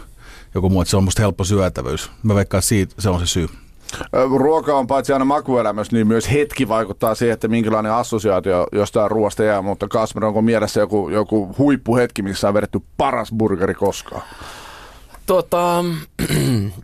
joku 0.55 0.69
muu, 0.69 0.81
että 0.81 0.89
se 0.89 0.97
on 0.97 1.03
musta 1.03 1.21
helppo 1.21 1.43
syötävyys. 1.43 2.11
Mä 2.23 2.35
veikkaan, 2.35 2.59
että 2.59 2.69
siitä 2.69 2.95
se 2.99 3.09
on 3.09 3.19
se 3.19 3.25
syy. 3.25 3.49
Ruoka 4.37 4.77
on 4.77 4.87
paitsi 4.87 5.13
aina 5.13 5.25
makuelämys, 5.25 5.91
niin 5.91 6.07
myös 6.07 6.31
hetki 6.31 6.67
vaikuttaa 6.67 7.15
siihen, 7.15 7.33
että 7.33 7.47
minkälainen 7.47 7.91
assosiaatio 7.91 8.67
jostain 8.71 9.11
ruoasta 9.11 9.43
jää. 9.43 9.61
Mutta 9.61 9.87
Kasmer, 9.87 10.25
onko 10.25 10.41
mielessä 10.41 10.79
joku, 10.79 11.09
joku 11.09 11.55
huippuhetki, 11.57 12.21
missä 12.21 12.47
on 12.47 12.53
vedetty 12.53 12.79
paras 12.97 13.31
burgeri 13.37 13.73
koskaan? 13.73 14.21
Tota, 15.25 15.85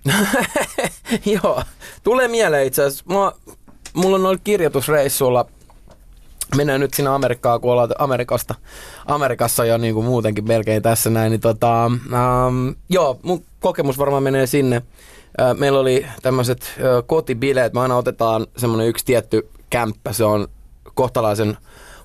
joo, 1.33 1.63
tulee 2.03 2.27
mieleen 2.27 2.67
itse 2.67 2.83
asiassa. 2.83 3.05
Mulla, 3.07 4.15
on 4.15 4.25
ollut 4.25 4.41
kirjoitusreissulla, 4.43 5.45
mennään 6.55 6.79
nyt 6.79 6.93
sinne 6.93 7.09
Amerikkaan, 7.09 7.61
kun 7.61 7.71
ollaan 7.71 7.89
Amerikasta, 7.99 8.55
Amerikassa 9.05 9.65
jo 9.65 9.77
niin 9.77 9.93
kuin 9.93 10.05
muutenkin 10.05 10.47
melkein 10.47 10.81
tässä 10.81 11.09
näin, 11.09 11.29
niin 11.31 11.41
tota, 11.41 11.85
ähm, 11.85 12.69
joo, 12.89 13.19
mun 13.23 13.45
kokemus 13.59 13.97
varmaan 13.97 14.23
menee 14.23 14.47
sinne. 14.47 14.81
Meillä 15.57 15.79
oli 15.79 16.05
tämmöiset 16.21 16.79
kotibileet, 17.07 17.73
me 17.73 17.79
aina 17.79 17.97
otetaan 17.97 18.47
semmoinen 18.57 18.88
yksi 18.88 19.05
tietty 19.05 19.49
kämppä, 19.69 20.13
se 20.13 20.23
on 20.23 20.47
kohtalaisen 20.93 21.57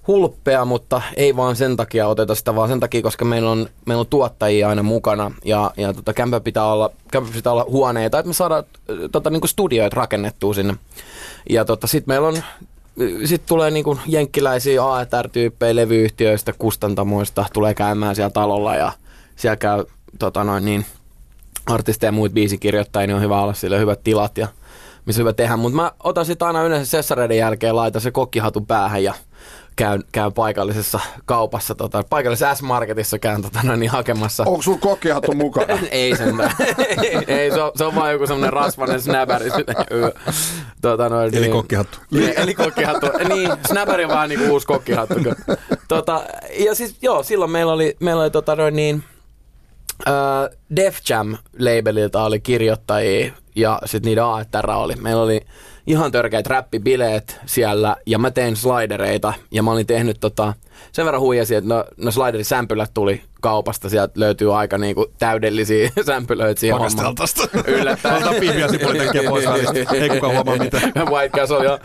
hulppea, 0.07 0.65
mutta 0.65 1.03
ei 1.17 1.37
vaan 1.37 1.57
sen 1.57 1.77
takia 1.77 2.09
oteta 2.09 2.35
sitä, 2.35 2.55
vaan 2.55 2.69
sen 2.69 2.81
takia, 2.81 3.03
koska 3.03 3.25
meillä 3.25 3.51
on, 3.51 3.69
meillä 3.87 4.01
on 4.01 4.07
tuottajia 4.07 4.69
aina 4.69 4.83
mukana. 4.83 5.33
Ja, 5.45 5.71
ja 5.77 5.93
tota, 5.93 6.13
kämpä, 6.13 6.41
pitää 6.41 6.73
olla, 6.73 6.91
kämpä 7.13 7.31
pitää 7.35 7.53
olla 7.53 7.67
huoneita, 7.69 8.19
että 8.19 8.29
me 8.29 8.35
saadaan 8.35 8.65
tota, 9.13 9.31
niin 9.31 9.49
studioita 9.49 9.97
rakennettua 9.97 10.55
sinne. 10.55 10.75
Ja 11.51 11.65
tota, 11.65 11.87
sitten 11.87 12.13
meillä 12.13 12.29
on 12.29 12.43
sitten 13.25 13.49
tulee 13.49 13.71
niinku 13.71 13.99
jenkkiläisiä 14.07 14.85
AETR-tyyppejä 14.85 15.77
levyyhtiöistä, 15.77 16.53
kustantamoista, 16.59 17.45
tulee 17.53 17.75
käymään 17.75 18.15
siellä 18.15 18.31
talolla 18.31 18.75
ja 18.75 18.93
siellä 19.37 19.57
käy 19.57 19.85
tota 20.19 20.45
noin 20.45 20.65
niin, 20.65 20.87
artisteja 21.69 22.09
ja 22.09 22.13
muut 22.13 22.33
biisikirjoittajia, 22.33 23.07
niin 23.07 23.15
on 23.15 23.23
hyvä 23.23 23.41
olla 23.41 23.55
sille 23.55 23.79
hyvät 23.79 24.01
tilat 24.05 24.39
ja 24.39 24.49
missä 25.07 25.21
on 25.21 25.25
hyvä 25.25 25.33
tehdä. 25.33 25.57
Mutta 25.57 25.77
mä 25.77 25.93
otan 26.05 26.27
sitten 26.27 26.47
aina 26.47 26.63
yleensä 26.63 26.91
sessareiden 26.91 27.37
jälkeen, 27.37 27.77
laitan 27.77 28.03
se 28.03 28.11
kokkihatun 28.11 28.67
päähän 28.67 29.05
ja 29.05 29.15
käyn, 29.79 30.05
käyn 30.13 30.33
paikallisessa 30.33 31.01
kaupassa, 31.25 31.75
tota, 31.75 32.05
paikallisessa 32.11 32.55
S-Marketissa 32.55 33.19
käyn 33.19 33.43
tota, 33.43 33.61
noin, 33.63 33.81
niin 33.81 33.91
hakemassa. 33.91 34.45
Onko 34.47 34.63
sulla 34.63 34.79
kokkihattu 34.79 35.33
mukana? 35.33 35.79
ei 35.91 36.17
sen 36.17 36.35
ei, 37.27 37.51
se 37.51 37.63
on, 37.63 37.73
se 37.77 37.85
on 37.85 37.95
vaan 37.95 38.13
joku 38.13 38.27
semmonen 38.27 38.53
rasvanen 38.53 39.01
snäbäri. 39.01 39.51
tota, 40.83 41.09
noin, 41.09 41.35
eli 41.35 41.41
niin, 41.41 41.53
kokkihattu. 41.53 41.99
Niin, 42.11 42.33
eli 42.37 42.55
kokkihattu. 42.55 43.07
niin, 43.29 43.53
snäbäri 43.69 44.05
on 44.05 44.11
vähän 44.11 44.29
niinku 44.29 44.53
uusi 44.53 44.67
kokkihattu. 44.67 45.15
tota, 45.89 46.23
ja 46.59 46.75
siis 46.75 46.97
joo, 47.03 47.23
silloin 47.23 47.51
meillä 47.51 47.73
oli, 47.73 47.97
meillä 48.01 48.23
oli 48.23 48.31
tota, 48.31 48.57
noin, 48.57 48.77
niin, 48.77 49.05
Uh, 50.07 50.59
Def 50.77 50.99
Jam-labelilta 51.11 52.23
oli 52.23 52.41
kirjoittajia 52.41 53.33
ja 53.57 53.81
sitten 53.85 54.09
niiden 54.09 54.25
AETR 54.25 54.71
oli. 54.71 54.97
Meillä 54.97 55.23
oli 55.23 55.41
ihan 55.87 56.13
törkeät 56.13 56.47
räppibileet 56.47 57.41
siellä 57.47 57.97
ja 58.07 58.19
mä 58.19 58.31
tein 58.31 58.57
slidereita 58.57 59.33
ja 59.51 59.63
mä 59.63 59.73
olin 59.73 59.87
tehnyt 59.87 60.17
tota, 60.21 60.55
sen 60.93 61.05
verran 61.05 61.21
huijasi, 61.21 61.55
että 61.55 61.75
no, 61.75 61.85
no 61.97 62.11
sliderin 62.11 62.45
tuli 62.95 63.23
kaupasta, 63.41 63.89
sieltä 63.89 64.21
löytyy 64.21 64.59
aika 64.59 64.79
niinku 64.79 65.07
täydellisiä 65.19 65.91
sämpylöitä 66.07 66.61
siihen 66.61 66.79
hommaan. 66.79 67.15
Yllättäen. 67.67 68.27
Ota 68.27 68.41
pihviä 68.41 68.69
sipulitekkiä 68.69 69.23
pois 69.29 69.45
Ei 69.93 70.09
kukaan 70.09 70.33
huomaa 70.35 70.57
mitään. 70.57 70.93
White 71.11 71.39
Castle, 71.39 71.65
joo. 71.65 71.79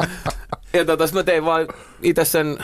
Ja 0.73 0.85
tota, 0.85 1.03
mä 1.13 1.23
tein 1.23 1.45
vaan 1.45 1.67
itse 2.01 2.25
sen 2.25 2.57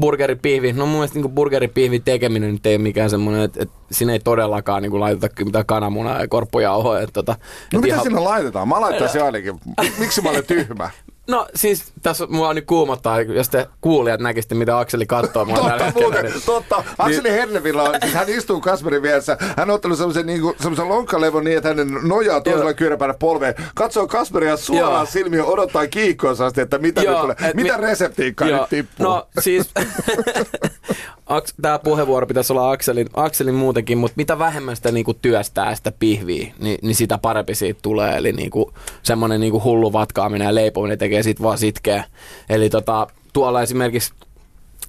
burgeripihvi, 0.00 0.72
no 0.72 0.86
mun 0.86 0.94
mielestä 0.94 1.18
niin 1.18 1.30
burgeripihvi 1.30 2.00
tekeminen 2.00 2.52
nyt 2.52 2.66
ei 2.66 2.74
ole 2.76 2.82
mikään 2.82 3.10
semmoinen, 3.10 3.42
että, 3.42 3.62
että 3.62 3.74
siinä 3.90 4.12
ei 4.12 4.20
todellakaan 4.20 4.82
niin 4.82 5.00
laiteta 5.00 5.44
mitään 5.44 5.66
kananmunaa 5.66 6.20
ja 6.20 6.28
korppujauhoa. 6.28 7.00
Että, 7.00 7.12
tota, 7.12 7.36
no 7.72 7.80
mitä 7.80 7.94
ihan... 7.94 8.02
siinä 8.02 8.24
laitetaan? 8.24 8.68
Mä 8.68 8.80
laittaisin 8.80 9.22
ainakin. 9.22 9.60
Miksi 9.98 10.22
mä 10.22 10.30
olen 10.30 10.46
tyhmä? 10.46 10.90
No 11.28 11.46
siis 11.54 11.92
tässä 12.02 12.26
mua 12.26 12.48
on 12.48 12.56
nyt 12.56 12.66
kuumottaa, 12.66 13.20
jos 13.20 13.48
te 13.48 13.66
kuulijat 13.80 14.20
näkisitte, 14.20 14.54
mitä 14.54 14.78
Akseli 14.78 15.06
katsoo 15.06 15.44
mua 15.44 15.56
totta, 15.56 15.92
muuten, 15.94 16.24
niin, 16.24 16.42
totta. 16.46 16.84
Akseli 16.98 17.22
niin, 17.22 17.34
Hernevillä 17.34 17.82
on, 17.82 17.94
siis 18.02 18.14
hän 18.14 18.28
istuu 18.28 18.60
Kasperin 18.60 19.02
vieressä, 19.02 19.36
hän 19.56 19.70
on 19.70 19.74
ottanut 19.74 19.98
semmoisen, 19.98 20.26
niin 20.26 20.42
lonkkalevon 20.86 21.44
niin, 21.44 21.56
että 21.56 21.68
hänen 21.68 21.88
nojaa 22.02 22.40
toisella 22.40 22.74
kyynäpäänä 22.74 23.14
polveen. 23.14 23.54
Katsoo 23.74 24.06
Kasperia 24.06 24.56
suoraan 24.56 25.06
silmiin 25.06 25.44
odottaa 25.44 25.86
kiikkoisasti, 25.86 26.60
että 26.60 26.78
mitä 26.78 27.02
joo, 27.02 27.12
nyt 27.12 27.20
tulee. 27.20 27.50
Et 27.50 27.56
mitä 27.56 27.78
mi- 27.78 27.82
reseptiikkaa 27.82 28.48
nyt 28.48 28.68
tippuu? 28.70 29.06
No 29.06 29.28
siis, 29.40 29.70
tämä 31.62 31.78
puheenvuoro 31.78 32.26
pitäisi 32.26 32.52
olla 32.52 32.70
Akselin, 32.70 33.08
Akselin 33.14 33.54
muutenkin, 33.54 33.98
mutta 33.98 34.14
mitä 34.16 34.38
vähemmän 34.38 34.76
sitä 34.76 34.92
niinku 34.92 35.14
työstää 35.14 35.74
sitä 35.74 35.92
pihviä, 35.98 36.52
niin, 36.58 36.78
niin 36.82 36.94
sitä 36.94 37.18
parempi 37.18 37.54
siitä 37.54 37.80
tulee. 37.82 38.16
Eli 38.16 38.32
niinku, 38.32 38.72
semmoinen 39.02 39.40
niinku 39.40 39.62
hullu 39.64 39.92
vatkaaminen 39.92 40.46
ja 40.46 40.54
leipominen 40.54 40.98
tekee 40.98 41.11
siitä 41.20 41.42
vaan 41.42 41.58
sitkeä. 41.58 42.04
Eli 42.48 42.70
tota, 42.70 43.06
tuolla 43.32 43.62
esimerkiksi 43.62 44.12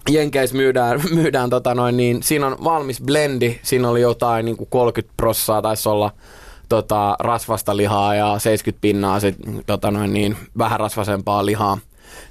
Jenkeissä 0.10 0.56
myydään, 0.56 1.02
myydään 1.16 1.50
tota 1.50 1.76
noin, 1.76 1.98
niin 1.98 2.24
siinä 2.24 2.48
on 2.48 2.58
valmis 2.64 3.02
blendi, 3.02 3.60
siinä 3.64 3.90
oli 3.90 4.02
jotain 4.02 4.46
niin 4.46 4.58
kuin 4.58 4.68
30 4.70 5.14
prossaa 5.18 5.62
taisi 5.62 5.90
olla 5.90 6.12
tota, 6.70 7.16
rasvasta 7.20 7.78
lihaa 7.78 8.16
ja 8.16 8.40
70 8.40 8.82
pinnaa 8.82 9.20
sit, 9.20 9.36
tota 9.66 9.92
noin, 9.92 10.14
niin, 10.14 10.38
vähän 10.58 10.80
rasvasempaa 10.80 11.46
lihaa. 11.46 11.78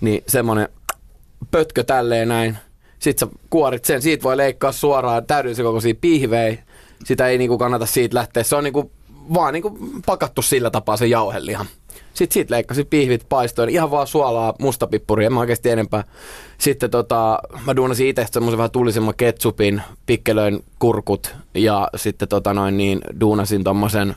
Niin 0.01 0.25
semmonen 0.27 0.69
pötkö 1.51 1.85
tälleen 1.85 2.29
näin. 2.29 2.59
Sitten 2.99 3.29
sä 3.29 3.35
kuorit 3.51 3.85
sen, 3.85 4.03
siitä 4.03 4.23
voi 4.23 4.37
leikkaa 4.37 4.73
suoraan 4.73 5.27
täydellisen 5.27 5.65
kokoisia 5.65 5.95
pihvejä. 6.01 6.59
Sitä 7.05 7.27
ei 7.27 7.39
niinku 7.39 7.59
kannata 7.59 7.87
siitä 7.87 8.15
lähteä. 8.15 8.43
Se 8.43 8.57
on 8.57 8.65
niinku, 8.65 8.91
vaan 9.35 9.53
niinku 9.53 9.79
pakattu 10.07 10.43
sillä 10.43 10.71
tapaa 10.71 10.97
se 10.97 11.07
jauheliha. 11.07 11.67
Sitten 12.15 12.35
siitä 12.35 12.55
leikkasin 12.55 12.87
pihvit 12.87 13.27
paistoon, 13.29 13.69
ihan 13.69 13.91
vaan 13.91 14.07
suolaa, 14.07 14.55
mustapippuria, 14.59 15.27
en 15.27 15.33
mä 15.33 15.41
oikeasti 15.41 15.71
enempää. 15.71 16.05
Sitten 16.59 16.91
tota, 16.91 17.39
mä 17.67 17.77
duunasin 17.77 18.09
itse 18.09 18.27
semmoisen 18.31 18.59
vähän 18.59 18.71
tulisemman 18.71 19.15
ketsupin, 19.17 19.83
pikkelöin 20.07 20.65
kurkut 20.79 21.37
ja 21.55 21.89
sitten 21.97 22.29
tota 22.29 22.55
noin 22.55 22.77
niin 22.77 23.01
duunasin 23.21 23.65
tommosen 23.65 24.17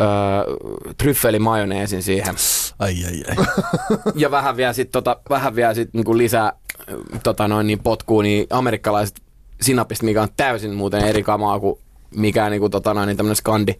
öö, 0.00 1.40
majoneesin 1.40 2.02
siihen. 2.02 2.34
Ai 2.78 3.04
ai 3.04 3.22
ai. 3.28 3.46
ja 4.22 4.30
vähän 4.30 4.56
vielä 4.56 4.72
sitten 4.72 4.92
tota, 4.92 5.20
vähän 5.30 5.56
vielä 5.56 5.74
sit 5.74 5.94
niinku 5.94 6.18
lisää 6.18 6.52
tota 7.22 7.48
noin 7.48 7.66
niin 7.66 7.78
potkuun, 7.78 8.24
niin 8.24 8.46
amerikkalaiset 8.50 9.22
sinapista, 9.60 10.04
mikä 10.04 10.22
on 10.22 10.28
täysin 10.36 10.74
muuten 10.74 11.04
eri 11.04 11.22
kamaa 11.22 11.60
kuin 11.60 11.78
mikään 12.16 12.50
niinku 12.50 12.68
tota 12.68 12.94
noin 12.94 13.06
niin 13.06 13.16
tämmönen 13.16 13.36
skandi 13.36 13.74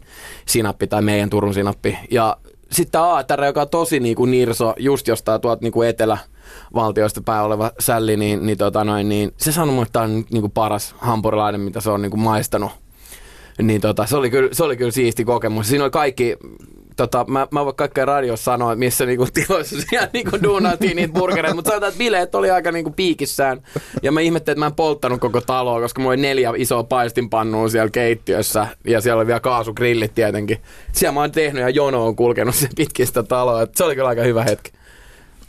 sinappi 0.47 0.87
tai 0.87 1.03
meidän 1.03 1.31
Turun 1.31 1.55
sinappi. 1.55 1.99
Ja 2.11 2.37
sitten 2.71 3.01
ATR, 3.01 3.45
joka 3.45 3.63
on 3.63 3.69
tosi 3.69 4.01
niinku 4.01 4.25
nirso, 4.25 4.75
just 4.79 5.09
jostain 5.09 5.41
tuolta 5.41 5.63
niinku 5.63 5.83
etelävaltioista 5.83 7.21
päin 7.25 7.43
oleva 7.43 7.71
sälli, 7.81 8.17
niin, 8.17 8.47
niin, 8.47 8.59
tota 8.59 8.85
noin, 8.85 9.09
niin 9.09 9.33
se 9.37 9.53
sanoi 9.53 9.83
että 9.83 9.93
tämä 9.93 10.05
on 10.05 10.25
niinku 10.31 10.49
paras 10.49 10.95
hampurilainen, 10.99 11.61
mitä 11.61 11.81
se 11.81 11.91
on 11.91 12.03
niinku 12.03 12.17
maistanut. 12.17 12.71
Niin 13.63 13.81
tota, 13.81 14.07
se, 14.07 14.17
oli 14.17 14.31
kyllä, 14.31 14.49
se 14.53 14.65
oli 14.65 14.77
kyllä 14.77 14.91
siisti 14.91 15.25
kokemus. 15.25 15.69
Siinä 15.69 15.85
oli 15.85 15.91
kaikki 15.91 16.37
tota, 16.97 17.25
mä, 17.29 17.47
mä 17.51 17.65
voin 17.65 17.77
kaikkea 17.77 18.05
radiossa 18.05 18.45
sanoa, 18.45 18.77
missä 18.77 19.07
niinku 19.07 19.27
tiloissa 19.35 19.77
siellä 19.91 20.09
niinku 20.13 20.43
duunaatiin 20.43 20.97
niitä 20.97 21.15
burgereita, 21.15 21.55
mutta 21.55 21.69
sanotaan, 21.69 21.89
että 21.89 21.99
bileet 21.99 22.35
oli 22.35 22.51
aika 22.51 22.73
niinku 22.73 22.91
piikissään. 22.91 23.63
Ja 24.03 24.13
mä 24.13 24.21
ihmettelin, 24.21 24.55
että 24.55 24.61
mä 24.61 24.67
en 24.67 24.75
polttanut 24.75 25.21
koko 25.21 25.41
taloa, 25.41 25.81
koska 25.81 26.01
mulla 26.01 26.11
oli 26.11 26.23
neljä 26.23 26.53
isoa 26.57 26.85
paistinpannua 26.85 27.69
siellä 27.69 27.91
keittiössä 27.91 28.67
ja 28.85 29.01
siellä 29.01 29.19
oli 29.21 29.27
vielä 29.27 29.41
kaasugrillit 29.41 30.15
tietenkin. 30.15 30.59
Siellä 30.93 31.15
mä 31.15 31.21
oon 31.21 31.33
tehnyt 31.33 31.63
ja 31.63 31.69
jono 31.69 32.07
on 32.07 32.17
kulkenut 32.17 32.55
se 32.55 32.69
pitkistä 32.77 33.23
taloa. 33.23 33.63
Et 33.63 33.77
se 33.77 33.85
oli 33.85 33.95
kyllä 33.95 34.09
aika 34.09 34.23
hyvä 34.23 34.45
hetki. 34.45 34.73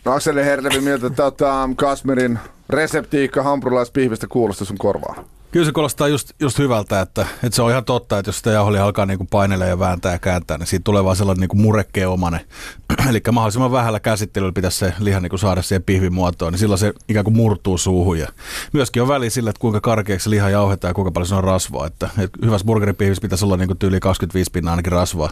No 0.05 0.13
Akseli 0.13 0.45
Herlevi 0.45 0.79
mieltä, 0.79 1.07
että 1.07 1.23
tota, 1.23 1.69
Kasmerin 1.75 2.39
reseptiikka 2.69 3.43
hampurilaispihvistä 3.43 4.27
kuulostaa 4.27 4.67
sun 4.67 4.77
korvaan. 4.77 5.25
Kyllä 5.51 5.65
se 5.65 5.71
kuulostaa 5.71 6.07
just, 6.07 6.31
just 6.39 6.59
hyvältä, 6.59 7.01
että, 7.01 7.25
että 7.43 7.55
se 7.55 7.61
on 7.61 7.71
ihan 7.71 7.85
totta, 7.85 8.19
että 8.19 8.29
jos 8.29 8.37
sitä 8.37 8.51
jauholia 8.51 8.85
alkaa 8.85 9.05
niin 9.05 9.17
kuin 9.17 9.27
painella 9.27 9.65
ja 9.65 9.79
vääntää 9.79 10.11
ja 10.11 10.19
kääntää, 10.19 10.57
niin 10.57 10.67
siitä 10.67 10.83
tulee 10.83 11.03
vaan 11.03 11.15
sellainen 11.15 11.41
niin 11.41 11.49
kuin 11.49 11.61
murekkeomainen. 11.61 12.39
Eli 13.09 13.21
mahdollisimman 13.31 13.71
vähällä 13.71 13.99
käsittelyllä 13.99 14.51
pitäisi 14.51 14.77
se 14.77 14.93
liha 14.99 15.19
niin 15.19 15.29
kuin 15.29 15.39
saada 15.39 15.61
siihen 15.61 15.83
pihvin 15.83 16.13
muotoon, 16.13 16.53
niin 16.53 16.59
silloin 16.59 16.79
se 16.79 16.93
ikään 17.09 17.23
kuin 17.23 17.35
murtuu 17.35 17.77
suuhun. 17.77 18.19
Ja 18.19 18.27
myöskin 18.73 19.01
on 19.01 19.07
väli 19.07 19.29
sillä, 19.29 19.49
että 19.49 19.59
kuinka 19.59 19.81
karkeaksi 19.81 20.29
liha 20.29 20.49
jauhetaan 20.49 20.89
ja 20.89 20.93
kuinka 20.93 21.11
paljon 21.11 21.27
se 21.27 21.35
on 21.35 21.43
rasvaa. 21.43 21.87
Että, 21.87 22.09
että 22.17 22.39
hyvässä 22.45 22.65
burgeripihvissä 22.65 23.21
pitäisi 23.21 23.45
olla 23.45 23.57
niin 23.57 23.67
kuin 23.67 23.77
tyyli 23.77 23.99
25 23.99 24.51
pinnaa 24.51 24.71
ainakin 24.71 24.91
rasvaa. 24.91 25.29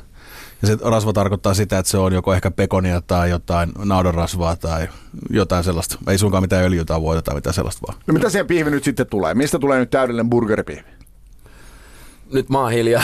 Ja 0.62 0.68
se 0.68 0.78
rasva 0.82 1.14
tarkoittaa 1.14 1.53
sitä, 1.53 1.80
että 1.80 1.89
se 1.91 1.97
on 1.97 2.14
joko 2.14 2.34
ehkä 2.34 2.51
pekonia 2.51 3.01
tai 3.01 3.30
jotain 3.30 3.72
naudanrasvaa 3.78 4.56
tai 4.56 4.88
jotain 5.30 5.64
sellaista. 5.64 5.97
Ei 6.08 6.18
suinkaan 6.18 6.43
mitään 6.43 6.64
öljyä 6.64 6.86
tai 6.86 7.01
voita 7.01 7.22
tai 7.22 7.36
mitään 7.36 7.53
sellaista 7.53 7.88
vaan. 7.88 7.99
No 8.08 8.14
mitä 8.14 8.30
siihen 8.30 8.47
pihvi 8.47 8.72
nyt 8.72 8.84
sitten 8.84 9.08
tulee? 9.08 9.34
Mistä 9.34 9.60
tulee 9.60 9.80
nyt 9.80 9.89
täydellinen 9.89 10.30
burgeripihvi? 10.30 10.95
Nyt 12.34 12.49
mä 12.49 12.60
oon 12.60 12.72
hiljaa. 12.72 13.03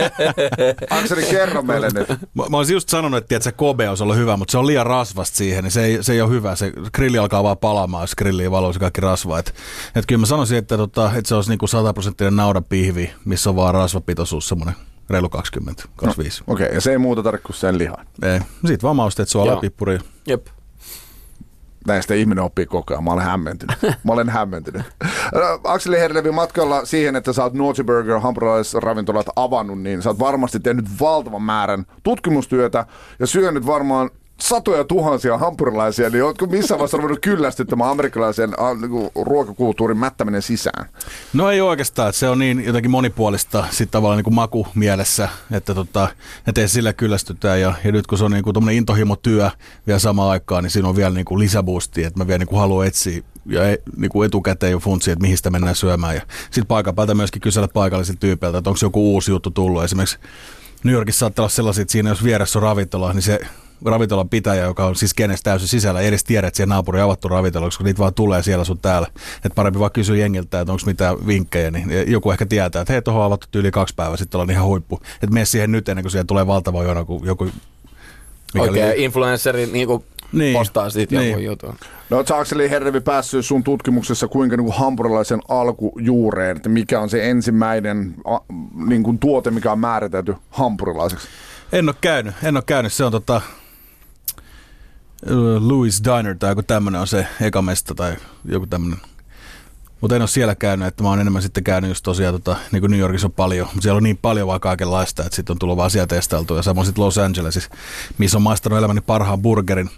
Akseli, 0.90 1.22
kerro 1.22 1.62
meille 1.62 1.88
nyt. 1.94 2.08
Mä, 2.08 2.44
mä 2.50 2.56
olisin 2.56 2.74
just 2.74 2.88
sanonut, 2.88 3.18
että, 3.18 3.36
että 3.36 3.44
se 3.44 3.52
Kobe 3.52 3.88
olisi 3.88 4.02
ollut 4.02 4.16
hyvä, 4.16 4.36
mutta 4.36 4.52
se 4.52 4.58
on 4.58 4.66
liian 4.66 4.86
rasvasta 4.86 5.36
siihen, 5.36 5.64
niin 5.64 5.70
se 5.70 5.84
ei, 5.84 6.02
se 6.02 6.12
ei 6.12 6.20
ole 6.20 6.30
hyvä. 6.30 6.56
Se 6.56 6.72
grilli 6.94 7.18
alkaa 7.18 7.42
vaan 7.42 7.58
palamaan, 7.58 8.02
jos 8.02 8.14
grilliin 8.14 8.50
valuisi 8.50 8.80
kaikki 8.80 9.00
rasva. 9.00 9.38
Et, 9.38 9.54
et 9.94 10.06
kyllä 10.06 10.20
mä 10.20 10.26
sanoisin, 10.26 10.58
että, 10.58 10.76
tota, 10.76 11.10
että 11.16 11.28
se 11.28 11.34
olisi 11.34 11.50
niinku 11.50 11.66
100 11.66 11.92
prosenttinen 11.92 12.36
naudanpihvi, 12.36 13.10
missä 13.24 13.50
on 13.50 13.56
vaan 13.56 13.74
rasvapitoisuus 13.74 14.48
semmoinen 14.48 14.74
reilu 15.10 15.28
20, 15.28 15.82
25. 15.96 16.42
No, 16.46 16.54
Okei, 16.54 16.66
okay, 16.66 16.76
ja 16.76 16.80
se 16.80 16.90
ei 16.90 16.98
muuta 16.98 17.22
tarvitse 17.22 17.46
kuin 17.46 17.56
sen 17.56 17.78
lihan. 17.78 18.06
Ei, 18.22 18.40
siitä 18.66 18.82
vaan 18.82 18.96
mausteet 18.96 19.28
suolaa 19.28 19.56
pippuri. 19.56 19.98
Jep. 20.26 20.46
Näistä 21.86 22.14
ihminen 22.14 22.44
oppii 22.44 22.66
koko 22.66 22.94
ajan. 22.94 23.04
Mä 23.04 23.12
olen 23.12 23.24
hämmentynyt. 23.24 23.76
Mä 24.04 24.12
olen 24.12 24.28
hämmentynyt. 24.28 24.82
Akseli 25.64 25.98
Herlevi 25.98 26.30
matkalla 26.30 26.84
siihen, 26.84 27.16
että 27.16 27.32
sä 27.32 27.42
oot 27.42 27.54
Naughty 27.54 27.84
Burger 27.84 28.18
hampurilaisravintolat 28.18 29.26
avannut, 29.36 29.80
niin 29.80 30.02
sä 30.02 30.10
oot 30.10 30.18
varmasti 30.18 30.60
tehnyt 30.60 30.84
valtavan 31.00 31.42
määrän 31.42 31.84
tutkimustyötä 32.02 32.86
ja 33.18 33.26
syönyt 33.26 33.66
varmaan 33.66 34.10
satoja 34.40 34.84
tuhansia 34.84 35.38
hampurilaisia, 35.38 36.10
niin 36.10 36.24
oletko 36.24 36.46
missään 36.46 36.78
vaiheessa 36.78 36.96
ruvennut 36.96 37.20
kyllästyttämään 37.20 37.90
amerikkalaisen 37.90 38.50
niin 38.80 39.10
ruokakulttuurin 39.26 39.98
mättäminen 39.98 40.42
sisään? 40.42 40.88
No 41.32 41.50
ei 41.50 41.60
oikeastaan, 41.60 42.12
se 42.12 42.28
on 42.28 42.38
niin 42.38 42.64
jotenkin 42.64 42.90
monipuolista 42.90 43.64
sitten 43.70 43.88
tavallaan 43.88 44.22
niin 44.24 44.34
maku 44.34 44.66
mielessä, 44.74 45.28
että 45.50 45.74
tota, 45.74 46.08
että 46.46 46.66
sillä 46.66 46.92
kyllästytään 46.92 47.60
ja, 47.60 47.74
ja 47.84 47.92
nyt 47.92 48.06
kun 48.06 48.18
se 48.18 48.24
on 48.24 48.30
niin 48.30 48.44
kuin 48.44 48.70
intohimo 48.70 49.16
työ 49.16 49.50
vielä 49.86 49.98
samaan 49.98 50.30
aikaan, 50.30 50.64
niin 50.64 50.70
siinä 50.70 50.88
on 50.88 50.96
vielä 50.96 51.14
niin 51.14 51.24
kuin 51.24 51.38
lisäboosti, 51.38 52.04
että 52.04 52.18
mä 52.20 52.26
vielä 52.26 52.38
niin 52.38 52.48
kuin 52.48 52.60
haluan 52.60 52.86
etsiä 52.86 53.22
ja 53.46 53.70
e, 53.70 53.78
niin 53.96 54.10
kuin 54.10 54.26
etukäteen 54.26 54.72
jo 54.72 54.78
funtsi, 54.78 55.10
että 55.10 55.22
mihin 55.22 55.36
sitä 55.36 55.50
mennään 55.50 55.76
syömään. 55.76 56.14
Ja 56.14 56.22
sitten 56.44 56.66
paikan 56.66 56.94
päältä 56.94 57.14
myöskin 57.14 57.42
kysellä 57.42 57.68
paikallisilta 57.68 58.20
tyypeiltä, 58.20 58.58
että 58.58 58.70
onko 58.70 58.78
joku 58.82 59.12
uusi 59.14 59.30
juttu 59.30 59.50
tullut. 59.50 59.84
Esimerkiksi 59.84 60.18
New 60.84 60.94
Yorkissa 60.94 61.18
saattaa 61.18 61.42
olla 61.42 61.50
sellaisia, 61.50 61.82
että 61.82 61.92
siinä 61.92 62.10
jos 62.10 62.24
vieressä 62.24 62.58
on 62.58 62.62
ravintola, 62.62 63.12
niin 63.12 63.22
se 63.22 63.40
ravintolan 63.84 64.28
pitäjä, 64.28 64.62
joka 64.62 64.86
on 64.86 64.96
siis 64.96 65.14
kenestä 65.14 65.50
täysin 65.50 65.68
sisällä, 65.68 66.00
ei 66.00 66.08
edes 66.08 66.24
tiedä, 66.24 66.46
että 66.46 66.56
siellä 66.56 66.74
naapuri 66.74 66.98
on 66.98 67.04
avattu 67.04 67.28
ravintola, 67.28 67.66
koska 67.66 67.84
niitä 67.84 67.98
vaan 67.98 68.14
tulee 68.14 68.42
siellä 68.42 68.64
sun 68.64 68.78
täällä. 68.78 69.08
Että 69.36 69.54
parempi 69.54 69.78
vaan 69.78 69.92
kysyä 69.92 70.16
jengiltä, 70.16 70.60
että 70.60 70.72
onko 70.72 70.82
mitään 70.86 71.26
vinkkejä, 71.26 71.70
niin 71.70 72.12
joku 72.12 72.30
ehkä 72.30 72.46
tietää, 72.46 72.82
että 72.82 72.92
hei, 72.92 73.02
tuohon 73.02 73.20
on 73.20 73.26
avattu 73.26 73.58
yli 73.58 73.70
kaksi 73.70 73.94
päivää, 73.94 74.16
sitten 74.16 74.40
ollaan 74.40 74.50
ihan 74.50 74.66
huippu. 74.66 75.00
Että 75.14 75.34
mene 75.34 75.44
siihen 75.44 75.72
nyt 75.72 75.88
ennen 75.88 76.02
kuin 76.02 76.12
siellä 76.12 76.26
tulee 76.26 76.46
valtava 76.46 76.82
jono, 76.82 77.04
kun 77.04 77.26
joku 77.26 77.50
Okei, 78.58 78.68
okay, 78.68 78.92
influenceri 78.96 79.66
niin 79.66 79.86
kuin 79.86 80.04
niin, 80.32 80.52
postaa 80.52 80.90
siitä 80.90 81.14
niin. 81.14 81.24
jonkun 81.24 81.44
jutun. 81.44 81.74
No 82.10 82.16
oot 82.16 82.30
Akseli 82.30 82.70
Herrevi 82.70 83.00
päässyt 83.00 83.46
sun 83.46 83.64
tutkimuksessa 83.64 84.28
kuinka 84.28 84.56
niin 84.56 84.64
kuin 84.64 84.76
hampurilaisen 84.76 85.40
alkujuureen, 85.48 86.56
että 86.56 86.68
mikä 86.68 87.00
on 87.00 87.10
se 87.10 87.30
ensimmäinen 87.30 88.14
a, 88.24 88.38
niin 88.88 89.02
kuin 89.02 89.18
tuote, 89.18 89.50
mikä 89.50 89.72
on 89.72 89.78
määritelty 89.78 90.34
hampurilaiseksi? 90.50 91.28
En 91.72 91.88
ole 91.88 91.96
käynyt, 92.00 92.34
en 92.42 92.56
ole 92.56 92.64
käynyt. 92.66 92.92
Se 92.92 93.04
on 93.04 93.12
tota, 93.12 93.40
Louis 95.58 96.02
Diner 96.04 96.36
tai 96.38 96.50
joku 96.50 96.62
tämmöinen 96.62 97.00
on 97.00 97.06
se 97.06 97.26
ekamesta 97.40 97.94
tai 97.94 98.16
joku 98.44 98.66
tämmöinen. 98.66 98.98
Mutta 100.00 100.16
en 100.16 100.22
ole 100.22 100.28
siellä 100.28 100.54
käynyt, 100.54 100.88
että 100.88 101.02
mä 101.02 101.08
oon 101.08 101.20
enemmän 101.20 101.42
sitten 101.42 101.64
käynyt 101.64 101.90
just 101.90 102.02
tosiaan, 102.02 102.34
tota, 102.34 102.56
niin 102.72 102.80
kuin 102.80 102.90
New 102.90 103.00
Yorkissa 103.00 103.26
on 103.26 103.32
paljon, 103.32 103.66
mutta 103.66 103.82
siellä 103.82 103.96
on 103.96 104.02
niin 104.02 104.16
paljon 104.16 104.48
vaan 104.48 104.60
kaikenlaista, 104.60 105.22
että 105.24 105.36
sitten 105.36 105.54
on 105.54 105.58
tullut 105.58 105.76
vaan 105.76 105.90
siellä 105.90 106.06
testailtu. 106.06 106.56
Ja 106.56 106.62
samoin 106.62 106.86
sitten 106.86 107.04
Los 107.04 107.18
Angelesissa, 107.18 107.70
missä 108.18 108.38
on 108.38 108.42
maistanut 108.42 108.78
elämäni 108.78 109.00
parhaan 109.00 109.42
burgerin. 109.42 109.90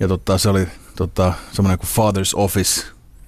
Ja 0.00 0.08
tota, 0.08 0.38
se 0.38 0.48
oli 0.48 0.68
tota, 0.96 1.32
semmoinen 1.52 1.78
kuin 1.78 1.90
Father's 1.90 2.32
Office, 2.34 2.86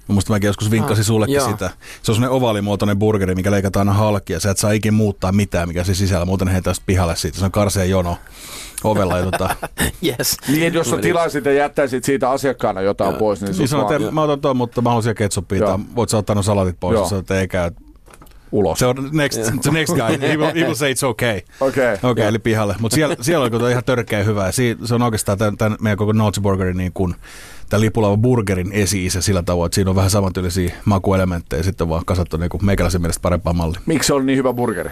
Musta 0.09 0.33
mäkin 0.33 0.47
joskus 0.47 0.71
vinkkasin 0.71 1.03
ah, 1.03 1.07
sullekin 1.07 1.35
joo. 1.35 1.51
sitä. 1.51 1.71
Se 2.03 2.11
on 2.11 2.15
semmoinen 2.15 2.37
ovaalimuotoinen 2.37 2.99
burgeri, 2.99 3.35
mikä 3.35 3.51
leikataan 3.51 3.89
aina 3.89 3.99
halki 3.99 4.33
ja 4.33 4.41
sä 4.41 4.51
et 4.51 4.59
saa 4.59 4.73
ikin 4.73 4.95
muuttaa 4.95 5.33
mitään, 5.33 5.69
mikä 5.69 5.85
se 5.85 5.95
sisällä. 5.95 6.25
Muuten 6.25 6.49
heitä 6.49 6.73
pihalle 6.87 7.17
siitä. 7.17 7.39
Se 7.39 7.45
on 7.45 7.53
karseen 7.53 7.91
jono 7.91 8.17
ovella. 8.85 9.19
Ja 9.19 9.25
tota... 9.25 9.57
yes. 10.07 10.37
Niin, 10.49 10.75
jos 10.75 10.91
sä 10.91 10.97
tilaisit 10.97 11.45
ja 11.45 11.53
jättäisit 11.53 12.05
siitä 12.05 12.31
asiakkaana 12.31 12.81
jotain 12.81 13.13
ja. 13.13 13.19
pois, 13.19 13.41
niin, 13.41 13.59
niin 13.59 13.69
sanot, 13.69 13.91
että 13.91 14.11
mä 14.11 14.23
otan 14.23 14.41
tuon, 14.41 14.57
mutta 14.57 14.83
mä 14.83 14.89
haluaisin 14.91 15.15
ketsuppia. 15.15 15.67
Tai 15.67 15.79
voit 15.97 16.11
sä 16.11 16.19
ottaa 16.19 16.35
no 16.35 16.43
salatit 16.43 16.77
pois, 16.81 16.99
jos 16.99 17.31
ei 17.31 17.49
käy 17.49 17.71
ulos. 18.53 18.79
Se 18.79 18.87
on 18.87 19.09
next, 19.13 19.41
the 19.63 19.71
next 19.71 19.95
guy. 19.95 20.29
He 20.29 20.37
will, 20.37 20.55
he 20.55 20.61
will 20.61 20.75
say 20.75 20.93
it's 20.93 21.07
okay. 21.07 21.41
Okei. 21.61 21.95
Okay. 21.95 22.11
okay 22.11 22.25
eli 22.25 22.39
pihalle. 22.39 22.77
Mutta 22.81 22.95
siellä, 22.95 23.17
siellä 23.21 23.45
on 23.45 23.71
ihan 23.71 23.85
törkeä 23.85 24.23
hyvä. 24.23 24.53
se 24.53 24.95
on 24.95 25.03
oikeastaan 25.03 25.39
tämän, 25.39 25.57
tämän 25.57 25.79
meidän 25.81 25.99
koko 25.99 26.13
Nazi 26.13 26.41
Burgerin 26.41 26.77
niin 26.77 26.93
kuin, 26.93 27.15
tämän 27.69 27.81
lipulava 27.81 28.17
burgerin 28.17 28.73
esi 28.73 29.11
sillä 29.11 29.43
tavoin, 29.43 29.67
että 29.67 29.75
siinä 29.75 29.91
on 29.91 29.97
vähän 29.97 30.11
samantyylisiä 30.11 30.75
makuelementtejä 30.85 31.63
sitten 31.63 31.89
vaan 31.89 32.05
kasattu 32.05 32.37
niin 32.37 32.51
kuin 32.51 32.65
meikäläisen 32.65 33.01
mielestä 33.01 33.23
parempaa 33.23 33.53
mallia. 33.53 33.81
Miksi 33.87 34.07
se 34.07 34.15
on 34.15 34.27
niin 34.27 34.37
hyvä 34.39 34.53
burgeri? 34.53 34.91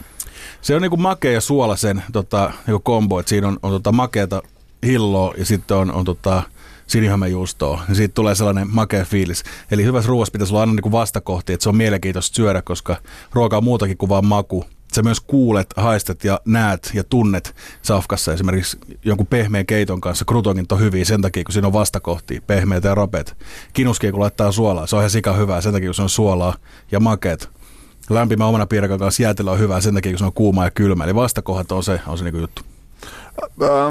Se 0.60 0.74
on 0.74 0.82
niin 0.82 0.90
kuin 0.90 1.02
makea 1.02 1.32
ja 1.32 1.40
suolasen 1.40 2.02
tota, 2.12 2.52
niin 2.66 2.82
kombo, 2.82 3.20
että 3.20 3.30
siinä 3.30 3.48
on, 3.48 3.58
on 3.62 3.72
tota 3.72 3.92
makeata 3.92 4.42
hilloa 4.86 5.34
ja 5.38 5.44
sitten 5.44 5.76
on, 5.76 5.92
on 5.92 6.04
tota, 6.04 6.42
sinihamejuustoa, 6.86 7.82
niin 7.88 7.96
siitä 7.96 8.14
tulee 8.14 8.34
sellainen 8.34 8.68
makea 8.70 9.04
fiilis. 9.04 9.44
Eli 9.70 9.84
hyvässä 9.84 10.08
ruoassa 10.08 10.32
pitäisi 10.32 10.52
olla 10.52 10.60
aina 10.60 10.72
niin 10.72 10.82
kuin 10.82 10.92
vastakohti, 10.92 11.52
että 11.52 11.62
se 11.62 11.68
on 11.68 11.76
mielenkiintoista 11.76 12.36
syödä, 12.36 12.62
koska 12.62 12.96
ruoka 13.32 13.56
on 13.56 13.64
muutakin 13.64 13.96
kuin 13.96 14.08
vain 14.08 14.26
maku. 14.26 14.64
Sä 14.94 15.02
myös 15.02 15.20
kuulet, 15.20 15.66
haistat 15.76 16.24
ja 16.24 16.40
näet 16.44 16.90
ja 16.94 17.04
tunnet 17.04 17.54
safkassa 17.82 18.32
esimerkiksi 18.32 18.78
jonkun 19.04 19.26
pehmeän 19.26 19.66
keiton 19.66 20.00
kanssa. 20.00 20.24
Krutongit 20.24 20.72
on 20.72 20.80
hyviä 20.80 21.04
sen 21.04 21.22
takia, 21.22 21.44
kun 21.44 21.52
siinä 21.52 21.66
on 21.66 21.72
vastakohtia, 21.72 22.40
pehmeitä 22.46 22.88
ja 22.88 22.94
rapeet. 22.94 23.36
Kinuskia 23.72 24.12
kun 24.12 24.20
laittaa 24.20 24.52
suolaa, 24.52 24.86
se 24.86 24.96
on 24.96 25.02
ihan 25.02 25.10
sika 25.10 25.32
hyvää 25.32 25.60
sen 25.60 25.72
takia, 25.72 25.88
kun 25.88 25.94
se 25.94 26.02
on 26.02 26.08
suolaa 26.08 26.54
ja 26.92 27.00
makeet. 27.00 27.48
Lämpimä 28.10 28.46
omana 28.46 28.66
piirakan 28.66 28.98
kanssa 28.98 29.22
jäätelö 29.22 29.50
on 29.50 29.58
hyvää 29.58 29.80
sen 29.80 29.94
takia, 29.94 30.12
kun 30.12 30.18
se 30.18 30.24
on 30.24 30.32
kuuma 30.32 30.64
ja 30.64 30.70
kylmä. 30.70 31.04
Eli 31.04 31.14
vastakohdat 31.14 31.72
on 31.72 31.82
se, 31.82 32.00
on 32.06 32.18
se 32.18 32.24
niinku 32.24 32.40
juttu. 32.40 32.62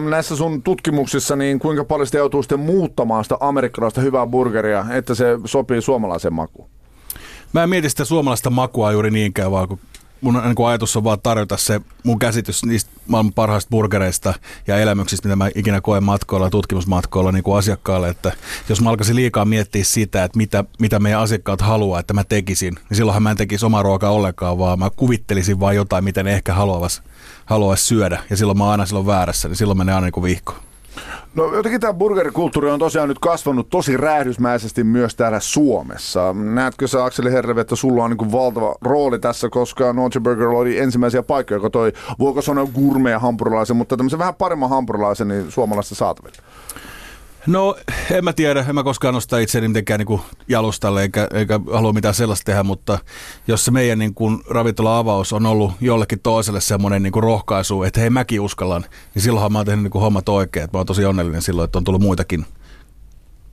Näissä 0.10 0.36
sun 0.36 0.64
tutkimuksissa, 0.64 1.36
niin 1.36 1.60
kuinka 1.60 1.84
paljon 1.86 2.06
sitä 2.06 2.18
joutuu 2.18 2.44
sitten 2.44 2.60
muuttamaan 2.60 3.24
sitä 3.24 3.38
amerikkalaista 3.40 4.02
hyvää 4.02 4.28
burgeria, 4.28 4.86
että 4.90 5.16
se 5.16 5.26
sopii 5.46 5.82
suomalaiseen 5.82 6.34
makuun? 6.34 6.70
Mä 7.54 7.64
en 7.64 7.70
mieti 7.70 7.90
sitä 7.90 8.06
suomalaista 8.06 8.50
makua 8.50 8.92
juuri 8.92 9.12
niinkään, 9.12 9.52
vaan 9.52 9.68
kun 9.68 9.80
mun 10.22 10.34
niin 10.34 10.68
ajatus 10.68 10.98
on 10.98 11.04
vaan 11.04 11.22
tarjota 11.24 11.58
se 11.58 11.82
mun 12.04 12.20
käsitys 12.20 12.66
niistä 12.66 12.92
maailman 13.08 13.34
parhaista 13.34 13.70
burgereista 13.70 14.34
ja 14.68 14.78
elämyksistä, 14.78 15.28
mitä 15.28 15.36
mä 15.36 15.50
ikinä 15.56 15.82
koen 15.82 16.04
matkoilla 16.04 16.46
ja 16.46 16.50
tutkimusmatkoilla 16.50 17.32
niin 17.32 17.44
kuin 17.44 17.58
asiakkaalle, 17.58 18.10
että 18.10 18.32
jos 18.70 18.82
mä 18.82 18.90
alkaisin 18.90 19.16
liikaa 19.16 19.46
miettiä 19.46 19.84
sitä, 19.84 20.24
että 20.24 20.38
mitä, 20.38 20.64
mitä 20.80 21.00
meidän 21.00 21.22
asiakkaat 21.22 21.62
haluaa, 21.62 22.00
että 22.00 22.14
mä 22.14 22.24
tekisin, 22.24 22.74
niin 22.74 22.98
silloinhan 22.98 23.24
mä 23.24 23.32
en 23.32 23.38
tekisi 23.38 23.66
omaa 23.66 23.84
ruokaa 23.84 24.12
ollenkaan, 24.12 24.58
vaan 24.58 24.80
mä 24.80 24.90
kuvittelisin 24.96 25.60
vaan 25.60 25.76
jotain, 25.76 26.04
mitä 26.04 26.24
ne 26.24 26.34
ehkä 26.34 26.54
haluaisi 26.54 27.02
haluais 27.46 27.88
syödä, 27.88 28.20
ja 28.30 28.38
silloin 28.38 28.58
mä 28.58 28.64
oon 28.64 28.72
aina 28.72 28.86
silloin 28.86 29.08
väärässä, 29.08 29.48
niin 29.48 29.56
silloin 29.56 29.78
menee 29.78 29.96
aina 29.96 30.08
niin 30.08 30.24
vihkoon. 30.24 30.60
No 31.36 31.56
jotenkin 31.56 31.82
tämä 31.82 31.94
burgerikulttuuri 31.94 32.72
on 32.72 32.80
tosiaan 32.80 33.10
nyt 33.10 33.20
kasvanut 33.20 33.70
tosi 33.70 33.98
räjähdysmäisesti 33.98 34.84
myös 34.84 35.16
täällä 35.16 35.40
Suomessa. 35.40 36.34
Näetkö 36.34 36.88
sä 36.88 37.06
Akseli 37.06 37.32
Herrevi, 37.32 37.62
että 37.62 37.76
sulla 37.76 38.04
on 38.04 38.10
niin 38.10 38.32
valtava 38.32 38.76
rooli 38.82 39.20
tässä, 39.20 39.50
koska 39.50 39.94
Noche 39.94 40.20
Burger 40.20 40.48
oli 40.48 40.80
ensimmäisiä 40.80 41.24
paikkoja, 41.24 41.58
joka 41.58 41.70
toi, 41.70 41.94
voiko 42.20 42.42
sanoa 42.42 42.68
gourmet 42.76 43.22
hampurilaisen, 43.22 43.76
mutta 43.76 43.98
tämmöisen 43.98 44.20
vähän 44.20 44.36
paremman 44.36 44.70
hampurilaisen 44.70 45.28
niin 45.28 45.52
suomalaista 45.52 45.96
saatavilla. 45.96 46.38
No, 47.48 47.76
en 48.12 48.24
mä 48.24 48.34
tiedä. 48.34 48.66
En 48.70 48.76
mä 48.76 48.84
koskaan 48.84 49.14
nosta 49.14 49.38
itseäni 49.38 49.68
mitenkään 49.68 50.00
niin 50.00 50.22
jalustalle, 50.48 51.02
eikä, 51.02 51.28
eikä 51.34 51.60
halua 51.74 51.94
mitään 51.94 52.14
sellaista 52.14 52.46
tehdä, 52.46 52.64
mutta 52.64 53.00
jos 53.48 53.66
se 53.66 53.72
meidän 53.72 54.00
niin 54.00 54.14
kuin 54.14 54.40
ravintola-avaus 54.50 55.34
on 55.34 55.46
ollut 55.46 55.72
jollekin 55.82 56.20
toiselle 56.20 56.62
semmoinen 56.62 57.04
niin 57.04 57.14
kuin 57.14 57.24
rohkaisu, 57.24 57.84
että 57.84 58.00
hei 58.00 58.10
mäkin 58.10 58.42
uskallan, 58.42 58.86
niin 59.16 59.22
silloinhan 59.22 59.52
mä 59.52 59.60
oon 59.60 59.66
tehnyt 59.66 59.84
niin 59.84 59.92
kuin 59.92 60.02
hommat 60.02 60.30
oikein. 60.30 60.70
Mä 60.74 60.80
oon 60.80 60.86
tosi 60.86 61.06
onnellinen 61.06 61.42
silloin, 61.42 61.66
että 61.66 61.78
on 61.78 61.84
tullut 61.84 62.02
muitakin 62.02 62.46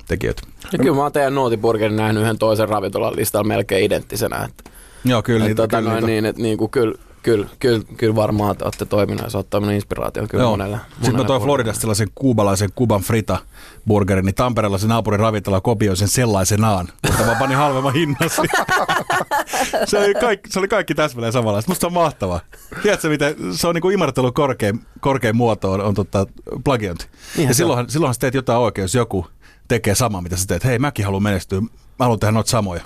tekijöitä. 0.09 0.43
Ja 0.73 0.79
kyllä 0.79 0.97
mä 0.97 1.03
oon 1.03 1.13
teidän 1.13 1.35
Nootiburgerin 1.35 1.97
nähnyt 1.97 2.23
yhden 2.23 2.39
toisen 2.39 2.69
ravintolan 2.69 3.17
listalla 3.17 3.49
melkein 3.49 3.85
identtisenä. 3.85 4.45
Että, 4.45 4.71
Joo, 5.05 5.23
kyllä, 5.23 5.39
että, 5.39 5.49
niitä, 5.49 5.63
tota, 5.63 5.77
kyllä 5.77 5.91
noin, 5.91 6.01
niitä. 6.01 6.07
Niin, 6.07 6.25
että 6.25 6.43
niin 6.43 6.59
kuin, 6.59 6.71
kyllä, 6.71 6.95
Kyllä, 7.23 7.47
kyllä, 7.59 7.85
kyllä 7.97 8.17
varmaan 8.17 8.57
te 8.57 8.65
olette 8.65 8.85
toimineet 8.85 9.25
ja 9.25 9.31
se 9.31 9.37
on 9.37 9.41
ottanut 9.41 9.71
inspiraatio 9.71 10.27
kyllä 10.29 10.45
Joo. 10.45 10.51
monelle. 10.51 10.79
Sitten 10.95 11.17
mä 11.17 11.25
toin 11.25 11.43
Floridasta 11.43 11.81
sellaisen 11.81 12.09
kuubalaisen 12.15 12.71
Kuban 12.75 13.01
Frita 13.01 13.39
burgerin, 13.87 14.25
niin 14.25 14.35
Tampereella 14.35 14.79
se 14.79 14.87
naapurin 14.87 15.21
ravintola 15.21 15.61
kopioi 15.61 15.97
sen 15.97 16.09
sellaisenaan, 16.09 16.89
mutta 17.09 17.25
mä 17.25 17.37
panin 17.39 17.57
halvemman 17.57 17.93
hinnan 17.93 18.31
se, 19.87 19.99
oli 19.99 20.15
kaikki, 20.15 20.51
se 20.51 20.59
oli 20.59 20.69
kaikki 20.69 20.95
täsmälleen 20.95 21.33
samanlaista. 21.33 21.71
Musta 21.71 21.81
se 21.81 21.87
on 21.87 21.93
mahtavaa. 21.93 22.41
Tiedätkö, 22.83 23.09
miten 23.09 23.37
se 23.53 23.67
on 23.67 23.75
niin 23.75 23.83
kuin 23.83 23.95
imartelu 23.95 24.33
korkein, 24.33 24.81
korkein 25.01 25.37
muoto 25.37 25.73
on, 25.73 25.81
on 25.81 25.95
totta, 25.95 26.27
plagiointi. 26.65 27.07
Ihan 27.37 27.51
ja 27.51 27.55
silloinhan, 27.55 27.91
silloinhan 27.91 28.15
sä 28.15 28.21
teet 28.21 28.35
jotain 28.35 28.59
oikein, 28.59 28.85
jos 28.85 28.95
joku 28.95 29.27
tekee 29.69 29.95
samaa, 29.95 30.21
mitä 30.21 30.37
sä 30.37 30.47
teet. 30.47 30.65
Hei, 30.65 30.79
mäkin 30.79 31.05
haluan 31.05 31.23
menestyä. 31.23 31.61
Mä 31.61 31.69
haluan 31.99 32.21
tehdä 32.21 32.33
noita 32.33 32.51
samoja. 32.51 32.83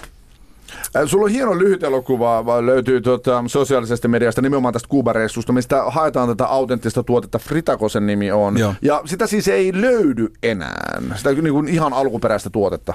Sulla 1.07 1.25
on 1.25 1.31
hieno 1.31 1.59
lyhyt 1.59 1.83
elokuva, 1.83 2.67
löytyy 2.67 3.01
tuota, 3.01 3.45
sosiaalisesta 3.47 4.09
mediasta 4.09 4.43
nimenomaan 4.43 4.73
tästä 4.73 4.89
Kuubareissusta, 4.89 5.53
mistä 5.53 5.83
haetaan 5.87 6.29
tätä 6.29 6.47
autenttista 6.47 7.03
tuotetta, 7.03 7.39
Fritakosen 7.39 8.07
nimi 8.07 8.33
on. 8.33 8.59
Joo. 8.59 8.75
Ja 8.83 9.03
sitä 9.05 9.27
siis 9.27 9.49
ei 9.49 9.81
löydy 9.81 10.33
enää, 10.43 11.01
sitä 11.17 11.33
niin 11.33 11.55
kuin 11.55 11.69
ihan 11.69 11.93
alkuperäistä 11.93 12.51
tuotetta. 12.51 12.95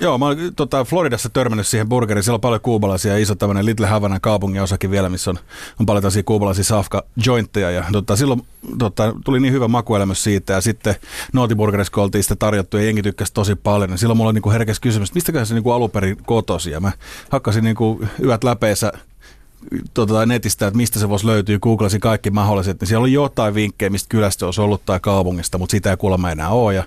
Joo, 0.00 0.18
mä 0.18 0.26
olen 0.26 0.54
tota, 0.56 0.84
Floridassa 0.84 1.28
törmännyt 1.28 1.66
siihen 1.66 1.88
burgeriin. 1.88 2.22
Siellä 2.22 2.36
on 2.36 2.40
paljon 2.40 2.60
kuubalaisia 2.60 3.12
ja 3.12 3.18
iso 3.18 3.34
tämmöinen 3.34 3.66
Little 3.66 3.86
Havana 3.86 4.20
kaupungin 4.20 4.62
osakin 4.62 4.90
vielä, 4.90 5.08
missä 5.08 5.30
on, 5.30 5.38
on 5.80 5.86
paljon 5.86 6.02
tällaisia 6.02 6.22
kuubalaisia 6.22 6.64
safka 6.64 7.04
jointteja. 7.26 7.70
Ja 7.70 7.84
tota, 7.92 8.16
silloin 8.16 8.42
tota, 8.78 9.14
tuli 9.24 9.40
niin 9.40 9.52
hyvä 9.52 9.68
makuelämys 9.68 10.24
siitä. 10.24 10.52
Ja 10.52 10.60
sitten 10.60 10.94
Nootiburgerissa, 11.32 11.92
kun 11.92 12.02
oltiin 12.02 12.22
sitä 12.22 12.36
tarjottu 12.36 12.76
ja 12.76 12.84
jengi 12.84 13.02
tykkäsi 13.02 13.34
tosi 13.34 13.54
paljon. 13.54 13.90
Niin 13.90 13.98
silloin 13.98 14.16
mulla 14.16 14.32
niin 14.32 14.52
herkes 14.52 14.80
kysymys, 14.80 15.08
että 15.08 15.16
mistäkään 15.16 15.46
se 15.46 15.54
niin 15.54 15.74
aluperin 15.74 16.16
kotosi. 16.26 16.70
Ja 16.70 16.80
mä 16.80 16.92
hakkasin 17.30 17.64
niin 17.64 17.76
kuin 17.76 18.08
yöt 18.24 18.44
läpeensä 18.44 18.92
tota, 19.94 20.26
netistä, 20.26 20.66
että 20.66 20.76
mistä 20.76 20.98
se 20.98 21.08
voisi 21.08 21.26
löytyä, 21.26 21.58
googlasin 21.58 22.00
kaikki 22.00 22.30
mahdolliset, 22.30 22.80
niin 22.80 22.88
siellä 22.88 23.02
oli 23.02 23.12
jotain 23.12 23.54
vinkkejä, 23.54 23.90
mistä 23.90 24.08
kylästä 24.08 24.46
olisi 24.46 24.60
ollut 24.60 24.84
tai 24.86 25.00
kaupungista, 25.00 25.58
mutta 25.58 25.70
sitä 25.70 25.90
ei 25.90 25.96
kuulemma 25.96 26.30
enää 26.30 26.48
ole. 26.48 26.74
Ja 26.74 26.82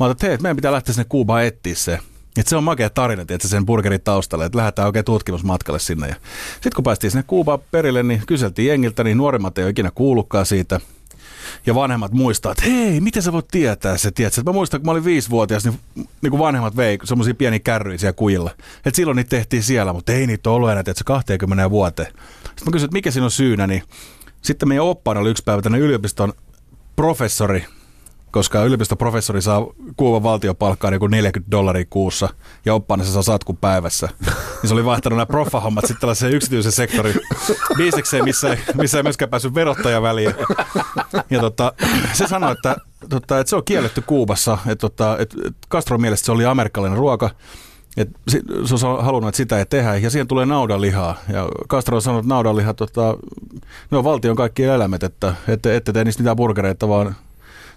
mä 0.00 0.06
ajattelin, 0.06 0.12
että 0.12 0.26
hei, 0.26 0.36
meidän 0.42 0.56
pitää 0.56 0.72
lähteä 0.72 0.94
sinne 0.94 1.06
Kuubaan 1.08 1.44
etsiä 1.44 1.74
se. 1.74 1.98
Et 2.36 2.46
se 2.46 2.56
on 2.56 2.64
makea 2.64 2.90
tarina, 2.90 3.22
että 3.22 3.48
sen 3.48 3.66
burgerin 3.66 4.00
taustalle, 4.00 4.44
että 4.44 4.58
lähdetään 4.58 4.86
oikein 4.86 5.04
tutkimusmatkalle 5.04 5.78
sinne. 5.78 6.16
Sitten 6.52 6.72
kun 6.74 6.84
päästiin 6.84 7.10
sinne 7.10 7.24
Kuubaan 7.26 7.58
perille, 7.70 8.02
niin 8.02 8.22
kyseltiin 8.26 8.68
jengiltä, 8.68 9.04
niin 9.04 9.18
nuorimmat 9.18 9.58
ei 9.58 9.64
ole 9.64 9.70
ikinä 9.70 9.90
kuullutkaan 9.94 10.46
siitä. 10.46 10.80
Ja 11.66 11.74
vanhemmat 11.74 12.12
muistaa, 12.12 12.52
että 12.52 12.64
hei, 12.64 13.00
miten 13.00 13.22
sä 13.22 13.32
voit 13.32 13.48
tietää 13.48 13.96
se, 13.96 14.10
tiedätkö? 14.10 14.42
Mä 14.46 14.52
muistan, 14.52 14.80
kun 14.80 14.86
mä 14.86 14.90
olin 14.90 15.04
viisivuotias, 15.04 15.64
niin, 15.64 15.80
niin 15.94 16.30
kuin 16.30 16.38
vanhemmat 16.38 16.76
vei 16.76 16.98
semmoisia 17.04 17.34
pieniä 17.34 17.58
kärryjä 17.58 17.98
siellä 17.98 18.12
kujilla. 18.12 18.50
Että 18.76 18.96
silloin 18.96 19.16
niitä 19.16 19.30
tehtiin 19.30 19.62
siellä, 19.62 19.92
mutta 19.92 20.12
ei 20.12 20.26
niitä 20.26 20.50
ollut 20.50 20.70
enää, 20.70 20.80
että 20.80 21.04
20 21.04 21.70
vuoteen. 21.70 22.08
Sitten 22.08 22.64
mä 22.66 22.72
kysyin, 22.72 22.86
että 22.86 22.96
mikä 22.96 23.10
siinä 23.10 23.24
on 23.24 23.30
syynä, 23.30 23.66
niin 23.66 23.82
sitten 24.42 24.68
meidän 24.68 24.84
oppaana 24.84 25.20
oli 25.20 25.30
yksi 25.30 25.42
päivä 25.42 25.62
tänne 25.62 25.78
yliopiston 25.78 26.32
professori, 26.96 27.64
koska 28.30 28.64
yliopistoprofessori 28.64 29.42
saa 29.42 29.66
Kuuban 29.96 30.22
valtiopalkkaa 30.22 30.90
niin 30.90 31.10
40 31.10 31.50
dollaria 31.50 31.84
kuussa 31.90 32.28
ja 32.64 32.74
oppaana 32.74 33.04
se 33.04 33.12
saa 33.12 33.22
satkun 33.22 33.56
päivässä. 33.56 34.08
Niin 34.62 34.68
se 34.68 34.74
oli 34.74 34.84
vaihtanut 34.84 35.16
nämä 35.16 35.26
proffahommat 35.26 35.84
sitten 35.86 36.00
tällaiseen 36.00 36.32
yksityisen 36.32 36.72
sektorin 36.72 37.14
biisekseen, 37.76 38.24
missä, 38.24 38.56
missä 38.74 38.98
ei 38.98 39.02
myöskään 39.02 39.30
päässyt 39.30 39.54
verottaja 39.54 40.02
väliin. 40.02 40.34
Ja 41.30 41.40
tota, 41.40 41.72
se 42.12 42.26
sanoi, 42.26 42.52
että, 42.52 42.76
tota, 43.08 43.38
että 43.38 43.50
se 43.50 43.56
on 43.56 43.64
kielletty 43.64 44.00
Kuubassa, 44.00 44.58
että, 44.66 44.76
tota, 44.76 45.16
että 45.18 45.36
Castron 45.70 46.00
mielestä 46.00 46.26
se 46.26 46.32
oli 46.32 46.44
amerikkalainen 46.44 46.98
ruoka, 46.98 47.30
et 47.96 48.08
se 48.64 48.86
on 48.86 49.04
halunnut, 49.04 49.28
että 49.28 49.36
sitä 49.36 49.58
ei 49.58 49.66
tehdä, 49.66 49.96
ja 49.96 50.10
siihen 50.10 50.26
tulee 50.26 50.46
naudanlihaa. 50.46 51.16
Ja 51.32 51.48
Castro 51.68 51.96
on 51.96 52.02
sanonut, 52.02 52.24
että 52.24 52.34
naudanliha, 52.34 52.74
tota, 52.74 53.16
ne 53.90 53.98
on 53.98 54.04
valtion 54.04 54.36
kaikki 54.36 54.64
eläimet, 54.64 55.02
että 55.02 55.34
ette, 55.48 55.76
ette 55.76 55.92
tee 55.92 56.04
niistä 56.04 56.22
mitään 56.22 56.36
burgereita, 56.36 56.88
vaan 56.88 57.16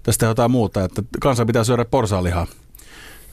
tästä 0.03 0.25
jotain 0.25 0.51
muuta, 0.51 0.83
että 0.83 1.03
kansa 1.19 1.45
pitää 1.45 1.63
syödä 1.63 1.85
porsaalihaa. 1.85 2.47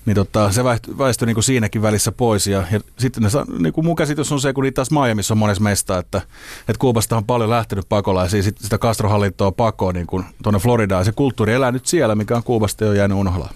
Niin 0.07 0.15
tota, 0.15 0.53
se 0.53 0.65
väistyi, 0.99 1.27
niin 1.27 1.35
kuin 1.35 1.45
siinäkin 1.45 1.83
välissä 1.83 2.13
pois. 2.13 2.47
Ja, 2.47 2.65
ja 2.71 2.81
sitten 2.99 3.23
ne, 3.23 3.29
niin 3.59 3.73
kuin 3.73 3.85
mun 3.85 3.97
käsitys 3.97 4.33
on 4.33 4.41
se, 4.41 4.53
kun 4.53 4.65
niitä 4.65 4.75
taas 4.75 4.91
Miamiissa 4.91 5.35
on 5.35 5.39
monessa 5.39 5.63
meistä, 5.63 5.99
että, 5.99 6.19
että 6.59 6.79
Kuubasta 6.79 7.17
on 7.17 7.25
paljon 7.25 7.51
lähtenyt 7.51 7.89
pakolaisia, 7.89 8.43
sitten 8.43 8.65
sitä 8.65 8.79
Castro-hallintoa 8.79 9.53
pakoon 9.53 9.95
niin 9.95 10.07
tuonne 10.43 10.59
Floridaan. 10.61 11.05
Se 11.05 11.13
kulttuuri 11.13 11.53
elää 11.53 11.73
nyt 11.73 11.87
siellä, 11.87 12.15
mikä 12.15 12.37
on 12.37 12.43
Kuubasta 12.43 12.85
jo 12.85 12.93
jäänyt 12.93 13.19
unholaan. 13.19 13.55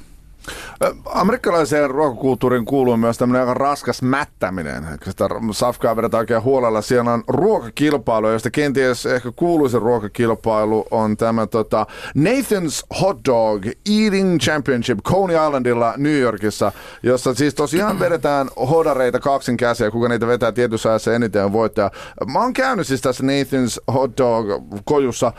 Amerikkalaiseen 1.05 1.91
ruokakulttuuriin 1.91 2.65
kuuluu 2.65 2.97
myös 2.97 3.19
tämmöinen 3.19 3.43
aika 3.43 3.55
raskas 3.55 4.03
mättäminen. 4.03 4.87
Sitä 5.05 5.29
safkaa 5.53 5.97
vedetään 5.97 6.19
oikein 6.19 6.43
huolella. 6.43 6.83
Siellä 6.83 7.13
on 7.13 7.25
ruokakilpailu, 7.29 8.31
josta 8.31 8.51
kenties 8.51 9.07
ehkä 9.07 9.33
kuuluisin 9.37 9.83
ruokakilpailu 9.83 10.87
on 10.91 11.17
tämä 11.17 11.47
tota, 11.47 11.87
Nathan's 12.19 13.01
Hot 13.01 13.19
Dog 13.29 13.67
Eating 13.67 14.39
Championship 14.39 14.99
Coney 15.03 15.37
Islandilla 15.47 15.95
New 15.97 16.19
Yorkissa, 16.19 16.73
jossa 17.03 17.35
siis 17.35 17.55
tosiaan 17.55 17.99
vedetään 17.99 18.49
hodareita 18.71 19.21
kaksin 19.21 19.57
käsiä, 19.57 19.91
kuka 19.91 20.09
niitä 20.09 20.27
vetää 20.27 20.53
tietyssä 20.53 20.89
ajassa 20.89 21.15
eniten 21.15 21.45
on 21.45 21.53
voittaja. 21.53 21.91
Mä 22.33 22.39
oon 22.39 22.53
käynyt 22.53 22.87
siis 22.87 23.01
tässä 23.01 23.25
Nathan's 23.25 23.95
Hot 23.95 24.19
Dog 24.19 24.47
kojussa 24.85 25.33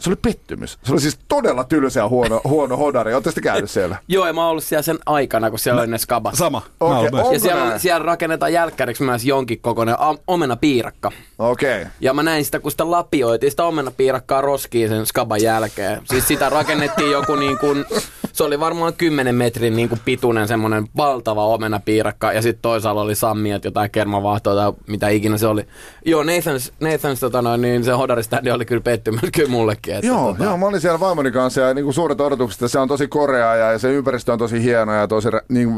se 0.00 0.10
oli 0.10 0.16
pettymys. 0.16 0.78
Se 0.82 0.92
oli 0.92 1.00
siis 1.00 1.18
todella 1.28 1.64
tylsä 1.64 2.00
ja 2.00 2.08
huono, 2.08 2.40
huono 2.48 2.76
hodari. 2.76 3.14
Oletteko 3.14 3.34
te 3.34 3.40
käynyt 3.40 3.70
siellä? 3.70 3.96
Joo, 4.08 4.26
ja 4.26 4.32
mä 4.32 4.40
oon 4.40 4.50
ollut 4.50 4.64
siellä 4.64 4.82
sen 4.82 4.98
aikana, 5.06 5.50
kun 5.50 5.58
siellä 5.58 5.80
oli 5.80 5.90
ne 5.90 5.98
skabat. 5.98 6.34
Sama. 6.34 6.62
Okay, 6.80 7.32
ja 7.32 7.40
siellä, 7.40 7.78
siellä 7.78 8.06
rakennetaan 8.06 8.52
jälkkäriksi 8.52 9.02
myös 9.02 9.24
jonkin 9.24 9.60
kokoinen 9.60 9.96
omena 10.26 10.56
piirakka. 10.56 11.10
Okei. 11.38 11.80
Okay. 11.80 11.92
Ja 12.00 12.14
mä 12.14 12.22
näin 12.22 12.44
sitä, 12.44 12.60
kun 12.60 12.70
sitä 12.70 12.90
lapioitiin 12.90 13.50
sitä 13.50 13.64
omena 13.64 13.90
piirakkaa 13.90 14.40
roskiin 14.40 14.88
sen 14.88 15.06
skaban 15.06 15.42
jälkeen. 15.42 16.02
Siis 16.04 16.28
sitä 16.28 16.48
rakennettiin 16.48 17.10
joku 17.10 17.34
niin 17.34 17.58
kuin, 17.58 17.84
se 18.32 18.44
oli 18.44 18.60
varmaan 18.60 18.94
10 18.94 19.34
metrin 19.34 19.76
niin 19.76 19.88
kuin 19.88 20.00
pituinen 20.04 20.48
semmoinen 20.48 20.88
valtava 20.96 21.46
omena 21.46 21.80
piirakka. 21.84 22.32
Ja 22.32 22.42
sitten 22.42 22.62
toisaalla 22.62 23.02
oli 23.02 23.14
sammiat, 23.14 23.64
jotain 23.64 23.90
kermavahtoa 23.90 24.54
tai 24.54 24.72
mitä 24.86 25.08
ikinä 25.08 25.38
se 25.38 25.46
oli. 25.46 25.66
Joo, 26.04 26.22
Nathans, 26.22 26.72
Nathans 26.80 27.20
tota 27.20 27.42
noin, 27.42 27.60
niin 27.60 27.84
se 27.84 27.92
hodariständi 27.92 28.50
oli 28.50 28.64
kyllä 28.64 28.82
pettymys 28.82 29.20
kyllä 29.34 29.50
mullekin 29.50 29.89
kaikkea. 29.92 29.98
Että 29.98 30.06
joo, 30.06 30.32
tota... 30.32 30.44
joo, 30.44 30.56
mä 30.56 30.66
olin 30.66 30.80
siellä 30.80 31.00
vaimoni 31.00 31.30
kanssa 31.30 31.60
ja 31.60 31.74
niin 31.74 31.84
kuin 31.84 31.94
suuret 31.94 32.20
odotukset, 32.20 32.62
että 32.62 32.68
se 32.68 32.78
on 32.78 32.88
tosi 32.88 33.08
korea 33.08 33.56
ja, 33.56 33.72
ja 33.72 33.78
se 33.78 33.92
ympäristö 33.92 34.32
on 34.32 34.38
tosi 34.38 34.62
hieno 34.62 34.94
ja 34.94 35.08
tosi 35.08 35.28
niin, 35.48 35.68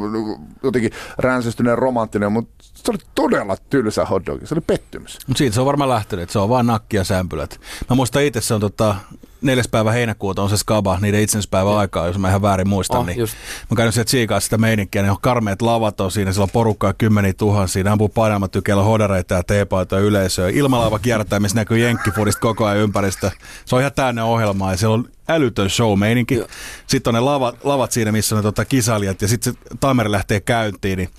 jotenkin 0.62 0.92
ränsystyneen 1.18 1.78
romanttinen, 1.78 2.32
mutta 2.32 2.64
se 2.74 2.90
oli 2.90 2.98
todella 3.14 3.56
tylsä 3.70 4.04
hotdog. 4.04 4.40
Se 4.44 4.54
oli 4.54 4.60
pettymys. 4.60 5.18
Mutta 5.26 5.38
siitä 5.38 5.54
se 5.54 5.60
on 5.60 5.66
varmaan 5.66 5.90
lähtenyt, 5.90 6.22
että 6.22 6.32
se 6.32 6.38
on 6.38 6.48
vain 6.48 6.66
nakki 6.66 6.96
ja 6.96 7.04
sämpylät. 7.04 7.60
Mä 7.90 7.96
muistan 7.96 8.22
itse, 8.22 8.40
se 8.40 8.54
on 8.54 8.60
tota, 8.60 8.96
neljäs 9.42 9.68
päivä 9.68 9.92
heinäkuuta 9.92 10.42
on 10.42 10.50
se 10.50 10.56
skaba, 10.56 10.98
niiden 11.00 11.20
itsenäispäivän 11.20 11.76
aikaa, 11.76 12.06
jos 12.06 12.18
mä 12.18 12.28
ihan 12.28 12.42
väärin 12.42 12.68
muistan. 12.68 13.00
Oh, 13.00 13.06
niin 13.06 13.18
just. 13.18 13.34
Mä 13.70 13.76
käyn 13.76 13.92
sieltä 13.92 14.08
tsiikaa 14.08 14.40
sitä 14.40 14.58
meininkiä, 14.58 15.02
niin 15.02 15.10
on 15.10 15.16
karmeet 15.20 15.62
lavat 15.62 16.00
on 16.00 16.10
siinä, 16.10 16.32
siellä 16.32 16.44
on 16.44 16.50
porukkaa 16.50 16.92
kymmeniä 16.92 17.32
tuhansia, 17.32 17.84
ne 17.84 17.90
ampuu 17.90 18.08
painamatykeillä 18.08 18.82
hodareita 18.82 19.34
ja 19.34 19.42
teepaita 19.42 19.98
yleisöä. 19.98 20.48
Ilmalaiva 20.48 20.98
kiertää, 20.98 21.40
missä 21.40 21.56
näkyy 21.56 21.78
jenkkifudista 21.78 22.40
koko 22.40 22.66
ajan 22.66 22.78
ympäristö. 22.78 23.30
Se 23.64 23.74
on 23.74 23.80
ihan 23.80 23.92
täynnä 23.92 24.24
ohjelmaa 24.24 24.70
ja 24.70 24.76
siellä 24.76 24.94
on 24.94 25.08
älytön 25.28 25.70
show-meininki. 25.70 26.44
Sitten 26.86 27.10
on 27.10 27.14
ne 27.14 27.20
lavat, 27.20 27.64
lavat 27.64 27.92
siinä, 27.92 28.12
missä 28.12 28.34
on 28.34 28.38
ne 28.38 28.42
tota, 28.42 28.64
kisailijat 28.64 29.22
ja 29.22 29.28
sitten 29.28 29.52
se 29.52 29.76
timeri 29.80 30.10
lähtee 30.10 30.40
käyntiin, 30.40 30.98
niin 30.98 31.10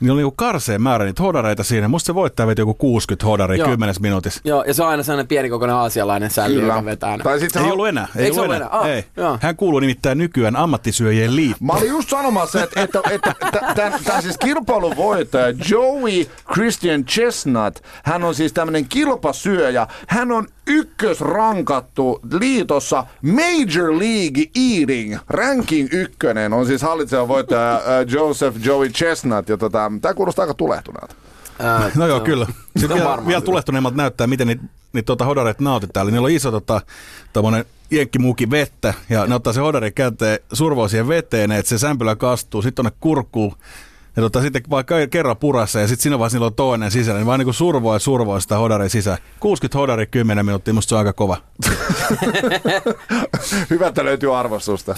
niin 0.00 0.10
oli 0.10 0.20
niinku 0.20 0.34
karseen 0.36 0.82
määrä 0.82 1.04
niitä 1.04 1.22
hodareita 1.22 1.64
siinä. 1.64 1.88
Musta 1.88 2.06
se 2.06 2.14
voittaa 2.14 2.46
veti 2.46 2.60
joku 2.60 2.74
60 2.74 3.26
hodaria 3.26 3.58
Joo. 3.58 3.68
10 3.68 3.94
minuutissa. 4.00 4.40
Joo, 4.44 4.64
ja 4.66 4.74
se 4.74 4.82
on 4.82 4.88
aina 4.88 5.02
sellainen 5.02 5.28
pienikokoinen 5.28 5.76
aasialainen 5.76 6.30
sälli, 6.30 6.60
joka 6.60 6.84
vetää. 6.84 7.18
Tai 7.18 7.40
sit 7.40 7.56
ei 7.56 7.70
ollut 7.70 7.88
enää. 7.88 8.08
Ei, 8.16 8.24
ei 8.24 8.30
ollut 8.30 8.44
enää. 8.44 8.56
enää? 8.56 8.80
Ah, 8.80 8.88
ei. 8.88 9.04
Hän 9.40 9.56
kuuluu 9.56 9.80
nimittäin 9.80 10.18
nykyään 10.18 10.56
ammattisyöjien 10.56 11.36
liittoon. 11.36 11.66
Mä 11.66 11.72
olin 11.72 11.88
just 11.88 12.08
sanomassa, 12.08 12.62
että, 12.62 12.82
että, 12.82 13.00
että, 13.10 13.34
että 13.40 13.98
tämä 14.04 14.20
siis 14.20 14.38
kilpailun 14.38 14.96
voittaja 14.96 15.54
Joey 15.70 16.26
Christian 16.52 17.04
Chestnut, 17.04 17.82
hän 18.02 18.24
on 18.24 18.34
siis 18.34 18.52
tämmöinen 18.52 18.86
kilpasyöjä. 18.88 19.86
Hän 20.06 20.32
on 20.32 20.48
ykkösrankattu 20.66 22.20
liitossa 22.40 23.06
Major 23.22 23.90
League 23.98 24.44
Eating. 24.54 25.16
Ranking 25.28 25.88
ykkönen 25.92 26.52
on 26.52 26.66
siis 26.66 26.82
hallitseva 26.82 27.28
voittaja 27.28 27.80
Joseph 28.08 28.56
Joey 28.64 28.88
Chestnut. 28.88 29.48
Ja 29.48 29.56
tota, 29.56 29.92
tämä 30.02 30.14
kuulostaa 30.14 30.42
aika 30.42 30.54
tulehtuneelta. 30.54 31.14
Ää, 31.58 31.90
no 31.94 32.06
joo, 32.06 32.20
kyllä. 32.20 32.46
Sitten 32.76 32.98
vielä, 32.98 33.26
vielä 33.26 33.40
tulehtuneemmat 33.40 33.94
näyttää, 33.94 34.26
miten 34.26 34.46
niitä 34.46 34.62
niitä 34.92 35.06
tuota 35.06 35.24
hodareita 35.24 35.64
nautit 35.64 35.90
täällä. 35.92 36.12
Niillä 36.12 36.26
on 36.26 36.30
iso 36.30 36.50
tota, 36.50 36.80
jenkkimuki 37.90 38.50
vettä 38.50 38.94
ja 39.10 39.26
ne 39.26 39.34
ottaa 39.34 39.52
se 39.52 39.60
hodari 39.60 39.92
käteen, 39.92 40.38
survoo 40.52 40.88
siihen 40.88 41.08
veteen, 41.08 41.52
että 41.52 41.68
se 41.68 41.78
sämpylä 41.78 42.16
kastuu, 42.16 42.62
sitten 42.62 42.84
tuonne 42.84 42.96
kurkkuun 43.00 43.56
ja 44.16 44.22
tota, 44.22 44.42
sitten 44.42 44.62
vaikka 44.70 44.94
kerran 45.10 45.36
purassa 45.36 45.80
ja 45.80 45.88
sitten 45.88 46.02
siinä 46.02 46.18
niillä 46.32 46.46
on 46.46 46.54
toinen 46.54 46.90
sisällä, 46.90 47.18
niin 47.18 47.26
vaan 47.26 47.40
niin 47.40 47.54
survoa 47.54 47.94
ja 47.94 47.98
survoa 47.98 48.40
sitä 48.40 48.58
hodaria 48.58 48.88
sisään. 48.88 49.18
60 49.40 49.78
hodari 49.78 50.06
10 50.06 50.46
minuuttia, 50.46 50.74
musta 50.74 50.88
se 50.88 50.94
on 50.94 50.98
aika 50.98 51.12
kova. 51.12 51.36
Hyvä, 53.70 53.86
että 53.86 54.04
löytyy 54.04 54.38
arvostusta. 54.38 54.94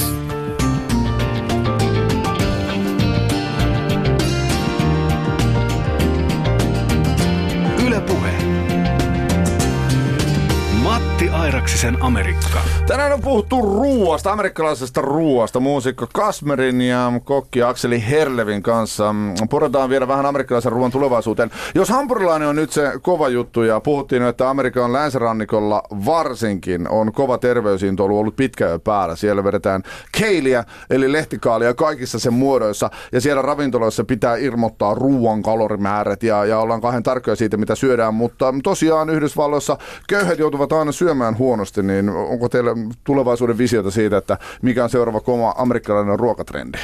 Airaksisen 11.33 12.03
Amerikka. 12.03 12.61
Tänään 12.87 13.13
on 13.13 13.21
puhuttu 13.21 13.63
ruuasta, 13.63 14.33
amerikkalaisesta 14.33 15.01
ruuasta. 15.01 15.61
Muusikko 15.61 16.07
Kasmerin 16.15 16.81
ja 16.81 17.13
kokki 17.25 17.63
Akseli 17.63 18.05
Herlevin 18.11 18.63
kanssa. 18.63 19.15
Puretaan 19.51 19.91
vielä 19.91 20.09
vähän 20.09 20.27
amerikkalaisen 20.27 20.73
ruoan 20.73 20.91
tulevaisuuteen. 20.91 21.51
Jos 21.75 21.89
hampurilainen 21.89 22.49
on 22.49 22.57
nyt 22.57 22.73
se 22.73 22.93
kova 23.03 23.29
juttu 23.29 23.63
ja 23.63 23.81
puhuttiin, 23.81 24.23
että 24.23 24.51
Amerikan 24.51 24.93
länsirannikolla 24.93 25.83
varsinkin 26.07 26.89
on 26.89 27.13
kova 27.13 27.39
terveysintoilu 27.39 28.19
ollut 28.19 28.37
pitkä 28.37 28.67
jo 28.67 28.79
päällä. 28.79 29.17
Siellä 29.17 29.45
vedetään 29.45 29.83
keiliä 30.19 30.65
eli 30.91 31.13
lehtikaalia 31.13 31.75
kaikissa 31.75 32.19
sen 32.19 32.35
muodoissa 32.35 32.91
ja 33.13 33.21
siellä 33.21 33.43
ravintoloissa 33.43 34.05
pitää 34.05 34.37
ilmoittaa 34.37 34.95
ruoan 34.95 35.43
kalorimäärät 35.43 36.23
ja, 36.23 36.45
ja 36.45 36.59
ollaan 36.59 36.81
kahden 36.81 37.03
tarkkoja 37.03 37.37
siitä, 37.37 37.57
mitä 37.57 37.75
syödään. 37.75 38.15
Mutta 38.15 38.55
tosiaan 38.63 39.11
Yhdysvalloissa 39.11 39.79
köyhät 40.09 40.39
joutuvat 40.39 40.73
aina 40.73 40.93
syömään 40.93 41.18
huonosti, 41.39 41.83
niin 41.83 42.09
onko 42.09 42.49
teillä 42.49 42.71
tulevaisuuden 43.05 43.59
visiota 43.59 43.91
siitä, 43.91 44.17
että 44.17 44.39
mikä 44.63 44.85
on 44.85 44.91
seuraava 44.91 45.21
koma 45.21 45.55
amerikkalainen 45.59 46.19
ruokatrendi? 46.19 46.79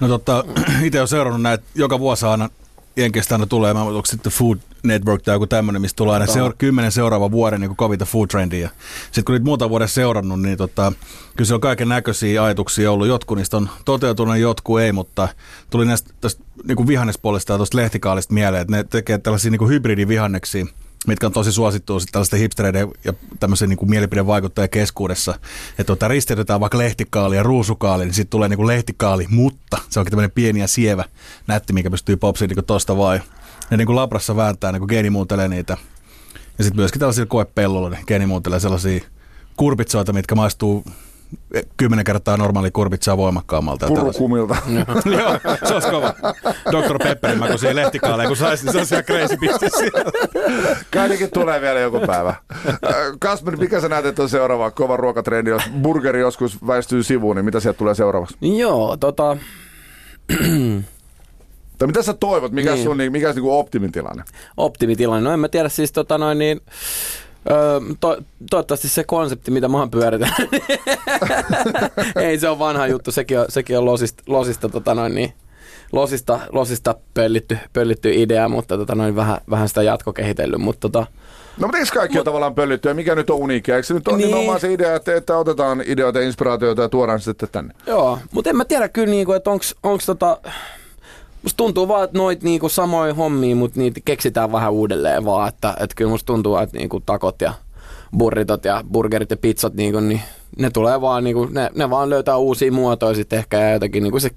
No 0.00 0.08
totta, 0.08 0.44
itse 0.82 0.98
olen 0.98 1.08
seurannut 1.08 1.42
näitä 1.42 1.64
joka 1.74 1.98
vuosi 1.98 2.26
aina 2.26 2.48
Jenkistä 2.96 3.34
aina 3.34 3.46
tulee, 3.46 3.74
mä 3.74 3.82
onko 3.82 4.06
sitten 4.06 4.32
Food 4.32 4.58
Network 4.82 5.22
tai 5.22 5.34
joku 5.34 5.46
tämmöinen, 5.46 5.82
mistä 5.82 5.96
tulee 5.96 6.12
aina 6.14 6.26
seura- 6.26 6.54
kymmenen 6.58 6.92
seuraava 6.92 7.30
vuoden 7.30 7.60
niin 7.60 7.76
kovita 7.76 8.04
food 8.04 8.28
trendia. 8.28 8.68
Sitten 9.04 9.24
kun 9.24 9.32
niitä 9.32 9.44
muuta 9.44 9.70
vuoden 9.70 9.88
seurannut, 9.88 10.42
niin 10.42 10.58
tota, 10.58 10.92
kyllä 11.36 11.48
se 11.48 11.54
on 11.54 11.60
kaiken 11.60 11.88
näköisiä 11.88 12.44
ajatuksia 12.44 12.92
ollut. 12.92 13.06
Jotkut 13.06 13.38
niistä 13.38 13.56
on 13.56 13.70
toteutunut, 13.84 14.36
jotkut 14.36 14.80
ei, 14.80 14.92
mutta 14.92 15.28
tuli 15.70 15.86
näistä 15.86 16.10
tästä, 16.20 16.44
niin 16.68 16.76
kuin 16.76 16.86
vihannespuolesta 16.86 17.52
ja 17.52 17.56
tuosta 17.56 17.76
lehtikaalista 17.76 18.34
mieleen, 18.34 18.62
että 18.62 18.76
ne 18.76 18.84
tekee 18.84 19.18
tällaisia 19.18 19.50
niin 19.50 19.68
hybridivihanneksia, 19.68 20.66
mitkä 21.06 21.26
on 21.26 21.32
tosi 21.32 21.52
suosittua 21.52 22.00
sitten 22.00 22.12
tällaisten 22.12 22.38
hipstereiden 22.38 22.88
ja 23.04 23.12
tämmöisen 23.40 23.68
niin 23.68 23.90
mielipidevaikuttajien 23.90 24.70
keskuudessa. 24.70 25.34
Että 25.70 25.84
tuota, 25.84 26.08
risteytetään 26.08 26.60
vaikka 26.60 26.78
lehtikaali 26.78 27.36
ja 27.36 27.42
ruusukaali, 27.42 28.04
niin 28.04 28.14
sitten 28.14 28.30
tulee 28.30 28.48
niin 28.48 28.56
kuin 28.56 28.66
lehtikaali, 28.66 29.26
mutta 29.30 29.78
se 29.90 30.00
onkin 30.00 30.10
tämmöinen 30.10 30.30
pieni 30.30 30.60
ja 30.60 30.66
sievä 30.66 31.04
nätti, 31.46 31.72
mikä 31.72 31.90
pystyy 31.90 32.16
popsiin 32.16 32.50
niin 32.50 32.64
tosta 32.64 32.96
vai. 32.96 33.20
Ne 33.70 33.76
niin 33.76 33.86
kuin 33.86 33.96
labrassa 33.96 34.36
vääntää, 34.36 34.72
niin 34.72 34.80
kuin 34.80 34.88
geenimuuntelee 34.88 35.48
niitä. 35.48 35.76
Ja 36.58 36.64
sitten 36.64 36.80
myöskin 36.80 37.00
tällaisilla 37.00 37.26
koepelloilla 37.26 37.90
ne 37.90 37.98
geenimuuntelee 38.06 38.60
sellaisia 38.60 39.04
kurpitsoita, 39.56 40.12
mitkä 40.12 40.34
maistuu 40.34 40.84
kymmenen 41.76 42.04
kertaa 42.04 42.36
normaali 42.36 42.70
kurpitsaa 42.70 43.16
voimakkaammalta. 43.16 43.86
Purukumilta. 43.86 44.56
Joo, 45.18 45.56
se 45.64 45.74
olisi 45.74 45.90
kova. 45.90 46.14
Dr. 46.70 46.98
Pepperin 47.02 47.38
mä 47.38 47.48
kun 47.48 47.58
siihen 47.58 47.76
lehtikaaleen, 47.76 48.28
kun 48.28 48.36
saisin, 48.36 48.66
niin 48.66 48.72
se 48.72 48.78
olisi 48.78 48.94
ihan 48.94 49.04
crazy 49.04 49.36
business. 49.36 49.76
Kai 50.90 51.08
tulee 51.34 51.60
vielä 51.60 51.80
joku 51.80 52.00
päivä. 52.06 52.28
Äh, 52.30 52.94
Kasper, 53.20 53.56
mikä 53.56 53.80
sä 53.80 53.88
näet, 53.88 54.06
että 54.06 54.22
on 54.22 54.28
seuraava 54.28 54.70
kova 54.70 54.96
ruokatrendi, 54.96 55.50
jos 55.50 55.62
burgeri 55.82 56.20
joskus 56.20 56.66
väistyy 56.66 57.02
sivuun, 57.02 57.36
niin 57.36 57.44
mitä 57.44 57.60
sieltä 57.60 57.78
tulee 57.78 57.94
seuraavaksi? 57.94 58.36
Joo, 58.40 58.96
tota, 58.96 59.36
Tai 61.78 61.86
mitä 61.86 62.02
sä 62.02 62.12
toivot, 62.14 62.52
mikä 62.52 62.72
Niin. 62.74 62.84
sun 62.84 62.96
niin, 62.96 63.12
mikä 63.12 63.28
on 63.28 63.34
niin 63.34 63.44
optimitilanne? 63.44 64.22
optimitilanne. 64.56 65.28
No 65.28 65.34
en 65.34 65.40
mä 65.40 65.48
tiedä 65.48 65.68
siis 65.68 65.92
tota 65.92 66.18
noin 66.18 66.38
niin, 66.38 66.60
Öö, 67.50 67.80
to, 68.00 68.18
toivottavasti 68.50 68.88
se 68.88 69.04
konsepti, 69.04 69.50
mitä 69.50 69.68
mä 69.68 69.88
pyöritän. 69.90 70.34
Ei 72.16 72.38
se 72.38 72.48
on 72.48 72.58
vanha 72.58 72.86
juttu, 72.86 73.12
sekin 73.12 73.38
on, 73.40 73.46
sekin 73.48 73.78
on 73.78 73.84
losista, 73.84 74.22
losista, 74.26 74.68
tota 74.68 74.94
noin 74.94 75.14
niin, 75.14 75.32
losista, 75.92 76.40
losista 76.52 76.94
pöllitty, 77.14 77.58
pöllitty 77.72 78.12
idea, 78.14 78.48
mutta 78.48 78.76
tota 78.78 78.94
noin 78.94 79.16
vähän, 79.16 79.38
vähän 79.50 79.68
sitä 79.68 79.82
jatkokehitellyt. 79.82 80.60
Mutta 80.60 80.80
tota, 80.80 81.06
No 81.58 81.66
mutta 81.66 81.78
eikö 81.78 81.90
kaikki 81.94 82.18
ole 82.18 82.24
tavallaan 82.24 82.54
pöllittyä? 82.54 82.94
Mikä 82.94 83.14
nyt 83.14 83.30
on 83.30 83.36
uniikkia? 83.36 83.76
Eikö 83.76 83.86
se 83.86 83.94
nyt 83.94 84.08
ole 84.08 84.16
Niin. 84.16 84.26
nimenomaan 84.26 84.60
se 84.60 84.72
idea, 84.72 84.96
että, 84.96 85.16
että 85.16 85.36
otetaan 85.36 85.82
ideoita 85.86 86.18
ja 86.18 86.26
inspiraatioita 86.26 86.82
ja 86.82 86.88
tuodaan 86.88 87.20
sitten 87.20 87.48
tänne? 87.52 87.74
Joo, 87.86 88.18
mutta 88.32 88.50
en 88.50 88.56
mä 88.56 88.64
tiedä 88.64 88.88
kyllä, 88.88 89.10
niinku, 89.10 89.32
että 89.32 89.50
onks, 89.50 89.74
onks 89.82 90.06
tota... 90.06 90.38
Musta 91.42 91.56
tuntuu 91.56 91.88
vaan, 91.88 92.04
että 92.04 92.18
noit 92.18 92.42
niinku 92.42 92.68
samoja 92.68 93.14
hommia, 93.14 93.56
mutta 93.56 93.80
niitä 93.80 94.00
keksitään 94.04 94.52
vähän 94.52 94.72
uudelleen 94.72 95.24
vaan. 95.24 95.48
Että, 95.48 95.70
että 95.80 95.94
kyllä 95.96 96.10
musta 96.10 96.26
tuntuu, 96.26 96.56
että 96.56 96.76
niinku 96.78 97.00
takot 97.00 97.40
ja 97.40 97.52
burritot 98.18 98.64
ja 98.64 98.84
burgerit 98.92 99.30
ja 99.30 99.36
pizzat, 99.36 99.74
niinku, 99.74 100.00
niin 100.00 100.20
ne 100.58 100.70
tulee 100.70 101.00
vaan, 101.00 101.24
niinku, 101.24 101.44
ne, 101.44 101.70
ne 101.74 101.90
vaan 101.90 102.10
löytää 102.10 102.36
uusia 102.36 102.72
muotoja 102.72 103.14
sitten 103.14 103.38
ehkä 103.38 103.60
ja 103.60 103.72
jotenkin 103.72 104.02
niinku 104.02 104.20
se 104.20 104.30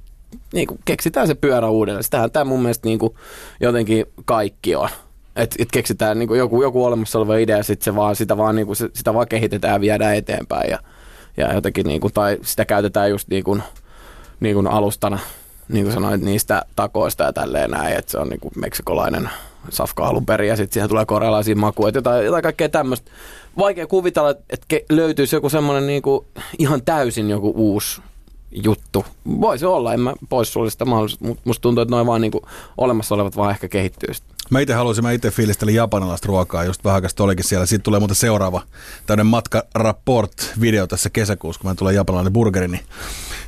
niinku, 0.53 0.80
keksitään 0.86 1.28
se 1.28 1.36
pyörä 1.36 1.70
uudelleen. 1.70 2.03
Sitähän 2.03 2.32
tämä 2.32 2.45
mun 2.45 2.62
mielestä 2.62 2.88
niinku, 2.88 3.16
jotenkin 3.60 4.06
kaikki 4.26 4.76
on. 4.76 4.89
Että 5.36 5.56
et 5.60 5.72
keksitään 5.72 6.20
niinku, 6.20 6.34
joku, 6.34 6.64
joku 6.64 6.86
olemassa 6.86 7.20
oleva 7.20 7.38
idea, 7.38 7.64
sit 7.64 7.82
se 7.82 7.95
vaan, 7.95 8.16
sitä, 8.16 8.38
vaan, 8.38 8.56
niinku, 8.56 8.76
se, 8.76 8.89
sitä 8.93 9.14
vaan 9.14 9.28
kehitetään 9.28 9.74
ja 9.74 9.82
viedään 9.82 10.16
eteenpäin. 10.16 10.70
Ja, 10.70 10.80
ja 11.38 11.53
jotenkin, 11.53 11.86
niinku, 11.86 12.10
tai 12.10 12.38
sitä 12.41 12.66
käytetään 12.66 13.10
just 13.10 13.28
niinku, 13.28 13.58
niin 14.39 14.56
kuin 14.56 14.68
alustana, 14.68 15.20
niin 15.70 15.86
kuin 15.86 15.93
sanoit, 15.93 16.22
niistä 16.22 16.66
takoista 16.76 17.24
ja 17.24 17.34
tälleen 17.34 17.72
näin, 17.72 17.97
että 17.97 18.11
se 18.11 18.18
on 18.18 18.30
niin 18.30 18.39
kuin 18.39 18.51
meksikolainen 18.55 19.30
safka 19.70 20.07
alun 20.07 20.26
perin 20.26 20.49
ja 20.49 20.55
sitten 20.55 20.74
siihen 20.74 20.89
tulee 20.89 21.05
korealaisia 21.05 21.55
makuja, 21.55 21.91
jotain, 21.95 22.26
jotain 22.26 22.43
kaikkea 22.43 22.70
tämmöistä. 22.70 23.11
Vaikea 23.57 23.88
kuvitella, 23.88 24.30
että 24.30 24.76
löytyisi 24.89 25.36
joku 25.36 25.49
semmoinen 25.49 25.88
niin 25.88 26.01
kuin 26.01 26.26
ihan 26.59 26.82
täysin 26.86 27.30
joku 27.30 27.53
uusi 27.55 28.01
juttu. 28.51 29.05
Voisi 29.41 29.66
olla, 29.66 29.93
en 29.93 29.99
mä 29.99 30.13
poissulje 30.30 30.72
sitä 30.72 30.86
mahdollisuutta, 30.86 31.28
mutta 31.28 31.41
musta 31.45 31.61
tuntuu, 31.61 31.82
että 31.82 31.95
noin 31.95 32.07
vaan 32.07 32.22
niin 32.22 32.32
kuin 32.32 32.43
olemassa 32.78 33.16
olevat 33.16 33.38
vaan 33.38 33.51
ehkä 33.51 33.68
kehittyy 33.68 34.13
sit. 34.13 34.34
Mä 34.49 34.59
itse 34.59 34.73
haluaisin, 34.73 35.03
mä 35.03 35.11
itse 35.11 35.31
fiilistelin 35.31 35.75
japanilaista 35.75 36.27
ruokaa, 36.27 36.63
just 36.63 36.83
vähän 36.83 36.95
aikaa 36.95 37.09
olikin 37.19 37.45
siellä. 37.45 37.65
Siitä 37.65 37.83
tulee 37.83 37.99
muuten 37.99 38.15
seuraava 38.15 38.61
tämmöinen 39.05 39.25
matkarapport-video 39.25 40.87
tässä 40.87 41.09
kesäkuussa, 41.09 41.61
kun 41.61 41.71
mä 41.71 41.75
tulee 41.75 41.93
japanilainen 41.93 42.33
burgeri, 42.33 42.67
niin, 42.67 42.85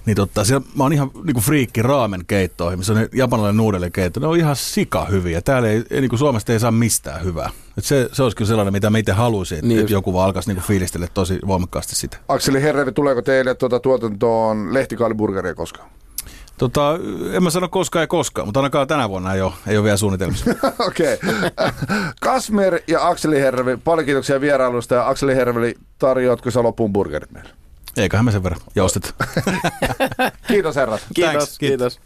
niin 0.05 0.15
totta, 0.15 0.43
siellä, 0.43 0.65
mä 0.75 0.83
oon 0.83 0.93
ihan 0.93 1.11
niinku 1.23 1.41
friikki 1.41 1.81
raamen 1.81 2.25
keittoihin, 2.27 2.79
missä 2.79 2.93
on 2.93 2.99
ne 2.99 3.09
japanilainen 3.13 3.57
nuudelikeitto. 3.57 4.19
Ne 4.19 4.27
on 4.27 4.37
ihan 4.37 4.55
sika 4.55 5.05
hyviä. 5.05 5.41
Täällä 5.41 5.69
ei, 5.69 5.83
ei 5.89 6.01
niinku 6.01 6.17
Suomesta 6.17 6.53
ei 6.53 6.59
saa 6.59 6.71
mistään 6.71 7.23
hyvää. 7.23 7.49
Et 7.77 7.85
se, 7.85 8.09
se 8.13 8.23
olisi 8.23 8.37
kyllä 8.37 8.47
sellainen, 8.47 8.73
mitä 8.73 8.89
mä 8.89 8.97
itse 8.97 9.11
haluaisin, 9.11 9.57
että 9.57 9.67
Niin 9.67 9.75
niin 9.75 9.83
just. 9.83 9.91
joku 9.91 10.13
vaan 10.13 10.25
alkaisi 10.25 10.49
niinku 10.49 10.63
fiilistellä 10.67 11.07
tosi 11.13 11.39
voimakkaasti 11.47 11.95
sitä. 11.95 12.17
Akseli 12.27 12.61
Herrevi, 12.61 12.91
tuleeko 12.91 13.21
teille 13.21 13.55
tuota 13.55 13.79
tuotantoon 13.79 14.73
lehtikaaliburgeria 14.73 15.55
koskaan? 15.55 15.89
Tota, 16.57 16.99
en 17.31 17.43
mä 17.43 17.49
sano 17.49 17.69
koskaan 17.69 18.03
ja 18.03 18.07
koskaan, 18.07 18.47
mutta 18.47 18.59
ainakaan 18.59 18.87
tänä 18.87 19.09
vuonna 19.09 19.33
ei 19.33 19.41
ole, 19.41 19.53
ei 19.67 19.77
ole 19.77 19.83
vielä 19.83 19.97
suunnitelmissa. 19.97 20.51
Okei. 20.87 21.13
Okay. 21.13 21.71
Kasmer 22.21 22.79
ja 22.87 23.07
Akseli 23.07 23.39
Herrevi, 23.39 23.77
paljon 23.77 24.05
kiitoksia 24.05 24.41
vierailusta 24.41 24.95
ja 24.95 25.09
Akseli 25.09 25.35
Herrevi, 25.35 25.73
tarjoatko 25.99 26.51
sä 26.51 26.63
loppuun 26.63 26.93
burgerit 26.93 27.31
meille? 27.31 27.49
Eiköhän 27.97 28.25
me 28.25 28.31
sen 28.31 28.43
verran 28.43 28.61
joustet. 28.75 29.15
Kiitos 30.47 30.75
herrat. 30.75 31.01
Kiitos, 31.13 31.33
Thanks. 31.33 31.57
kiitos. 31.57 31.99